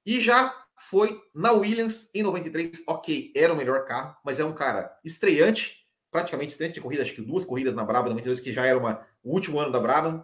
[0.04, 2.84] e já foi na Williams em 93.
[2.86, 7.14] Ok, era o melhor carro, mas é um cara estreante, praticamente estreante de corrida, acho
[7.14, 9.80] que duas corridas na Brabham em 92, que já era uma, o último ano da
[9.80, 10.22] Brabham.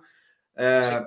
[0.57, 1.07] É,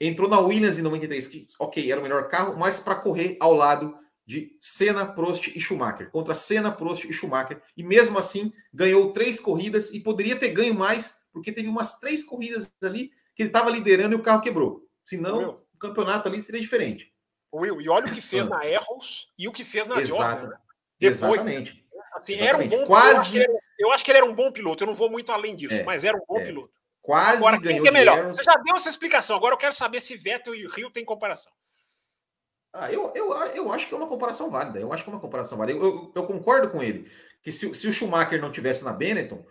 [0.00, 3.52] entrou na Williams em 93, que ok, era o melhor carro, mas para correr ao
[3.52, 3.96] lado
[4.28, 9.40] de Senna, Prost e Schumacher, contra Senna, Prost e Schumacher, e mesmo assim ganhou três
[9.40, 13.70] corridas e poderia ter ganho mais, porque teve umas três corridas ali que ele estava
[13.70, 14.86] liderando e o carro quebrou.
[15.02, 15.66] Senão, Will.
[15.74, 17.10] o campeonato ali seria diferente.
[17.50, 18.50] Will, e olha o que fez ah.
[18.50, 20.22] na Erros e o que fez na Exato.
[20.22, 20.48] Jordan.
[20.48, 20.56] Né?
[21.00, 21.86] Depois, Exatamente.
[22.14, 22.74] Assim, Exatamente.
[22.74, 23.14] Era um bom, Quase...
[23.14, 25.32] Eu acho, era, eu acho, que ele era um bom piloto, eu não vou muito
[25.32, 26.44] além disso, é, mas era um bom é.
[26.44, 26.77] piloto.
[27.08, 28.26] Quase agora, ganhou quem é melhor?
[28.26, 31.50] Você já deu essa explicação, agora eu quero saber se Vettel e Rio têm comparação.
[32.70, 34.78] Ah, eu, eu, eu acho que é uma comparação válida.
[34.78, 35.78] Eu acho que é uma comparação válida.
[35.78, 37.10] Eu, eu, eu concordo com ele.
[37.42, 39.42] Que se, se, o Schumacher não tivesse na Benetton,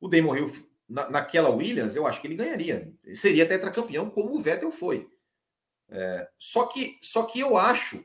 [0.00, 0.52] o Damon Hill
[0.88, 2.92] na, naquela Williams, eu acho que ele ganharia.
[3.04, 5.08] Ele seria tetracampeão, como o Vettel foi.
[5.88, 8.04] É, só, que, só que eu acho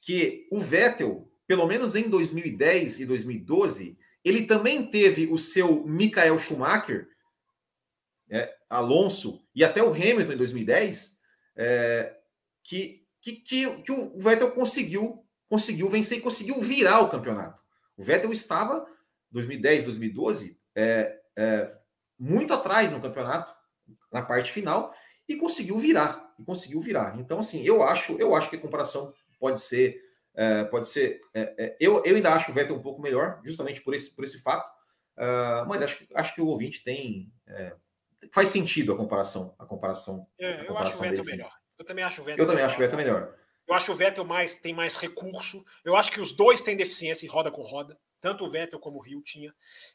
[0.00, 6.40] que o Vettel, pelo menos em 2010 e 2012, ele também teve o seu Michael
[6.40, 7.08] Schumacher,
[8.30, 11.20] é, Alonso e até o Hamilton em 2010,
[11.56, 12.14] é,
[12.62, 17.62] que que, que, que o Vettel conseguiu, conseguiu vencer e conseguiu virar o campeonato.
[17.96, 18.86] O Vettel estava,
[19.30, 21.74] 2010, 2012, é, é,
[22.18, 23.54] muito atrás no campeonato,
[24.12, 24.94] na parte final,
[25.28, 26.32] e conseguiu virar.
[26.38, 27.18] E conseguiu virar.
[27.18, 30.00] Então, assim, eu acho, eu acho que a comparação pode ser.
[30.34, 31.20] É, pode ser.
[31.34, 34.24] É, é, eu, eu ainda acho o Vettel um pouco melhor, justamente por esse, por
[34.24, 34.70] esse fato.
[35.16, 37.32] Uh, mas acho, acho que o ouvinte tem.
[38.22, 39.54] É, faz sentido a comparação.
[39.58, 41.52] A comparação, a comparação eu acho o Vettel melhor.
[41.78, 42.44] Eu também acho o Vettel.
[42.44, 43.34] Eu também acho o Vettel melhor.
[43.68, 45.64] Eu acho o Vettel mais, tem mais recurso.
[45.84, 47.98] Eu acho que os dois têm deficiência em roda com roda.
[48.20, 49.54] Tanto o Vettel como o Rio tinha.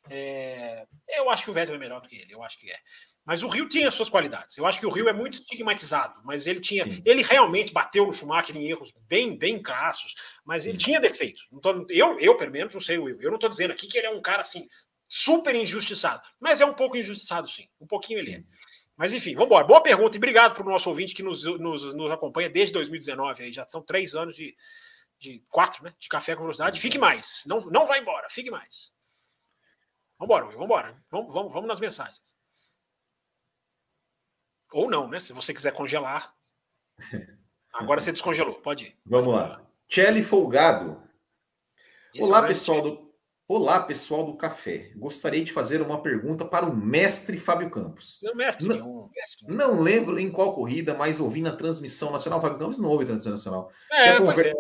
[0.10, 0.86] É...
[1.10, 2.34] Eu acho que o Vettel é melhor do que ele.
[2.34, 2.78] Eu acho que é.
[3.26, 4.58] Mas o Rio tinha suas qualidades.
[4.58, 6.86] Eu acho que o Rio é muito estigmatizado, mas ele tinha.
[6.86, 7.02] Sim.
[7.06, 10.14] Ele realmente bateu no Schumacher em erros bem, bem crassos,
[10.46, 10.86] mas ele Sim.
[10.86, 11.48] tinha defeitos.
[11.62, 13.22] Tô, eu, eu, pelo menos, não sei o Will.
[13.22, 14.68] Eu não estou dizendo aqui que ele é um cara assim,
[15.14, 16.28] super injustiçado.
[16.40, 17.70] Mas é um pouco injustiçado, sim.
[17.80, 18.44] Um pouquinho ele é.
[18.98, 19.68] Mas enfim, vamos embora.
[19.68, 23.44] Boa pergunta e obrigado para o nosso ouvinte que nos, nos, nos, acompanha desde 2019.
[23.44, 24.56] Aí já são três anos de,
[25.20, 25.94] de quatro, né?
[26.00, 26.80] De café com velocidade.
[26.80, 27.44] Fique mais.
[27.46, 28.92] Não, não vai embora, fique mais.
[30.18, 31.04] Vamos embora, Vamos embora.
[31.12, 32.36] Vamos, vamos, vamos nas mensagens.
[34.72, 35.20] Ou não, né?
[35.20, 36.34] Se você quiser congelar.
[37.72, 38.98] Agora você descongelou, pode ir.
[39.06, 39.64] Vamos lá.
[39.88, 41.08] Kelly Folgado.
[42.14, 43.13] Esse Olá, pessoal do
[43.56, 44.90] Olá, pessoal do café.
[44.96, 48.20] Gostaria de fazer uma pergunta para o mestre Fábio Campos.
[48.24, 49.46] Não, mestre, não, mestre.
[49.48, 52.42] não lembro em qual corrida, mas ouvi na transmissão nacional.
[52.42, 53.72] Fábio Campos não ouve transmissão nacional.
[53.92, 54.48] É, que, a conver...
[54.48, 54.54] é.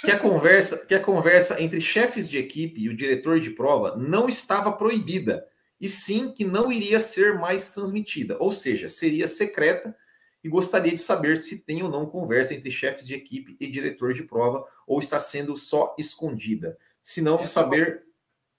[0.00, 3.96] que, a conversa, que a conversa entre chefes de equipe e o diretor de prova
[3.96, 5.46] não estava proibida,
[5.80, 9.94] e sim que não iria ser mais transmitida, ou seja, seria secreta.
[10.42, 14.12] E gostaria de saber se tem ou não conversa entre chefes de equipe e diretor
[14.12, 16.76] de prova, ou está sendo só escondida.
[17.00, 18.02] Se não, é, saber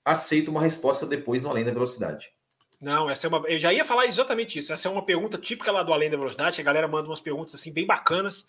[0.03, 2.31] aceito uma resposta depois no Além da Velocidade.
[2.81, 3.47] Não, essa é uma.
[3.47, 4.73] Eu já ia falar exatamente isso.
[4.73, 6.59] Essa é uma pergunta típica lá do Além da Velocidade.
[6.59, 8.45] A galera manda umas perguntas assim bem bacanas.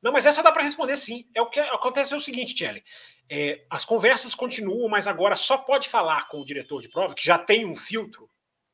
[0.00, 1.26] Não, mas essa dá para responder sim.
[1.34, 2.84] É o que acontece é o seguinte, Tchelle.
[3.28, 7.24] É, as conversas continuam, mas agora só pode falar com o diretor de prova, que
[7.24, 8.28] já tem um filtro,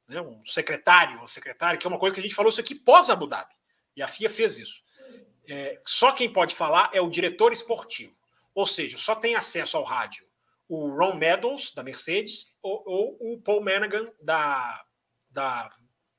[0.09, 2.75] né, um secretário, uma secretária, que é uma coisa que a gente falou isso aqui
[2.75, 3.55] pós Abu Dhabi.
[3.97, 4.83] E a FIA fez isso.
[5.49, 8.13] É, só quem pode falar é o diretor esportivo.
[8.53, 10.27] Ou seja, só tem acesso ao rádio
[10.71, 14.81] o Ron Meadows, da Mercedes, ou, ou o Paul Managan, da,
[15.29, 15.69] da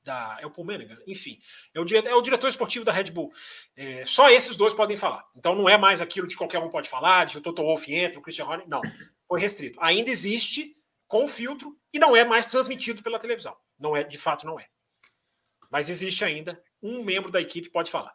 [0.04, 1.38] da, é o Paul Managan, enfim,
[1.72, 3.32] é o, é o diretor esportivo da Red Bull.
[3.76, 5.24] É, só esses dois podem falar.
[5.36, 7.92] Então não é mais aquilo de qualquer um pode falar, de que o Toto Wolff
[7.92, 8.80] entra, o Christian Horner, não.
[9.28, 9.78] Foi restrito.
[9.80, 10.74] Ainda existe
[11.06, 13.56] com filtro e não é mais transmitido pela televisão.
[13.78, 14.66] Não é, de fato, não é.
[15.70, 18.12] Mas existe ainda um membro da equipe pode falar.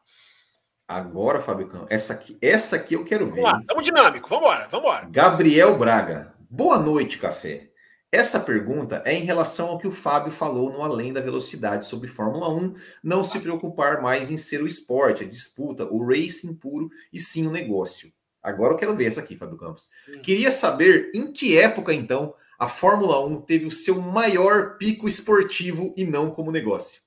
[0.88, 3.42] Agora, Fábio essa aqui, essa aqui eu quero ver.
[3.42, 5.08] Vamos lá, estamos dinâmico, vamos embora, vamos embora.
[5.10, 7.70] Gabriel Braga, boa noite, café.
[8.10, 12.08] Essa pergunta é em relação ao que o Fábio falou no Além da Velocidade sobre
[12.08, 12.74] Fórmula 1,
[13.04, 17.46] não se preocupar mais em ser o esporte, a disputa, o racing puro e sim
[17.46, 18.10] o negócio.
[18.42, 19.90] Agora eu quero ver essa aqui, Fábio Campos.
[20.08, 20.22] Hum.
[20.22, 25.94] Queria saber em que época, então, a Fórmula 1 teve o seu maior pico esportivo
[25.98, 27.02] e não como negócio.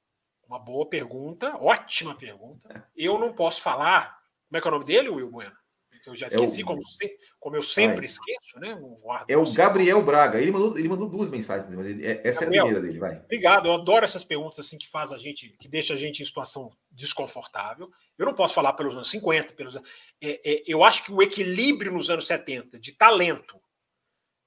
[0.51, 2.85] Uma boa pergunta, ótima pergunta.
[2.97, 4.19] Eu não posso falar.
[4.49, 5.53] Como é que é o nome dele, Will Bueno?
[6.05, 6.67] Eu já esqueci, é o...
[6.67, 6.83] como,
[7.39, 8.05] como, eu sempre Ai.
[8.07, 8.77] esqueço, né?
[9.29, 10.41] é o Gabriel Braga.
[10.41, 12.99] Ele mandou, ele mandou duas mensagens, mas ele, é, essa Gabriel, é a primeira dele,
[12.99, 13.23] vai.
[13.25, 16.27] Obrigado, eu adoro essas perguntas assim que faz a gente, que deixa a gente em
[16.27, 17.89] situação desconfortável.
[18.19, 19.83] Eu não posso falar pelos anos 50, pelos é,
[20.21, 23.57] é, eu acho que o equilíbrio nos anos 70 de talento,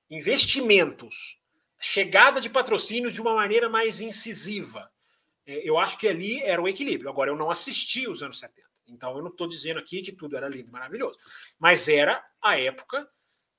[0.09, 1.39] investimentos,
[1.80, 4.93] chegada de patrocínios de uma maneira mais incisiva é,
[5.45, 7.10] eu acho que ali era o equilíbrio.
[7.10, 8.68] Agora, eu não assisti os anos 70.
[8.88, 11.18] Então, eu não estou dizendo aqui que tudo era lindo e maravilhoso.
[11.60, 13.07] Mas era a época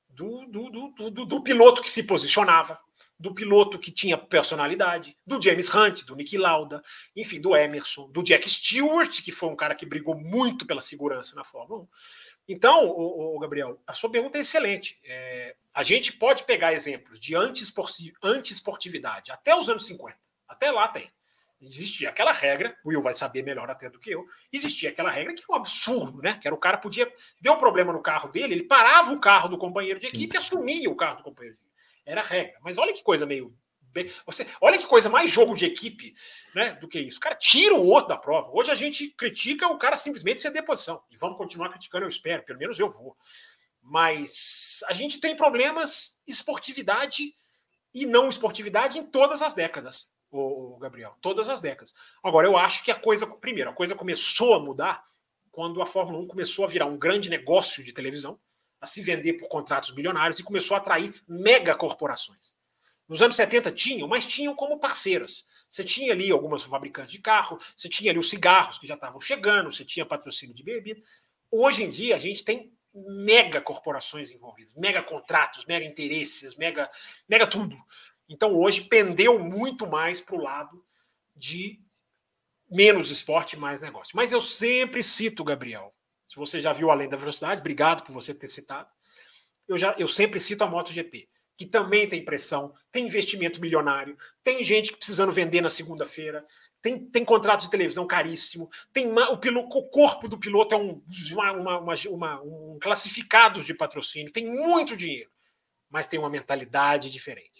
[0.09, 2.78] do, do, do, do, do piloto que se posicionava,
[3.19, 6.82] do piloto que tinha personalidade, do James Hunt, do Nick Lauda,
[7.16, 11.35] enfim, do Emerson, do Jack Stewart, que foi um cara que brigou muito pela segurança
[11.35, 11.89] na Fórmula 1.
[12.47, 15.01] Então, o, o Gabriel, a sua pergunta é excelente.
[15.05, 20.16] É, a gente pode pegar exemplos de anti-esportividade até os anos 50.
[20.47, 21.11] Até lá tem
[21.60, 25.35] existia aquela regra, o Will vai saber melhor até do que eu, existia aquela regra
[25.35, 26.39] que é um absurdo, né?
[26.40, 27.10] Que era o cara podia,
[27.40, 30.36] deu problema no carro dele, ele parava o carro do companheiro de equipe Sim.
[30.36, 31.74] e assumia o carro do companheiro de equipe.
[32.06, 32.59] Era a regra.
[32.62, 33.56] Mas olha que coisa meio.
[34.26, 36.12] Você, olha que coisa mais jogo de equipe
[36.52, 37.18] né, do que isso.
[37.18, 38.51] O cara tira o outro da prova.
[38.52, 41.01] Hoje a gente critica o cara simplesmente ser deposição.
[41.12, 43.16] E vamos continuar criticando, eu espero, pelo menos eu vou.
[43.81, 47.35] Mas a gente tem problemas esportividade
[47.94, 51.94] e não esportividade em todas as décadas o Gabriel, todas as décadas.
[52.22, 55.05] Agora, eu acho que a coisa, primeiro, a coisa começou a mudar
[55.51, 58.38] quando a Fórmula 1 começou a virar um grande negócio de televisão,
[58.80, 62.55] a se vender por contratos bilionários e começou a atrair mega corporações.
[63.09, 65.46] Nos anos 70 tinham, mas tinham como parceiras.
[65.70, 69.20] Você tinha ali algumas fabricantes de carro, você tinha ali os cigarros que já estavam
[69.20, 71.01] chegando, você tinha patrocínio de bebida.
[71.51, 76.90] Hoje em dia a gente tem mega corporações envolvidas, mega contratos, mega interesses, mega,
[77.28, 77.76] mega tudo.
[78.28, 80.84] Então hoje pendeu muito mais para o lado
[81.36, 81.80] de
[82.70, 84.16] menos esporte, mais negócio.
[84.16, 85.94] Mas eu sempre cito, Gabriel.
[86.26, 88.88] Se você já viu Além da Velocidade, obrigado por você ter citado.
[89.68, 94.62] Eu, já, eu sempre cito a MotoGP, que também tem pressão, tem investimento milionário, tem
[94.64, 96.44] gente precisando vender na segunda-feira,
[96.82, 101.02] tem, tem contrato de televisão caríssimo, tem o, o corpo do piloto é um,
[101.32, 105.30] uma, uma, uma, um classificados de patrocínio, tem muito dinheiro,
[105.88, 107.53] mas tem uma mentalidade diferente.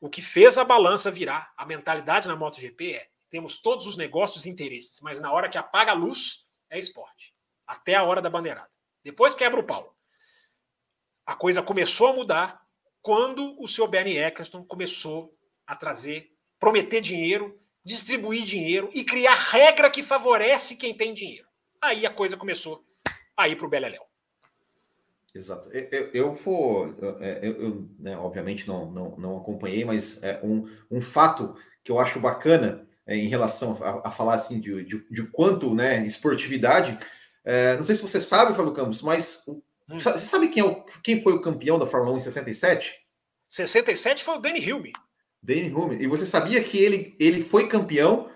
[0.00, 4.46] O que fez a balança virar, a mentalidade na MotoGP é: temos todos os negócios
[4.46, 7.34] e interesses, mas na hora que apaga a luz, é esporte.
[7.66, 8.70] Até a hora da bandeirada.
[9.02, 9.96] Depois quebra o pau.
[11.24, 12.60] A coisa começou a mudar
[13.02, 15.36] quando o seu Bernie Eccleston começou
[15.66, 21.48] a trazer, prometer dinheiro, distribuir dinheiro e criar regra que favorece quem tem dinheiro.
[21.80, 22.84] Aí a coisa começou
[23.36, 24.04] a ir para o Beleléu.
[25.36, 25.68] Exato.
[25.70, 30.66] Eu, eu vou, é, eu, eu né, obviamente não, não, não acompanhei, mas é um,
[30.90, 31.54] um fato
[31.84, 35.74] que eu acho bacana é, em relação a, a, falar assim de, de, de quanto
[35.74, 36.98] né, esportividade.
[37.44, 39.60] É, não sei se você sabe, Fábio Campos, mas hum.
[39.86, 42.94] você sabe quem, é o, quem foi o campeão da Fórmula 1 em 67?
[43.50, 44.92] 67 foi o Danny Hilme.
[45.42, 45.96] Danny Hilme.
[46.02, 48.30] E você sabia que ele, ele foi campeão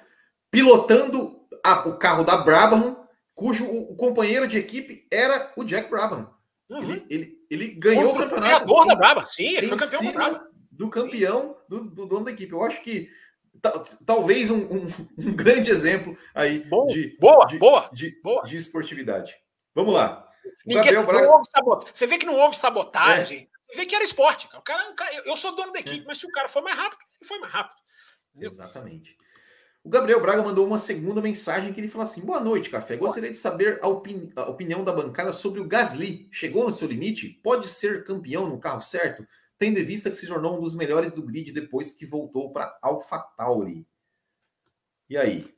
[0.51, 5.89] pilotando a, o carro da Brabham, cujo o, o companheiro de equipe era o Jack
[5.89, 6.39] Brabham.
[6.71, 6.93] Uhum.
[6.93, 8.41] Ele, ele, ele ganhou o campeonato.
[8.41, 10.51] Ganhador da Braba, sim, ele foi campeão da Braba.
[10.71, 12.53] Do campeão, do, do, dono da equipe.
[12.53, 13.11] Eu acho que
[14.07, 14.87] talvez um, um,
[15.19, 18.45] um, grande exemplo aí Bom, de, boa, de, boa, de, boa.
[18.45, 19.37] de esportividade.
[19.75, 20.27] Vamos lá.
[20.65, 21.43] Ninguém, Braga...
[21.93, 23.41] Você vê que não houve sabotagem.
[23.41, 23.73] É.
[23.73, 24.49] Você vê que era esporte.
[24.55, 26.07] O cara, o cara, eu sou dono da equipe, é.
[26.07, 27.77] mas se o cara for mais rápido, ele foi mais rápido.
[28.31, 28.51] Entendeu?
[28.51, 29.17] Exatamente.
[29.83, 32.97] O Gabriel Braga mandou uma segunda mensagem que ele falou assim: Boa noite, Café.
[32.97, 36.29] Gostaria de saber a, opini a, opinião da bancada sobre o Gasly.
[36.31, 37.29] Chegou no seu limite?
[37.43, 39.27] Pode ser campeão no carro certo?
[39.59, 42.79] Tendo em vista que se tornou um dos melhores do grid depois que voltou para
[42.83, 43.87] AlphaTauri.
[45.09, 45.55] E aí?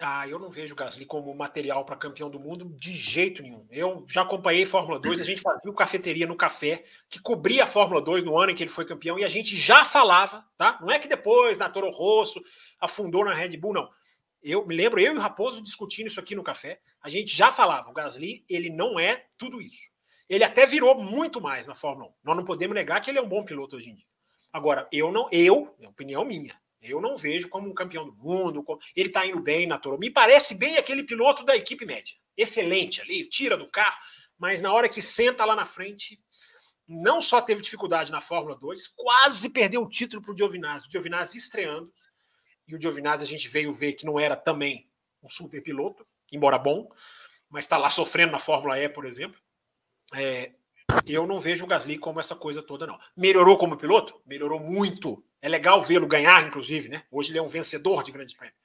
[0.00, 3.66] Ah, eu não vejo o Gasly como material para campeão do mundo de jeito nenhum.
[3.70, 7.66] Eu já acompanhei Fórmula 2, a gente fazia o cafeteria no café, que cobria a
[7.66, 10.78] Fórmula 2 no ano em que ele foi campeão, e a gente já falava, tá?
[10.80, 12.42] Não é que depois, na Toro Rosso,
[12.80, 13.88] afundou na Red Bull, não.
[14.42, 17.52] Eu me lembro, eu e o Raposo discutindo isso aqui no café, a gente já
[17.52, 19.90] falava, o Gasly, ele não é tudo isso.
[20.28, 22.14] Ele até virou muito mais na Fórmula 1.
[22.24, 24.06] Nós não podemos negar que ele é um bom piloto hoje em dia.
[24.52, 26.54] Agora, eu não, eu, é opinião minha,
[26.84, 28.64] eu não vejo como um campeão do mundo.
[28.94, 29.98] Ele está indo bem na Toro.
[29.98, 32.14] Me parece bem aquele piloto da equipe média.
[32.36, 33.96] Excelente ali, tira do carro,
[34.38, 36.20] mas na hora que senta lá na frente,
[36.86, 40.86] não só teve dificuldade na Fórmula 2, quase perdeu o título para o Giovinazzi.
[40.86, 41.92] O Giovinazzi estreando.
[42.68, 44.88] E o Giovinazzi a gente veio ver que não era também
[45.22, 46.90] um super piloto, embora bom,
[47.48, 49.40] mas está lá sofrendo na Fórmula E, por exemplo.
[50.14, 50.52] É,
[51.06, 52.98] eu não vejo o Gasly como essa coisa toda, não.
[53.16, 54.20] Melhorou como piloto?
[54.26, 55.24] Melhorou muito.
[55.40, 57.04] É legal vê-lo ganhar, inclusive, né?
[57.10, 58.58] Hoje ele é um vencedor de grandes prêmios.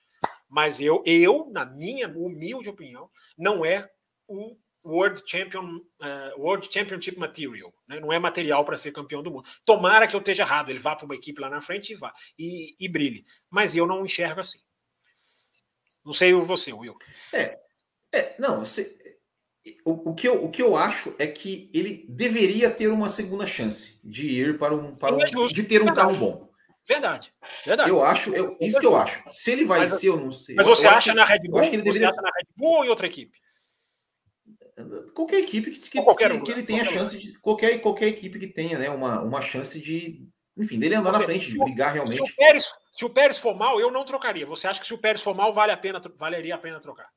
[0.47, 3.89] Mas eu, eu, na minha humilde opinião, não é
[4.27, 7.73] o World, Champion, uh, World Championship Material.
[7.87, 7.99] Né?
[7.99, 9.47] Não é material para ser campeão do mundo.
[9.65, 10.69] Tomara que eu esteja errado.
[10.69, 13.23] Ele vá para uma equipe lá na frente e vá e, e brilhe.
[13.49, 14.59] Mas eu não enxergo assim.
[16.03, 16.97] Não sei você, Will.
[17.33, 17.59] É,
[18.13, 18.97] é não, você,
[19.86, 23.45] o, o, que eu, o que eu acho é que ele deveria ter uma segunda
[23.45, 24.95] chance de ir para um.
[24.95, 26.49] Para um é de ter um carro bom.
[26.88, 27.31] Verdade.
[27.65, 27.90] Verdade.
[27.90, 29.22] Eu acho, eu, isso é que eu acho.
[29.31, 30.56] Se ele vai mas, ser, eu não sei.
[30.56, 31.60] Mas você acha na Red Bull?
[31.60, 32.07] Acho que ele deveria...
[32.07, 33.38] Você acha na Red Bull ou em outra equipe?
[35.14, 37.38] Qualquer equipe que, que, que, um, que ele tenha chance de.
[37.40, 38.90] Qualquer, qualquer equipe que tenha, né?
[38.90, 40.26] Uma, uma chance de.
[40.57, 42.26] Enfim, dele andar na frente, de brigar realmente.
[42.26, 44.45] Se o, Pérez, se o Pérez for mal, eu não trocaria.
[44.45, 47.10] Você acha que se o Pérez for mal, vale a pena, valeria a pena trocar?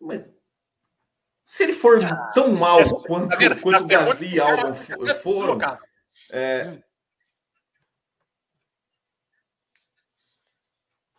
[0.00, 0.28] Mas
[1.48, 4.74] se ele for ah, tão mal quanto, tá quanto Gasly e Albon
[5.22, 5.58] foram.
[6.30, 6.82] É, hum.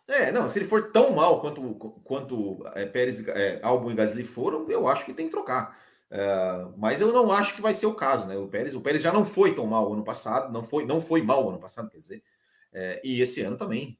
[0.06, 1.74] é, não, se ele for tão mal quanto,
[2.04, 5.76] quanto é, Pérez, é, Albon e Gasly foram, eu acho que tem que trocar.
[6.08, 8.36] É, mas eu não acho que vai ser o caso, né?
[8.36, 11.22] O Pérez, o Pérez já não foi tão mal ano passado, não foi, não foi
[11.22, 12.22] mal ano passado, quer dizer,
[12.72, 13.98] é, e esse ano também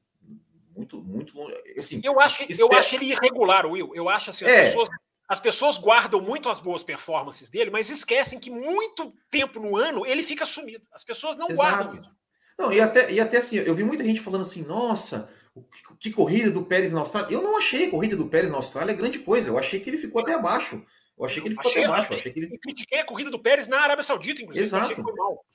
[0.75, 1.33] muito, muito
[1.77, 2.01] assim.
[2.03, 3.91] Eu acho, eu acho ele irregular, Will.
[3.95, 4.65] Eu acho assim, as, é.
[4.65, 4.89] pessoas,
[5.27, 10.05] as pessoas guardam muito as boas performances dele, mas esquecem que muito tempo no ano
[10.05, 10.85] ele fica sumido.
[10.91, 11.69] As pessoas não Exato.
[11.69, 12.11] guardam isso.
[12.57, 16.11] Não, e até, e até assim, eu vi muita gente falando assim, nossa, que, que
[16.11, 17.33] corrida do Pérez na Austrália.
[17.33, 19.49] Eu não achei a corrida do Pérez na Austrália grande coisa.
[19.49, 20.85] Eu achei que ele ficou até abaixo.
[21.17, 22.13] Eu achei que ele ficou achei, até abaixo.
[22.13, 22.55] Achei, achei que ele...
[22.55, 24.63] Eu critiquei a corrida do Pérez na Arábia Saudita, inclusive.
[24.63, 24.85] Exato.
[24.85, 25.45] Achei que foi mal.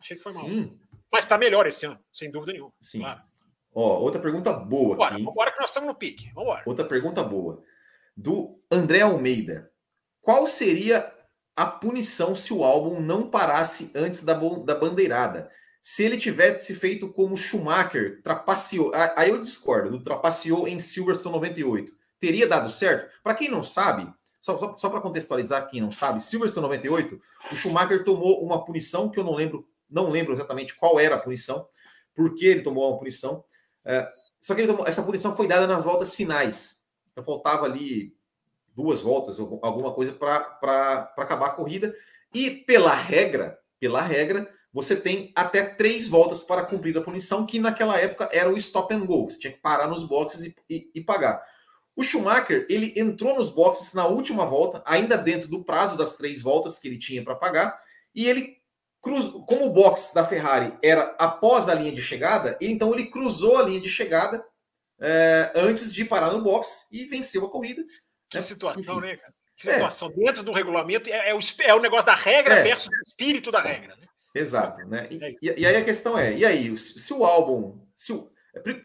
[0.00, 0.44] Achei que foi mal.
[0.44, 0.78] Sim.
[1.10, 2.72] Mas está melhor esse ano, sem dúvida nenhuma.
[2.80, 3.00] Sim.
[3.00, 3.22] Claro.
[3.80, 5.22] Ó, outra pergunta boa Bora, aqui.
[5.22, 6.32] Vambora que nós estamos no pique.
[6.34, 6.64] Vambora.
[6.66, 7.62] Outra pergunta boa.
[8.16, 9.70] Do André Almeida.
[10.20, 11.14] Qual seria
[11.54, 15.48] a punição se o álbum não parasse antes da, da bandeirada?
[15.80, 18.90] Se ele tivesse feito como Schumacher, trapaceou.
[19.14, 21.92] Aí eu discordo, do trapaceou em Silverstone 98.
[22.18, 23.08] Teria dado certo?
[23.22, 27.20] Para quem não sabe, só, só, só para contextualizar quem não sabe, Silverstone 98,
[27.52, 31.20] o Schumacher tomou uma punição que eu não lembro, não lembro exatamente qual era a
[31.20, 31.68] punição,
[32.12, 33.44] por que ele tomou uma punição,
[33.88, 34.06] é,
[34.40, 36.82] só que tomou, essa punição foi dada nas voltas finais.
[37.10, 38.14] Então faltava ali
[38.74, 41.94] duas voltas, alguma coisa para acabar a corrida.
[42.32, 47.58] E pela regra, pela regra, você tem até três voltas para cumprir a punição, que
[47.58, 49.28] naquela época era o stop and go.
[49.28, 51.42] Você tinha que parar nos boxes e, e, e pagar.
[51.96, 56.42] O Schumacher, ele entrou nos boxes na última volta, ainda dentro do prazo das três
[56.42, 57.80] voltas que ele tinha para pagar,
[58.14, 58.57] e ele
[59.02, 63.58] cruz, como o box da Ferrari era após a linha de chegada, então ele cruzou
[63.58, 64.44] a linha de chegada
[65.00, 67.82] é, antes de parar no box e venceu a corrida.
[68.28, 68.42] Que né?
[68.42, 69.06] situação, Enfim.
[69.06, 69.34] né, cara?
[69.56, 70.08] Que situação.
[70.08, 70.12] É.
[70.12, 72.62] Dentro do regulamento, é, é, o, é o negócio da regra é.
[72.62, 73.96] versus o espírito da regra.
[73.96, 74.06] Né?
[74.34, 74.84] Exato.
[74.86, 75.08] Né?
[75.10, 77.80] E, é e, aí a questão é: e aí, se, se o álbum.
[77.96, 78.30] Se o,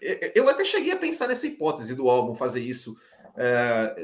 [0.01, 2.95] é, eu até cheguei a pensar nessa hipótese do álbum fazer isso.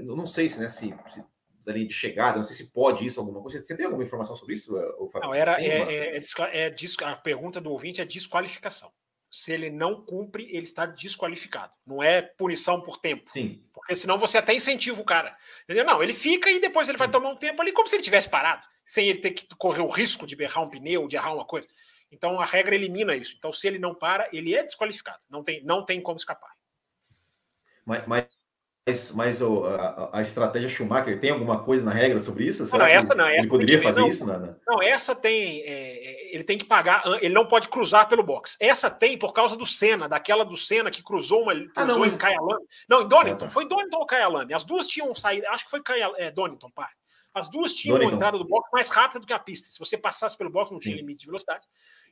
[0.03, 1.23] não sei se, né, se, se
[1.69, 2.37] da linha de chegada.
[2.37, 3.63] Não sei se pode isso, alguma coisa.
[3.63, 4.75] Você tem alguma informação sobre isso?
[5.21, 6.75] Não, era, é, é, é, é,
[7.05, 8.91] a pergunta do ouvinte é desqualificação.
[9.29, 11.71] Se ele não cumpre, ele está desqualificado.
[11.85, 13.29] Não é punição por tempo.
[13.29, 13.63] Sim.
[13.71, 15.37] Porque senão você até incentiva o cara.
[15.63, 15.85] Entendeu?
[15.85, 18.27] Não, ele fica e depois ele vai tomar um tempo ali como se ele tivesse
[18.27, 21.45] parado, sem ele ter que correr o risco de errar um pneu, de errar uma
[21.45, 21.67] coisa.
[22.11, 23.35] Então a regra elimina isso.
[23.37, 25.19] Então, se ele não para, ele é desqualificado.
[25.29, 26.51] Não tem, não tem como escapar.
[27.85, 28.25] Mas, mas
[28.89, 32.65] mas, mas o, a, a, estratégia Schumacher tem alguma coisa na regra sobre isso?
[32.65, 33.27] Será não, essa não.
[33.27, 34.25] Essa ele poderia fazer não, isso?
[34.25, 35.61] Não, não, essa tem.
[35.61, 37.03] É, é, ele tem que pagar.
[37.21, 38.57] Ele não pode cruzar pelo box.
[38.59, 41.53] Essa tem por causa do Senna, daquela do Senna que cruzou uma.
[41.53, 42.15] Cruzou ah, não, mas...
[42.15, 42.65] em Kyalami.
[42.89, 43.45] Não, em Donington.
[43.45, 43.49] Ah, tá.
[43.49, 44.53] Foi Donington ou Kyalami.
[44.53, 45.47] As duas tinham saído.
[45.47, 46.89] Acho que foi Kyal, é, Donington, pá.
[47.33, 48.11] As duas tinham Donington.
[48.11, 49.69] uma entrada do box mais rápida do que a pista.
[49.69, 50.89] Se você passasse pelo box, não Sim.
[50.89, 51.63] tinha limite de velocidade.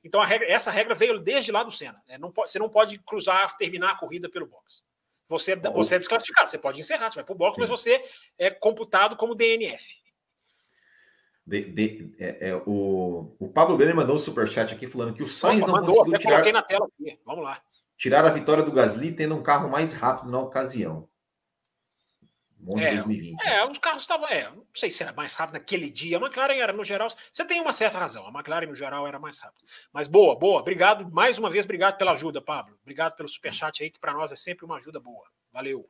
[0.04, 2.00] Então regra, essa regra veio desde lá do Senna.
[2.08, 2.20] Né?
[2.20, 4.84] Não você não pode cruzar, terminar a corrida pelo box.
[5.30, 7.62] Você, você é desclassificado, você pode encerrar, você vai para o box, Sim.
[7.62, 8.04] mas você
[8.38, 9.86] é computado como DNF.
[11.46, 15.28] De, de, é, é, o, o Pablo Brenner mandou um superchat aqui falando que o
[15.28, 17.18] Sainz Opa, não mandou, conseguiu tirar, na tela aqui.
[17.26, 17.62] Vamos lá.
[17.98, 21.08] tirar a vitória do Gasly tendo um carro mais rápido na ocasião.
[22.68, 23.42] Monza é, 2020.
[23.48, 24.28] É, os carros estavam.
[24.28, 26.18] É, não sei se era mais rápido naquele dia.
[26.18, 27.08] A McLaren era, no geral.
[27.32, 28.28] Você tem uma certa razão.
[28.28, 29.64] A McLaren, no geral, era mais rápida.
[29.94, 30.60] Mas boa, boa.
[30.60, 31.10] Obrigado.
[31.10, 32.78] Mais uma vez, obrigado pela ajuda, Pablo.
[32.82, 35.26] Obrigado pelo superchat aí, que para nós é sempre uma ajuda boa.
[35.54, 35.90] Valeu.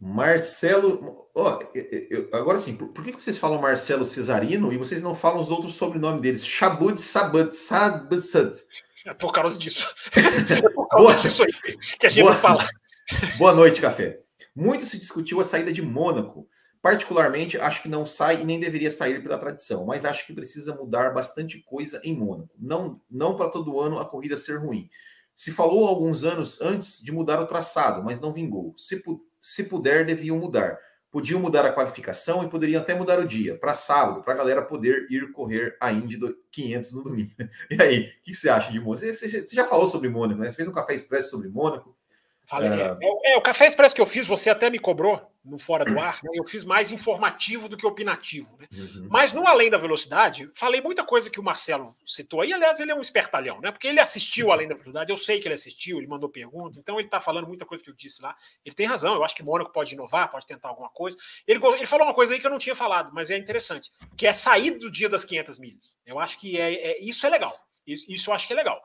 [0.00, 1.28] Marcelo.
[1.32, 5.14] Oh, eu, eu, agora sim, por, por, que vocês falam Marcelo Cesarino e vocês não
[5.14, 6.46] falam os outros sobrenomes deles?
[6.46, 8.64] Shabud Sabat Sabat.
[9.06, 9.86] É por causa disso.
[10.50, 11.22] É por causa Boa.
[11.22, 11.52] disso aí
[11.98, 12.34] que a gente Boa.
[12.34, 12.68] fala.
[13.38, 14.20] Boa noite, café.
[14.58, 16.48] Muito se discutiu a saída de Mônaco.
[16.82, 20.74] Particularmente, acho que não sai e nem deveria sair pela tradição, mas acho que precisa
[20.74, 22.50] mudar bastante coisa em Mônaco.
[22.58, 24.90] Não, não para todo ano a corrida ser ruim.
[25.32, 28.74] Se falou alguns anos antes de mudar o traçado, mas não vingou.
[28.76, 29.00] Se,
[29.40, 30.76] se puder, deviam mudar.
[31.08, 34.62] Podiam mudar a qualificação e poderiam até mudar o dia para sábado, para a galera
[34.62, 36.18] poder ir correr a Indy
[36.50, 37.30] 500 no domingo.
[37.70, 39.06] E aí, o que você acha de Mônaco?
[39.06, 40.50] Você, você, já falou sobre Mônaco, né?
[40.50, 41.96] Você fez um café expresso sobre Mônaco.
[42.48, 42.96] Falei, é.
[43.02, 45.98] É, é, o café expresso que eu fiz, você até me cobrou no Fora do
[46.00, 46.30] Ar, né?
[46.32, 48.56] eu fiz mais informativo do que opinativo.
[48.58, 48.66] Né?
[48.72, 49.06] Uhum.
[49.10, 52.50] Mas no Além da Velocidade, falei muita coisa que o Marcelo citou aí.
[52.50, 53.70] Aliás, ele é um espertalhão, né?
[53.70, 56.98] Porque ele assistiu Além da Velocidade, eu sei que ele assistiu, ele mandou pergunta, então
[56.98, 58.34] ele está falando muita coisa que eu disse lá.
[58.64, 61.18] Ele tem razão, eu acho que Mônaco pode inovar, pode tentar alguma coisa.
[61.46, 64.26] Ele, ele falou uma coisa aí que eu não tinha falado, mas é interessante, que
[64.26, 65.98] é sair do dia das 500 milhas.
[66.06, 67.67] Eu acho que é, é isso é legal.
[67.92, 68.82] Isso, isso eu acho que é legal.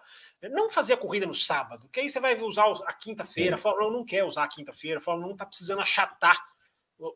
[0.51, 3.55] Não fazer a corrida no sábado, que aí você vai usar a quinta-feira.
[3.55, 6.43] A Fórmula 1 não quer usar a quinta-feira, a Fórmula 1 está precisando achatar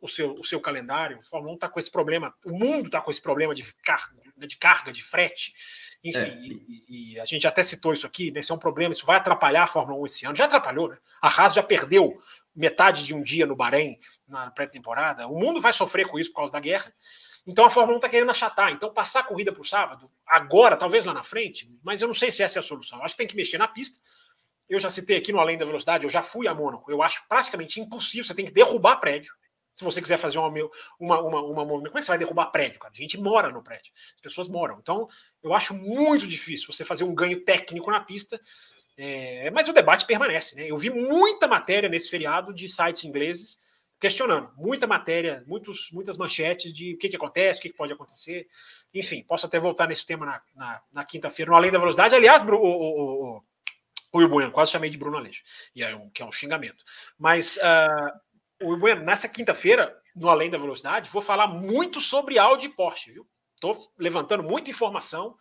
[0.02, 1.20] o seu, o seu calendário.
[1.20, 4.22] A Fórmula 1 está com esse problema, o mundo está com esse problema de carga,
[4.36, 5.54] né, de carga, de frete.
[6.04, 6.40] Enfim, é.
[6.42, 8.40] e, e, a gente até citou isso aqui, né?
[8.40, 10.36] Isso é um problema, isso vai atrapalhar a Fórmula 1 esse ano.
[10.36, 10.98] Já atrapalhou, né?
[11.22, 12.14] A Haas já perdeu
[12.56, 15.28] metade de um dia no Bahrein na pré-temporada.
[15.28, 16.92] O mundo vai sofrer com isso por causa da guerra.
[17.48, 18.72] Então a Fórmula 1 está querendo achatar.
[18.74, 22.14] Então passar a corrida para o sábado, agora, talvez lá na frente, mas eu não
[22.14, 23.00] sei se essa é a solução.
[23.00, 23.98] Eu acho que tem que mexer na pista.
[24.70, 26.92] Eu já citei aqui no Além da Velocidade, eu já fui a Mônaco.
[26.92, 28.26] Eu acho praticamente impossível.
[28.26, 29.34] Você tem que derrubar prédio.
[29.74, 30.52] Se você quiser fazer uma,
[31.00, 32.80] uma, uma, uma movimento, como é que você vai derrubar prédio?
[32.80, 32.92] Cara?
[32.92, 34.80] A gente mora no prédio, as pessoas moram.
[34.82, 35.08] Então,
[35.42, 38.42] eu acho muito difícil você fazer um ganho técnico na pista.
[38.98, 40.56] É, mas o debate permanece.
[40.56, 40.66] Né?
[40.66, 43.60] Eu vi muita matéria nesse feriado de sites ingleses
[44.00, 44.52] questionando.
[44.56, 48.48] Muita matéria, muitos, muitas manchetes de o que, que acontece, o que, que pode acontecer.
[48.94, 52.16] Enfim, posso até voltar nesse tema na, na, na quinta-feira, no Além da Velocidade.
[52.16, 53.42] Aliás, o, o,
[54.14, 55.44] o, o quase chamei de Bruno Aleixo,
[55.76, 56.84] e é um, que é um xingamento.
[57.18, 62.68] Mas uh, o Will nessa quinta-feira, no Além da Velocidade, vou falar muito sobre Audi
[62.68, 63.28] e Porsche, viu?
[63.56, 65.36] Estou levantando muita informação.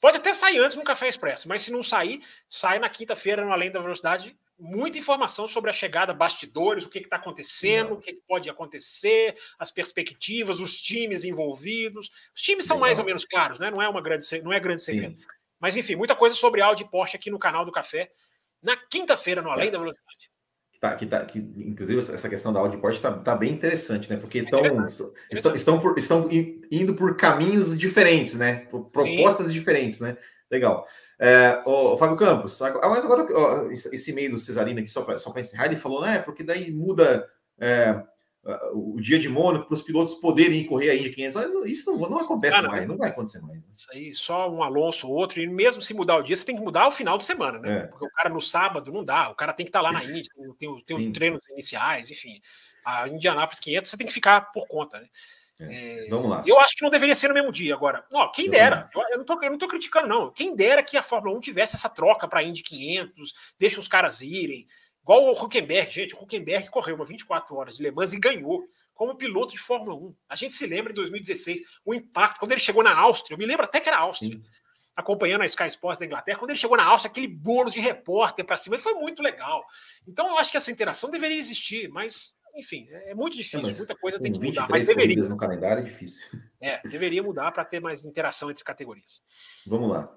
[0.00, 3.52] Pode até sair antes no Café Expresso, mas se não sair, sai na quinta-feira no
[3.52, 7.96] Além da Velocidade muita informação sobre a chegada, bastidores, o que está acontecendo, Não.
[7.96, 12.10] o que, que, pode acontecer, as perspectivas, os times envolvidos.
[12.34, 12.88] Os times são Legal.
[12.88, 13.70] mais ou menos claros, né?
[13.70, 15.16] Não é uma grande, não é grande segredo.
[15.16, 15.24] Sim.
[15.58, 18.10] Mas enfim, muita coisa sobre Audi e Porsche aqui no canal do Café
[18.62, 19.70] na quinta-feira no Além é.
[19.70, 20.30] da Velocidade.
[20.80, 24.18] Tá, que tá, que, inclusive essa questão da Audi Porsche está tá bem interessante, né?
[24.18, 24.86] Porque é tão,
[25.30, 26.28] estão, estão, por, estão
[26.70, 28.66] indo por caminhos diferentes, né?
[28.66, 29.54] Por propostas Sim.
[29.54, 30.18] diferentes, né?
[30.50, 30.86] Legal.
[31.24, 35.32] É, o, Fábio Campos, mas agora ó, esse e-mail do Cesarino aqui, só para só
[35.38, 36.18] encerrar, ele falou, né?
[36.18, 37.26] Porque daí muda
[37.58, 38.02] é,
[38.74, 41.64] o dia de Mônaco para os pilotos poderem correr aí de 500.
[41.64, 43.64] Isso não, não acontece Cara, mais, não vai acontecer mais.
[43.64, 43.72] Né?
[43.74, 46.62] Isso aí, só um Alonso, outro, e mesmo se mudar o dia, você tem que
[46.62, 47.78] mudar o final de semana, né?
[47.78, 47.86] É.
[47.86, 50.04] Porque o cara no sábado não dá, o cara tem que estar tá lá na
[50.04, 50.28] Indy,
[50.58, 52.38] tem, tem os treinos iniciais, enfim.
[52.84, 55.06] A Indianápolis 500 você tem que ficar por conta, né?
[55.60, 56.42] É, vamos lá.
[56.46, 57.74] Eu acho que não deveria ser no mesmo dia.
[57.74, 60.30] Agora, ó, quem dera, eu, eu, não tô, eu não tô criticando, não.
[60.32, 64.20] Quem dera que a Fórmula 1 tivesse essa troca para Indy 500, deixa os caras
[64.20, 64.66] irem.
[65.02, 66.14] Igual o Huckenberg, gente.
[66.14, 68.64] O Huckenberg correu uma 24 horas de Le Mans e ganhou
[68.94, 70.14] como piloto de Fórmula 1.
[70.28, 73.44] A gente se lembra em 2016 o impacto, quando ele chegou na Áustria, eu me
[73.44, 74.36] lembro até que era Áustria.
[74.36, 74.42] Sim.
[74.96, 78.44] Acompanhando a Sky Sports da Inglaterra, quando ele chegou na Áustria, aquele bolo de repórter
[78.44, 79.64] para cima, foi muito legal.
[80.06, 83.72] Então, eu acho que essa interação deveria existir, mas enfim, é, é muito difícil, é,
[83.72, 84.68] muita coisa tem que mudar.
[84.70, 85.22] Mas deveria.
[85.28, 86.22] no calendário é difícil.
[86.60, 89.20] É, deveria mudar para ter mais interação entre categorias.
[89.66, 90.10] Vamos lá.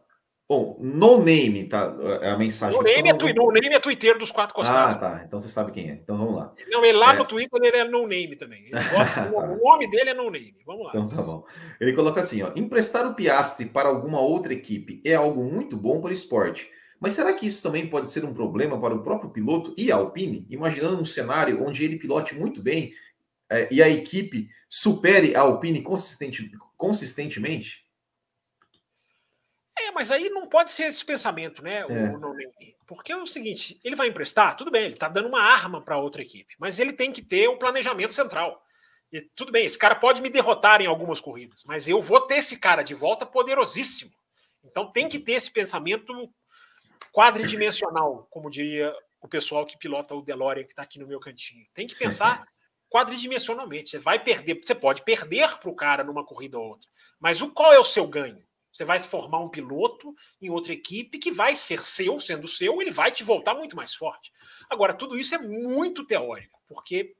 [0.49, 1.93] Bom, no name, tá?
[2.21, 2.77] É a mensagem.
[2.77, 4.95] No name, é, tu, no name é Twitter dos quatro costados.
[4.95, 5.23] Ah, tá.
[5.25, 5.93] Então você sabe quem é.
[5.93, 6.53] Então vamos lá.
[6.69, 7.17] Não, ele lá é...
[7.17, 8.69] no Twitter ele é no name também.
[8.71, 10.55] Gosta, o nome dele é no name.
[10.65, 10.91] Vamos lá.
[10.91, 11.43] Então tá bom.
[11.81, 15.99] Ele coloca assim: ó, emprestar o Piastre para alguma outra equipe é algo muito bom
[15.99, 19.29] para o esporte mas será que isso também pode ser um problema para o próprio
[19.29, 20.45] piloto e a Alpine?
[20.49, 22.93] Imaginando um cenário onde ele pilote muito bem
[23.49, 27.85] é, e a equipe supere a Alpine consistente, consistentemente?
[29.79, 31.81] É, mas aí não pode ser esse pensamento, né?
[31.81, 31.83] É.
[31.83, 32.47] O,
[32.87, 35.97] porque é o seguinte, ele vai emprestar, tudo bem, ele está dando uma arma para
[35.97, 38.63] outra equipe, mas ele tem que ter um planejamento central.
[39.11, 42.37] E tudo bem, esse cara pode me derrotar em algumas corridas, mas eu vou ter
[42.37, 44.11] esse cara de volta poderosíssimo.
[44.63, 46.29] Então tem que ter esse pensamento
[47.17, 51.65] quadridimensional, como diria o pessoal que pilota o DeLorean que está aqui no meu cantinho.
[51.73, 52.45] Tem que pensar
[52.87, 53.89] quadridimensionalmente.
[53.89, 56.87] Você vai perder, você pode perder para o cara numa corrida ou outra,
[57.19, 58.45] mas o qual é o seu ganho?
[58.71, 62.91] Você vai formar um piloto em outra equipe que vai ser seu, sendo seu, ele
[62.91, 64.31] vai te voltar muito mais forte.
[64.69, 67.15] Agora, tudo isso é muito teórico, porque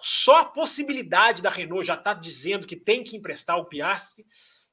[0.00, 4.26] só a possibilidade da Renault já estar tá dizendo que tem que emprestar o Piastri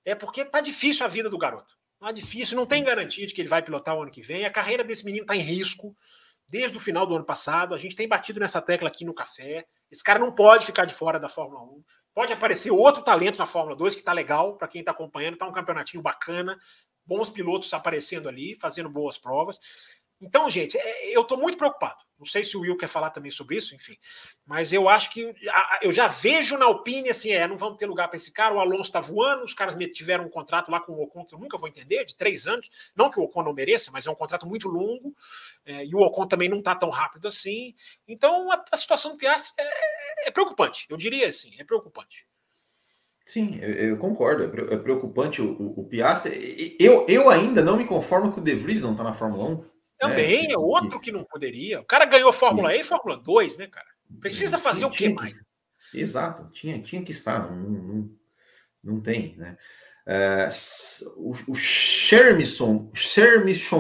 [0.04, 1.79] é porque tá difícil a vida do garoto.
[2.00, 4.46] Tá difícil, não tem garantia de que ele vai pilotar o ano que vem.
[4.46, 5.96] A carreira desse menino está em risco
[6.48, 7.76] desde o final do ano passado.
[7.76, 9.66] A gente tem batido nessa tecla aqui no café.
[9.92, 11.84] Esse cara não pode ficar de fora da Fórmula 1.
[12.14, 15.46] Pode aparecer outro talento na Fórmula 2 que está legal para quem está acompanhando, está
[15.46, 16.58] um campeonatinho bacana,
[17.06, 19.60] bons pilotos aparecendo ali, fazendo boas provas.
[20.22, 22.04] Então, gente, é, eu estou muito preocupado.
[22.20, 23.98] Não sei se o Will quer falar também sobre isso, enfim.
[24.46, 25.34] Mas eu acho que
[25.82, 28.54] eu já vejo na Alpine assim: é, não vamos ter lugar para esse cara.
[28.54, 31.40] O Alonso está voando, os caras tiveram um contrato lá com o Ocon que eu
[31.40, 32.70] nunca vou entender, de três anos.
[32.94, 35.16] Não que o Ocon não mereça, mas é um contrato muito longo.
[35.66, 37.74] É, e o Ocon também não está tão rápido assim.
[38.06, 40.86] Então a, a situação do Piastri é, é, preocupante.
[40.90, 42.28] Eu diria assim: é preocupante.
[43.26, 44.44] Sim, eu, eu concordo.
[44.44, 46.76] É, é preocupante o, o, o Piastri.
[46.78, 49.79] Eu, eu ainda não me conformo que o De Vries não está na Fórmula 1.
[50.00, 51.82] Também é, é outro que não poderia.
[51.82, 53.88] O cara ganhou Fórmula E e Fórmula 2, né, cara?
[54.20, 55.36] Precisa fazer o que mais?
[55.94, 58.10] Exato, tinha, tinha que estar, não, não,
[58.84, 59.58] não tem, né?
[60.12, 60.50] É,
[61.18, 62.90] o, o Shermisson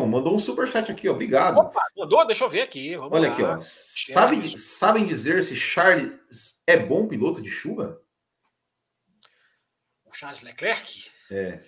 [0.06, 1.58] mandou um superchat aqui, obrigado.
[1.58, 2.96] Opa, mandou, deixa eu ver aqui.
[2.96, 3.34] Olha lá.
[3.34, 3.58] aqui, ó.
[3.62, 8.00] Sabe, sabem dizer se Charles é bom piloto de chuva?
[10.06, 11.10] O Charles Leclerc?
[11.32, 11.64] É.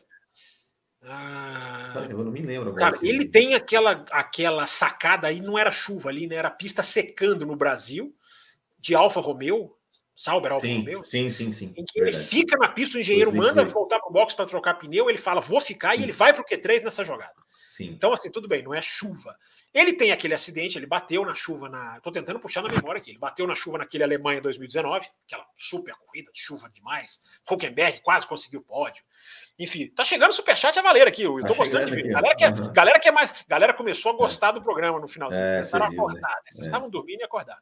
[1.03, 2.73] Ah, eu não me lembro.
[2.75, 6.35] Cara, ele tem aquela, aquela sacada aí, não era chuva ali, né?
[6.35, 8.15] Era pista secando no Brasil,
[8.79, 9.75] de Alfa Romeo,
[10.15, 11.03] Sauber Alfa sim, Romeo.
[11.03, 11.73] Sim, sim, sim.
[11.75, 13.55] Em que ele fica na pista, o engenheiro 2016.
[13.65, 16.01] manda voltar para o box para trocar pneu, ele fala, vou ficar, sim.
[16.01, 17.33] e ele vai para o Q3 nessa jogada.
[17.71, 17.85] Sim.
[17.85, 19.33] Então, assim, tudo bem, não é chuva.
[19.73, 21.95] Ele tem aquele acidente, ele bateu na chuva na.
[21.95, 23.11] Estou tentando puxar na memória aqui.
[23.11, 27.21] Ele bateu na chuva naquele Alemanha 2019, aquela super corrida de chuva demais.
[27.49, 29.05] Huckenberg quase conseguiu pódio.
[29.57, 31.21] Enfim, tá chegando superchat a valer aqui.
[31.21, 32.09] Eu tá tô gostando de ver.
[32.09, 32.73] Galera que, é, uhum.
[32.73, 33.33] galera que é mais.
[33.47, 34.53] Galera começou a gostar é.
[34.53, 35.41] do programa no finalzinho.
[35.41, 36.29] É, começaram a acordar.
[36.29, 36.51] Né?
[36.51, 36.69] Vocês é.
[36.69, 37.61] estavam dormindo e acordaram.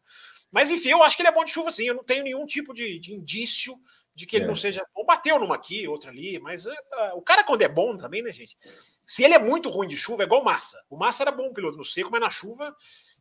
[0.52, 1.86] Mas enfim, eu acho que ele é bom de chuva, sim.
[1.86, 3.80] Eu não tenho nenhum tipo de, de indício
[4.19, 4.57] de que ele não é.
[4.57, 5.06] seja bom.
[5.06, 6.73] Bateu numa aqui, outra ali, mas uh,
[7.14, 8.57] o cara, quando é bom também, né, gente?
[9.10, 10.80] Se ele é muito ruim de chuva, é igual Massa.
[10.88, 12.76] O Massa era bom piloto no seco, mas na chuva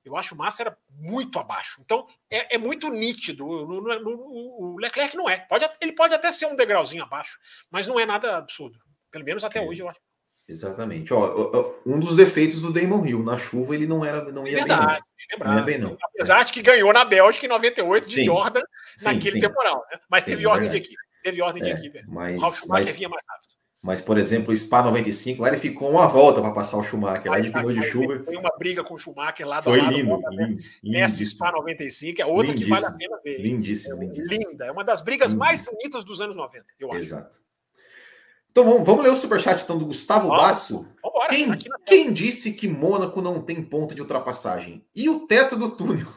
[0.04, 1.80] eu acho o Massa era muito abaixo.
[1.82, 3.46] Então é, é muito nítido.
[3.46, 5.38] No, no, no, o Leclerc não é.
[5.38, 7.38] Pode, ele pode até ser um degrauzinho abaixo,
[7.70, 8.78] mas não é nada absurdo.
[9.10, 9.62] Pelo menos até é.
[9.66, 9.98] hoje, eu acho.
[10.46, 11.14] Exatamente.
[11.14, 15.02] Ó, um dos defeitos do Damon Hill, na chuva ele não era não ia Verdade,
[15.16, 15.38] bem.
[15.38, 15.46] Não.
[15.46, 15.96] não ia bem, não.
[16.02, 18.24] Apesar de que ganhou na Bélgica em 98 de sim.
[18.26, 18.62] Jordan
[19.02, 19.98] naquele sim, temporal, né?
[20.10, 21.02] Mas teve ordem de equipe.
[21.22, 22.04] Teve ordem de é, equipe.
[22.06, 23.47] Mas, o Ralf Schumacher mas, vinha mais rápido.
[23.80, 27.30] Mas, por exemplo, o Spa 95, lá ele ficou uma volta para passar o Schumacher,
[27.30, 28.22] lá de pneu de chuva.
[28.24, 29.94] Foi uma briga com o Schumacher lá do Foi lado.
[29.94, 30.62] Lindo, volta, lindo?
[30.82, 33.40] Nessa Spa 95, é outra que vale a pena ver.
[33.40, 34.50] Lindíssimo, é, lindíssimo.
[34.50, 35.38] Linda, é uma das brigas lindíssimo.
[35.38, 37.00] mais bonitas dos anos 90, eu acho.
[37.00, 37.47] Exato.
[38.58, 40.84] Então vamos, vamos ler o superchat então, do Gustavo Basso.
[41.00, 41.56] Vambora, quem,
[41.86, 44.84] quem disse que Mônaco não tem ponto de ultrapassagem?
[44.96, 46.08] E o teto do túnel?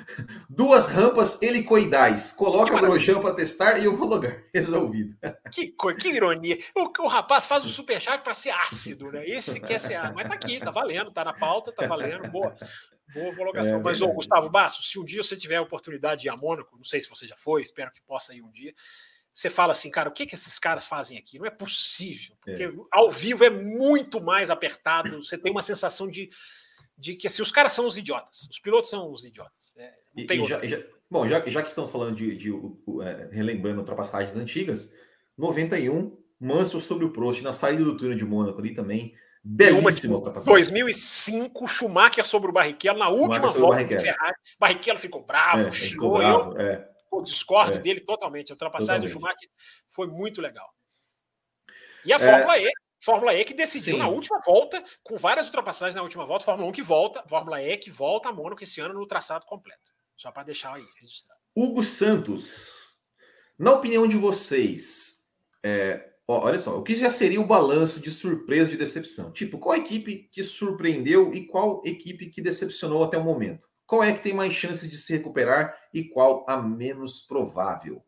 [0.48, 2.32] Duas rampas helicoidais.
[2.32, 4.42] Coloca Grosjean para testar e homologar.
[4.54, 5.18] Resolvido.
[5.52, 6.56] Que, que ironia.
[6.74, 9.26] O, o rapaz faz o superchat para ser ácido, né?
[9.26, 10.14] Esse quer ser ácido.
[10.14, 12.26] Mas tá aqui, tá valendo, tá na pauta, tá valendo.
[12.30, 12.56] Boa.
[13.12, 13.80] Boa homologação.
[13.80, 16.36] É, Mas, ô, Gustavo Basso, se um dia você tiver a oportunidade de ir a
[16.38, 18.74] Mônaco, não sei se você já foi, espero que possa ir um dia
[19.36, 21.38] você fala assim, cara, o que, que esses caras fazem aqui?
[21.38, 22.72] Não é possível, porque é.
[22.90, 26.30] ao vivo é muito mais apertado, você tem uma sensação de,
[26.96, 29.74] de que assim, os caras são os idiotas, os pilotos são os idiotas.
[29.76, 33.28] É, e, e já, já, bom, já, já que estamos falando de, de, de é,
[33.30, 34.94] relembrando ultrapassagens antigas,
[35.36, 39.14] 91, Mansell sobre o Prost, na saída do túnel de Mônaco ali também,
[39.44, 40.54] belíssima ultrapassagem.
[40.54, 46.22] 2005, Schumacher sobre o Barrichello, na última volta do Ferrari, Barrichello ficou bravo, é, xingou,
[46.22, 46.58] eu...
[46.58, 47.78] É eu discordo é.
[47.78, 48.50] dele totalmente.
[48.50, 49.48] A ultrapassagem do Schumacher
[49.88, 50.68] foi muito legal.
[52.04, 52.64] E a Fórmula é.
[52.64, 52.72] E,
[53.02, 53.98] Fórmula E que decidiu Sim.
[53.98, 57.76] na última volta, com várias ultrapassagens na última volta, Fórmula 1 que volta, Fórmula E
[57.76, 59.92] que volta a Mônaco esse ano no traçado completo.
[60.16, 61.40] Só para deixar aí registrado.
[61.54, 62.96] Hugo Santos,
[63.58, 65.26] na opinião de vocês,
[65.62, 69.30] é, olha só, o que já seria o balanço de surpresa e decepção?
[69.30, 73.68] Tipo, qual equipe que surpreendeu e qual equipe que decepcionou até o momento?
[73.86, 78.04] Qual é que tem mais chances de se recuperar e qual a menos provável?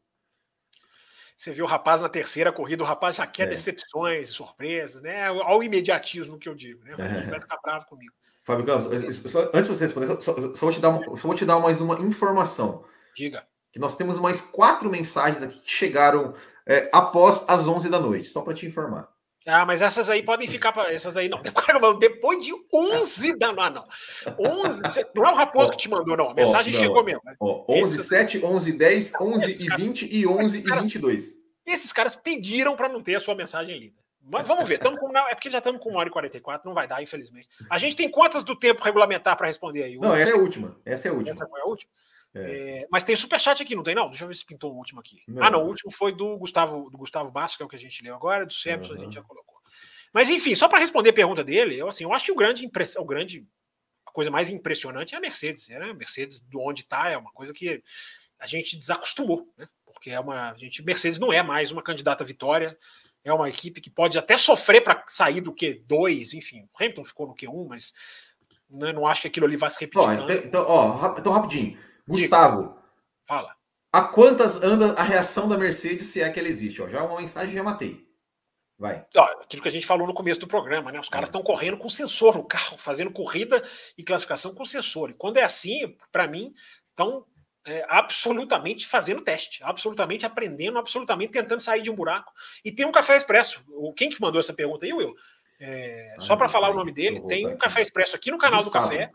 [1.38, 3.50] você vê o rapaz na terceira corrida, o rapaz já quer é.
[3.50, 5.30] decepções, surpresas, né?
[5.30, 6.94] Olha o imediatismo que eu digo, né?
[6.98, 8.12] Ele vai ficar bravo comigo.
[8.42, 8.86] Fábio Campos,
[9.30, 11.80] só, antes de você responder, só, só, vou te dar, só vou te dar mais
[11.80, 12.84] uma informação.
[13.14, 13.46] Diga.
[13.70, 16.34] Que nós temos mais quatro mensagens aqui que chegaram
[16.66, 19.08] é, após as 11 da noite, só para te informar.
[19.50, 21.40] Ah, mas essas aí podem ficar para essas aí não.
[21.98, 23.88] Depois de 11 da ah, não.
[24.38, 24.80] 11,
[25.14, 26.30] não é o Raposo oh, que te mandou não.
[26.30, 27.22] A mensagem oh, chegou mesmo.
[27.24, 27.34] Né?
[27.40, 28.06] Oh, 11 Essas...
[28.08, 31.32] 7, 11 10, 11 e 20 e 11 e 22.
[31.66, 33.96] Esses caras pediram para não ter a sua mensagem lida.
[34.30, 36.86] Mas vamos ver, com, é porque já estamos com 1 hora e 44, não vai
[36.86, 37.48] dar, infelizmente.
[37.70, 39.96] A gente tem quantas do tempo regulamentar para responder aí?
[39.96, 40.76] Não, essa é a última.
[40.84, 41.32] Essa é a última.
[41.32, 41.90] Essa foi a última?
[42.34, 42.80] É.
[42.80, 44.08] É, mas tem superchat aqui, não tem não?
[44.08, 45.22] Deixa eu ver se pintou o último aqui.
[45.26, 45.42] Não.
[45.42, 47.78] Ah, não, o último foi do Gustavo, do Gustavo Bastos, que é o que a
[47.78, 48.98] gente leu agora, do Sepson uhum.
[48.98, 49.56] a gente já colocou.
[50.12, 52.64] Mas enfim, só para responder a pergunta dele, eu assim, eu acho que o grande
[52.64, 53.46] impressão, o grande
[54.06, 55.76] a coisa mais impressionante é a Mercedes, né?
[55.76, 57.82] A Mercedes do onde está é uma coisa que
[58.38, 59.68] a gente desacostumou, né?
[59.84, 62.76] Porque é uma, a gente Mercedes não é mais uma candidata à vitória,
[63.24, 67.26] é uma equipe que pode até sofrer para sair do Q2, enfim, o Hamilton ficou
[67.26, 67.92] no Q1, mas
[68.70, 70.08] né, não acho que aquilo ali vai se repetir.
[70.08, 71.78] Ó, então, então, ó, então, rapidinho.
[72.08, 72.76] Gustavo.
[73.26, 73.54] Fala.
[73.92, 76.82] A quantas anda a reação da Mercedes, se é que ela existe?
[76.82, 78.06] Ó, já uma mensagem já matei.
[78.78, 79.04] Vai.
[79.16, 81.00] Ó, aquilo que a gente falou no começo do programa, né?
[81.00, 81.44] Os caras estão é.
[81.44, 83.62] correndo com sensor no carro, fazendo corrida
[83.96, 85.10] e classificação com sensor.
[85.10, 86.54] E quando é assim, para mim,
[86.90, 87.26] estão
[87.66, 92.32] é, absolutamente fazendo teste, absolutamente aprendendo, absolutamente tentando sair de um buraco.
[92.64, 93.64] E tem um café expresso.
[93.96, 95.14] Quem que mandou essa pergunta aí, Will?
[95.60, 98.86] É, só para falar o nome dele, tem um café expresso aqui no canal Gustavo.
[98.86, 99.10] do café.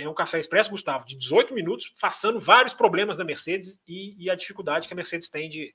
[0.00, 4.30] É um café expresso, Gustavo, de 18 minutos, passando vários problemas da Mercedes e, e
[4.30, 5.74] a dificuldade que a Mercedes tem de,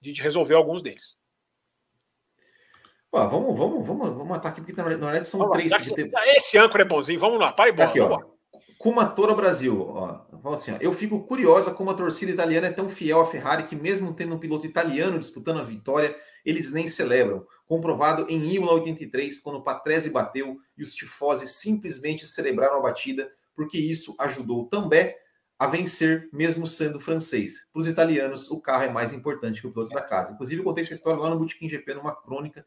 [0.00, 1.16] de, de resolver alguns deles.
[3.10, 5.72] Vamos, vamos, vamos, vamos matar aqui, porque na verdade são três.
[5.94, 6.10] Tem...
[6.36, 7.88] Esse âncora é bonzinho, vamos lá, para e bola.
[7.88, 8.36] Aqui, ó.
[8.78, 12.90] Kumatora Brasil, ó, fala assim, ó, eu fico curiosa como a torcida italiana é tão
[12.90, 16.14] fiel à Ferrari que mesmo tendo um piloto italiano disputando a vitória,
[16.44, 17.46] eles nem celebram.
[17.66, 23.32] Comprovado em Imola 83, quando o Patrese bateu e os tifosi simplesmente celebraram a batida,
[23.56, 25.14] porque isso ajudou também
[25.58, 27.66] a vencer, mesmo sendo francês.
[27.72, 30.32] Para os italianos, o carro é mais importante que o piloto da casa.
[30.32, 32.64] Inclusive, eu contei essa história lá no Bootkin GP, numa crônica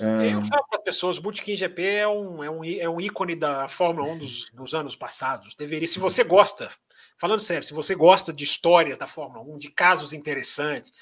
[0.00, 3.00] é, eu falo para as pessoas, o Bootkin GP é um, é, um, é um
[3.00, 5.54] ícone da Fórmula 1 dos, dos anos passados.
[5.54, 6.70] Deveria, se você gosta,
[7.18, 10.92] falando sério, se você gosta de história da Fórmula 1, de casos interessantes,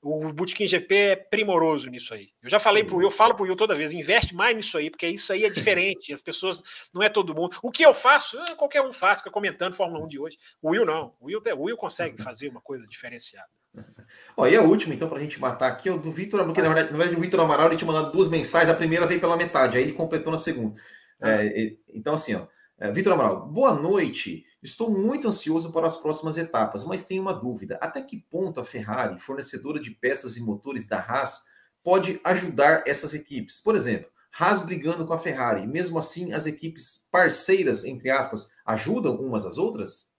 [0.00, 2.28] o Bootkin GP é primoroso nisso aí.
[2.42, 4.56] Eu já falei para o Will, eu falo para o Will toda vez, investe mais
[4.56, 6.62] nisso aí, porque isso aí é diferente, as pessoas,
[6.94, 7.56] não é todo mundo.
[7.62, 10.38] O que eu faço, é, qualquer um faz, fica comentando Fórmula 1 de hoje.
[10.62, 13.48] O Will não, o Will, o Will consegue fazer uma coisa diferenciada.
[14.36, 16.62] Ó, e a última, então, para a gente matar aqui, é o do Vitor, porque
[16.62, 19.20] na verdade, na verdade o Vitor Amaral ele tinha mandado duas mensagens, a primeira veio
[19.20, 20.80] pela metade, aí ele completou na segunda.
[21.20, 21.44] Ah.
[21.44, 22.46] É, então, assim, ó,
[22.80, 24.46] Vitor Amaral, boa noite.
[24.62, 27.76] Estou muito ansioso para as próximas etapas, mas tenho uma dúvida.
[27.82, 31.42] Até que ponto a Ferrari, fornecedora de peças e motores da Haas,
[31.82, 33.60] pode ajudar essas equipes?
[33.60, 39.16] Por exemplo, Haas brigando com a Ferrari, mesmo assim as equipes parceiras, entre aspas, ajudam
[39.16, 40.14] umas às outras?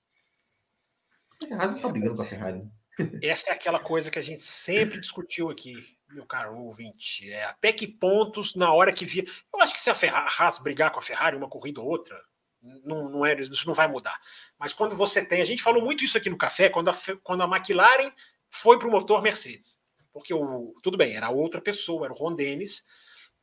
[1.49, 2.59] A Haas não está brigando com a Ferrari.
[2.59, 2.69] Né?
[3.23, 5.75] Essa é aquela coisa que a gente sempre discutiu aqui,
[6.09, 7.31] meu caro ouvinte.
[7.31, 9.23] É, até que pontos, na hora que via.
[9.53, 12.21] Eu acho que se a Haas brigar com a Ferrari uma corrida ou outra,
[12.61, 14.19] não, não é, isso não vai mudar.
[14.57, 15.41] Mas quando você tem.
[15.41, 18.11] A gente falou muito isso aqui no café, quando a, quando a McLaren
[18.49, 19.79] foi para o motor Mercedes.
[20.11, 22.83] Porque o, tudo bem, era outra pessoa, era o Ron Dennis,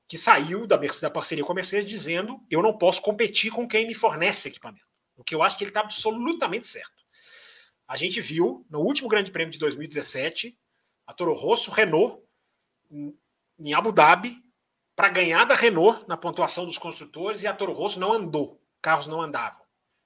[0.09, 3.87] que saiu da, da parceria com a Mercedes dizendo: eu não posso competir com quem
[3.87, 4.87] me fornece equipamento.
[5.17, 6.93] O que eu acho que ele está absolutamente certo.
[7.89, 10.59] A gente viu no último Grande Prêmio de 2017
[11.07, 12.21] a Toro Rosso Renault
[13.59, 14.43] em Abu Dhabi
[14.95, 19.09] para ganhar da Renault na pontuação dos construtores e a Toro Rosso não andou, carros
[19.09, 19.61] não andavam.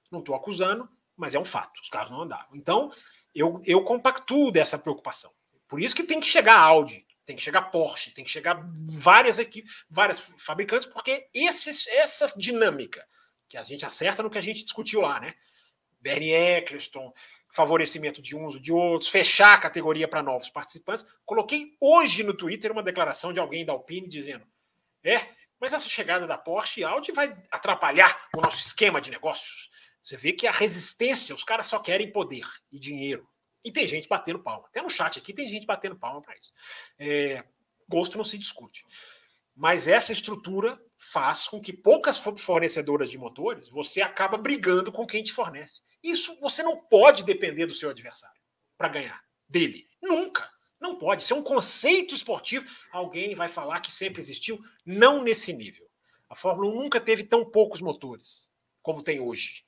[0.09, 2.55] Não estou acusando, mas é um fato, os carros não andavam.
[2.55, 2.91] Então,
[3.33, 5.31] eu, eu compactuo dessa preocupação.
[5.67, 8.59] Por isso que tem que chegar Audi, tem que chegar Porsche, tem que chegar
[8.89, 13.07] várias equipes, várias fabricantes, porque esse, essa dinâmica
[13.47, 15.35] que a gente acerta no que a gente discutiu lá, né?
[15.99, 17.13] Bernie Eccleston,
[17.53, 21.05] favorecimento de uns ou de outros, fechar a categoria para novos participantes.
[21.23, 24.43] Coloquei hoje no Twitter uma declaração de alguém da Alpine dizendo:
[25.03, 25.27] é,
[25.61, 29.69] mas essa chegada da Porsche e Audi vai atrapalhar o nosso esquema de negócios.
[30.01, 33.29] Você vê que a resistência, os caras só querem poder e dinheiro.
[33.63, 34.67] E tem gente batendo palma.
[34.67, 36.51] Até no chat aqui tem gente batendo palma para isso.
[36.97, 37.43] É,
[37.87, 38.83] gosto não se discute.
[39.55, 45.21] Mas essa estrutura faz com que poucas fornecedoras de motores você acaba brigando com quem
[45.21, 45.81] te fornece.
[46.01, 48.41] Isso você não pode depender do seu adversário
[48.75, 49.87] para ganhar dele.
[50.01, 50.49] Nunca.
[50.81, 51.23] Não pode.
[51.23, 52.65] Isso é um conceito esportivo.
[52.91, 54.59] Alguém vai falar que sempre existiu.
[54.83, 55.87] Não nesse nível.
[56.27, 58.51] A Fórmula 1 nunca teve tão poucos motores
[58.81, 59.63] como tem hoje.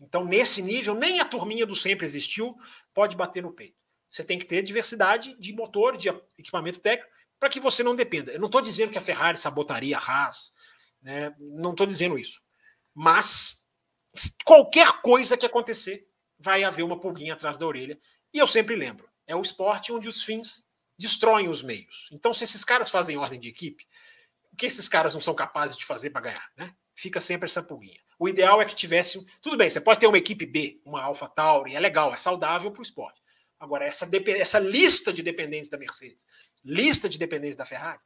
[0.00, 2.56] Então, nesse nível, nem a turminha do sempre existiu
[2.92, 3.76] pode bater no peito.
[4.10, 8.32] Você tem que ter diversidade de motor, de equipamento técnico, para que você não dependa.
[8.32, 10.52] Eu não estou dizendo que a Ferrari sabotaria a Haas,
[11.00, 11.34] né?
[11.38, 12.40] não estou dizendo isso.
[12.94, 13.62] Mas
[14.44, 16.02] qualquer coisa que acontecer,
[16.38, 17.98] vai haver uma pulguinha atrás da orelha.
[18.32, 20.64] E eu sempre lembro: é o esporte onde os fins
[20.98, 22.08] destroem os meios.
[22.12, 23.86] Então, se esses caras fazem ordem de equipe,
[24.52, 26.50] o que esses caras não são capazes de fazer para ganhar?
[26.56, 26.74] Né?
[26.94, 28.00] Fica sempre essa pulguinha.
[28.18, 29.24] O ideal é que tivesse.
[29.42, 32.70] Tudo bem, você pode ter uma equipe B, uma Alpha Tauri, é legal, é saudável
[32.70, 33.20] para o esporte.
[33.60, 34.08] Agora, essa,
[34.38, 36.26] essa lista de dependentes da Mercedes,
[36.64, 38.00] lista de dependentes da Ferrari,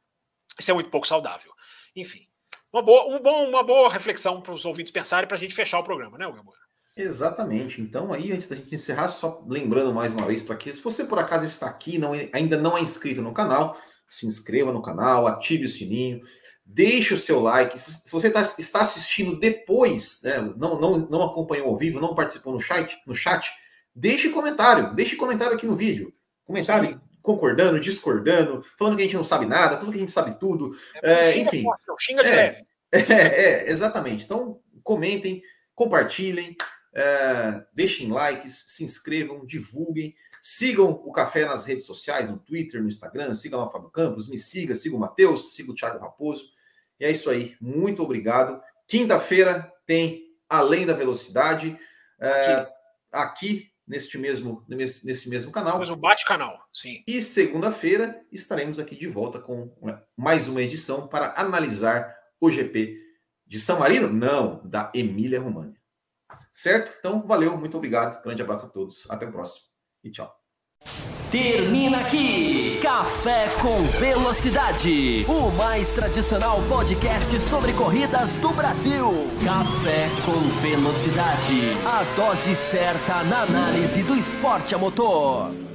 [0.59, 1.53] isso é muito pouco saudável.
[1.95, 2.27] Enfim,
[2.71, 5.79] uma boa, um bom, uma boa reflexão para os ouvintes pensarem para a gente fechar
[5.79, 6.55] o programa, né, Wilbur?
[7.01, 7.81] Exatamente.
[7.81, 11.03] Então, aí, antes da gente encerrar, só lembrando mais uma vez para que, se você
[11.03, 14.81] por acaso está aqui não é, ainda não é inscrito no canal, se inscreva no
[14.81, 16.21] canal, ative o sininho,
[16.65, 17.79] deixe o seu like.
[17.79, 22.53] Se você tá, está assistindo depois, né, não, não, não acompanhou ao vivo, não participou
[22.53, 23.51] no chat, no chat,
[23.95, 26.13] deixe comentário, deixe comentário aqui no vídeo.
[26.45, 26.99] Comentário Sim.
[27.21, 30.75] concordando, discordando, falando que a gente não sabe nada, falando que a gente sabe tudo.
[31.01, 31.63] É, é, enfim.
[31.63, 32.65] Forte, xinga de é, leve.
[32.93, 34.25] É, é, exatamente.
[34.25, 35.41] Então, comentem,
[35.73, 36.57] compartilhem,
[36.93, 40.15] é, deixem likes, se inscrevam, divulguem.
[40.41, 44.37] Sigam o Café nas redes sociais, no Twitter, no Instagram, sigam o Fábio Campos, me
[44.37, 46.45] siga, siga o Matheus, siga o Thiago Raposo.
[46.99, 47.55] E é isso aí.
[47.61, 48.61] Muito obrigado.
[48.87, 51.77] Quinta-feira tem Além da Velocidade.
[52.19, 52.67] É,
[53.11, 53.71] aqui.
[53.87, 55.79] neste mesmo, neste mesmo canal.
[55.79, 57.03] Mas o bate-canal, sim.
[57.07, 59.73] E segunda-feira estaremos aqui de volta com
[60.15, 62.97] mais uma edição para analisar o GP
[63.45, 64.07] de São Marino?
[64.07, 65.80] Não, da Emília România.
[66.53, 66.95] Certo?
[66.99, 68.21] Então, valeu, muito obrigado.
[68.23, 69.09] Grande abraço a todos.
[69.09, 69.65] Até o próximo.
[70.03, 70.33] E tchau.
[71.31, 79.07] Termina aqui Café com Velocidade, o mais tradicional podcast sobre corridas do Brasil.
[79.45, 85.70] Café com Velocidade, a dose certa na análise do esporte a motor.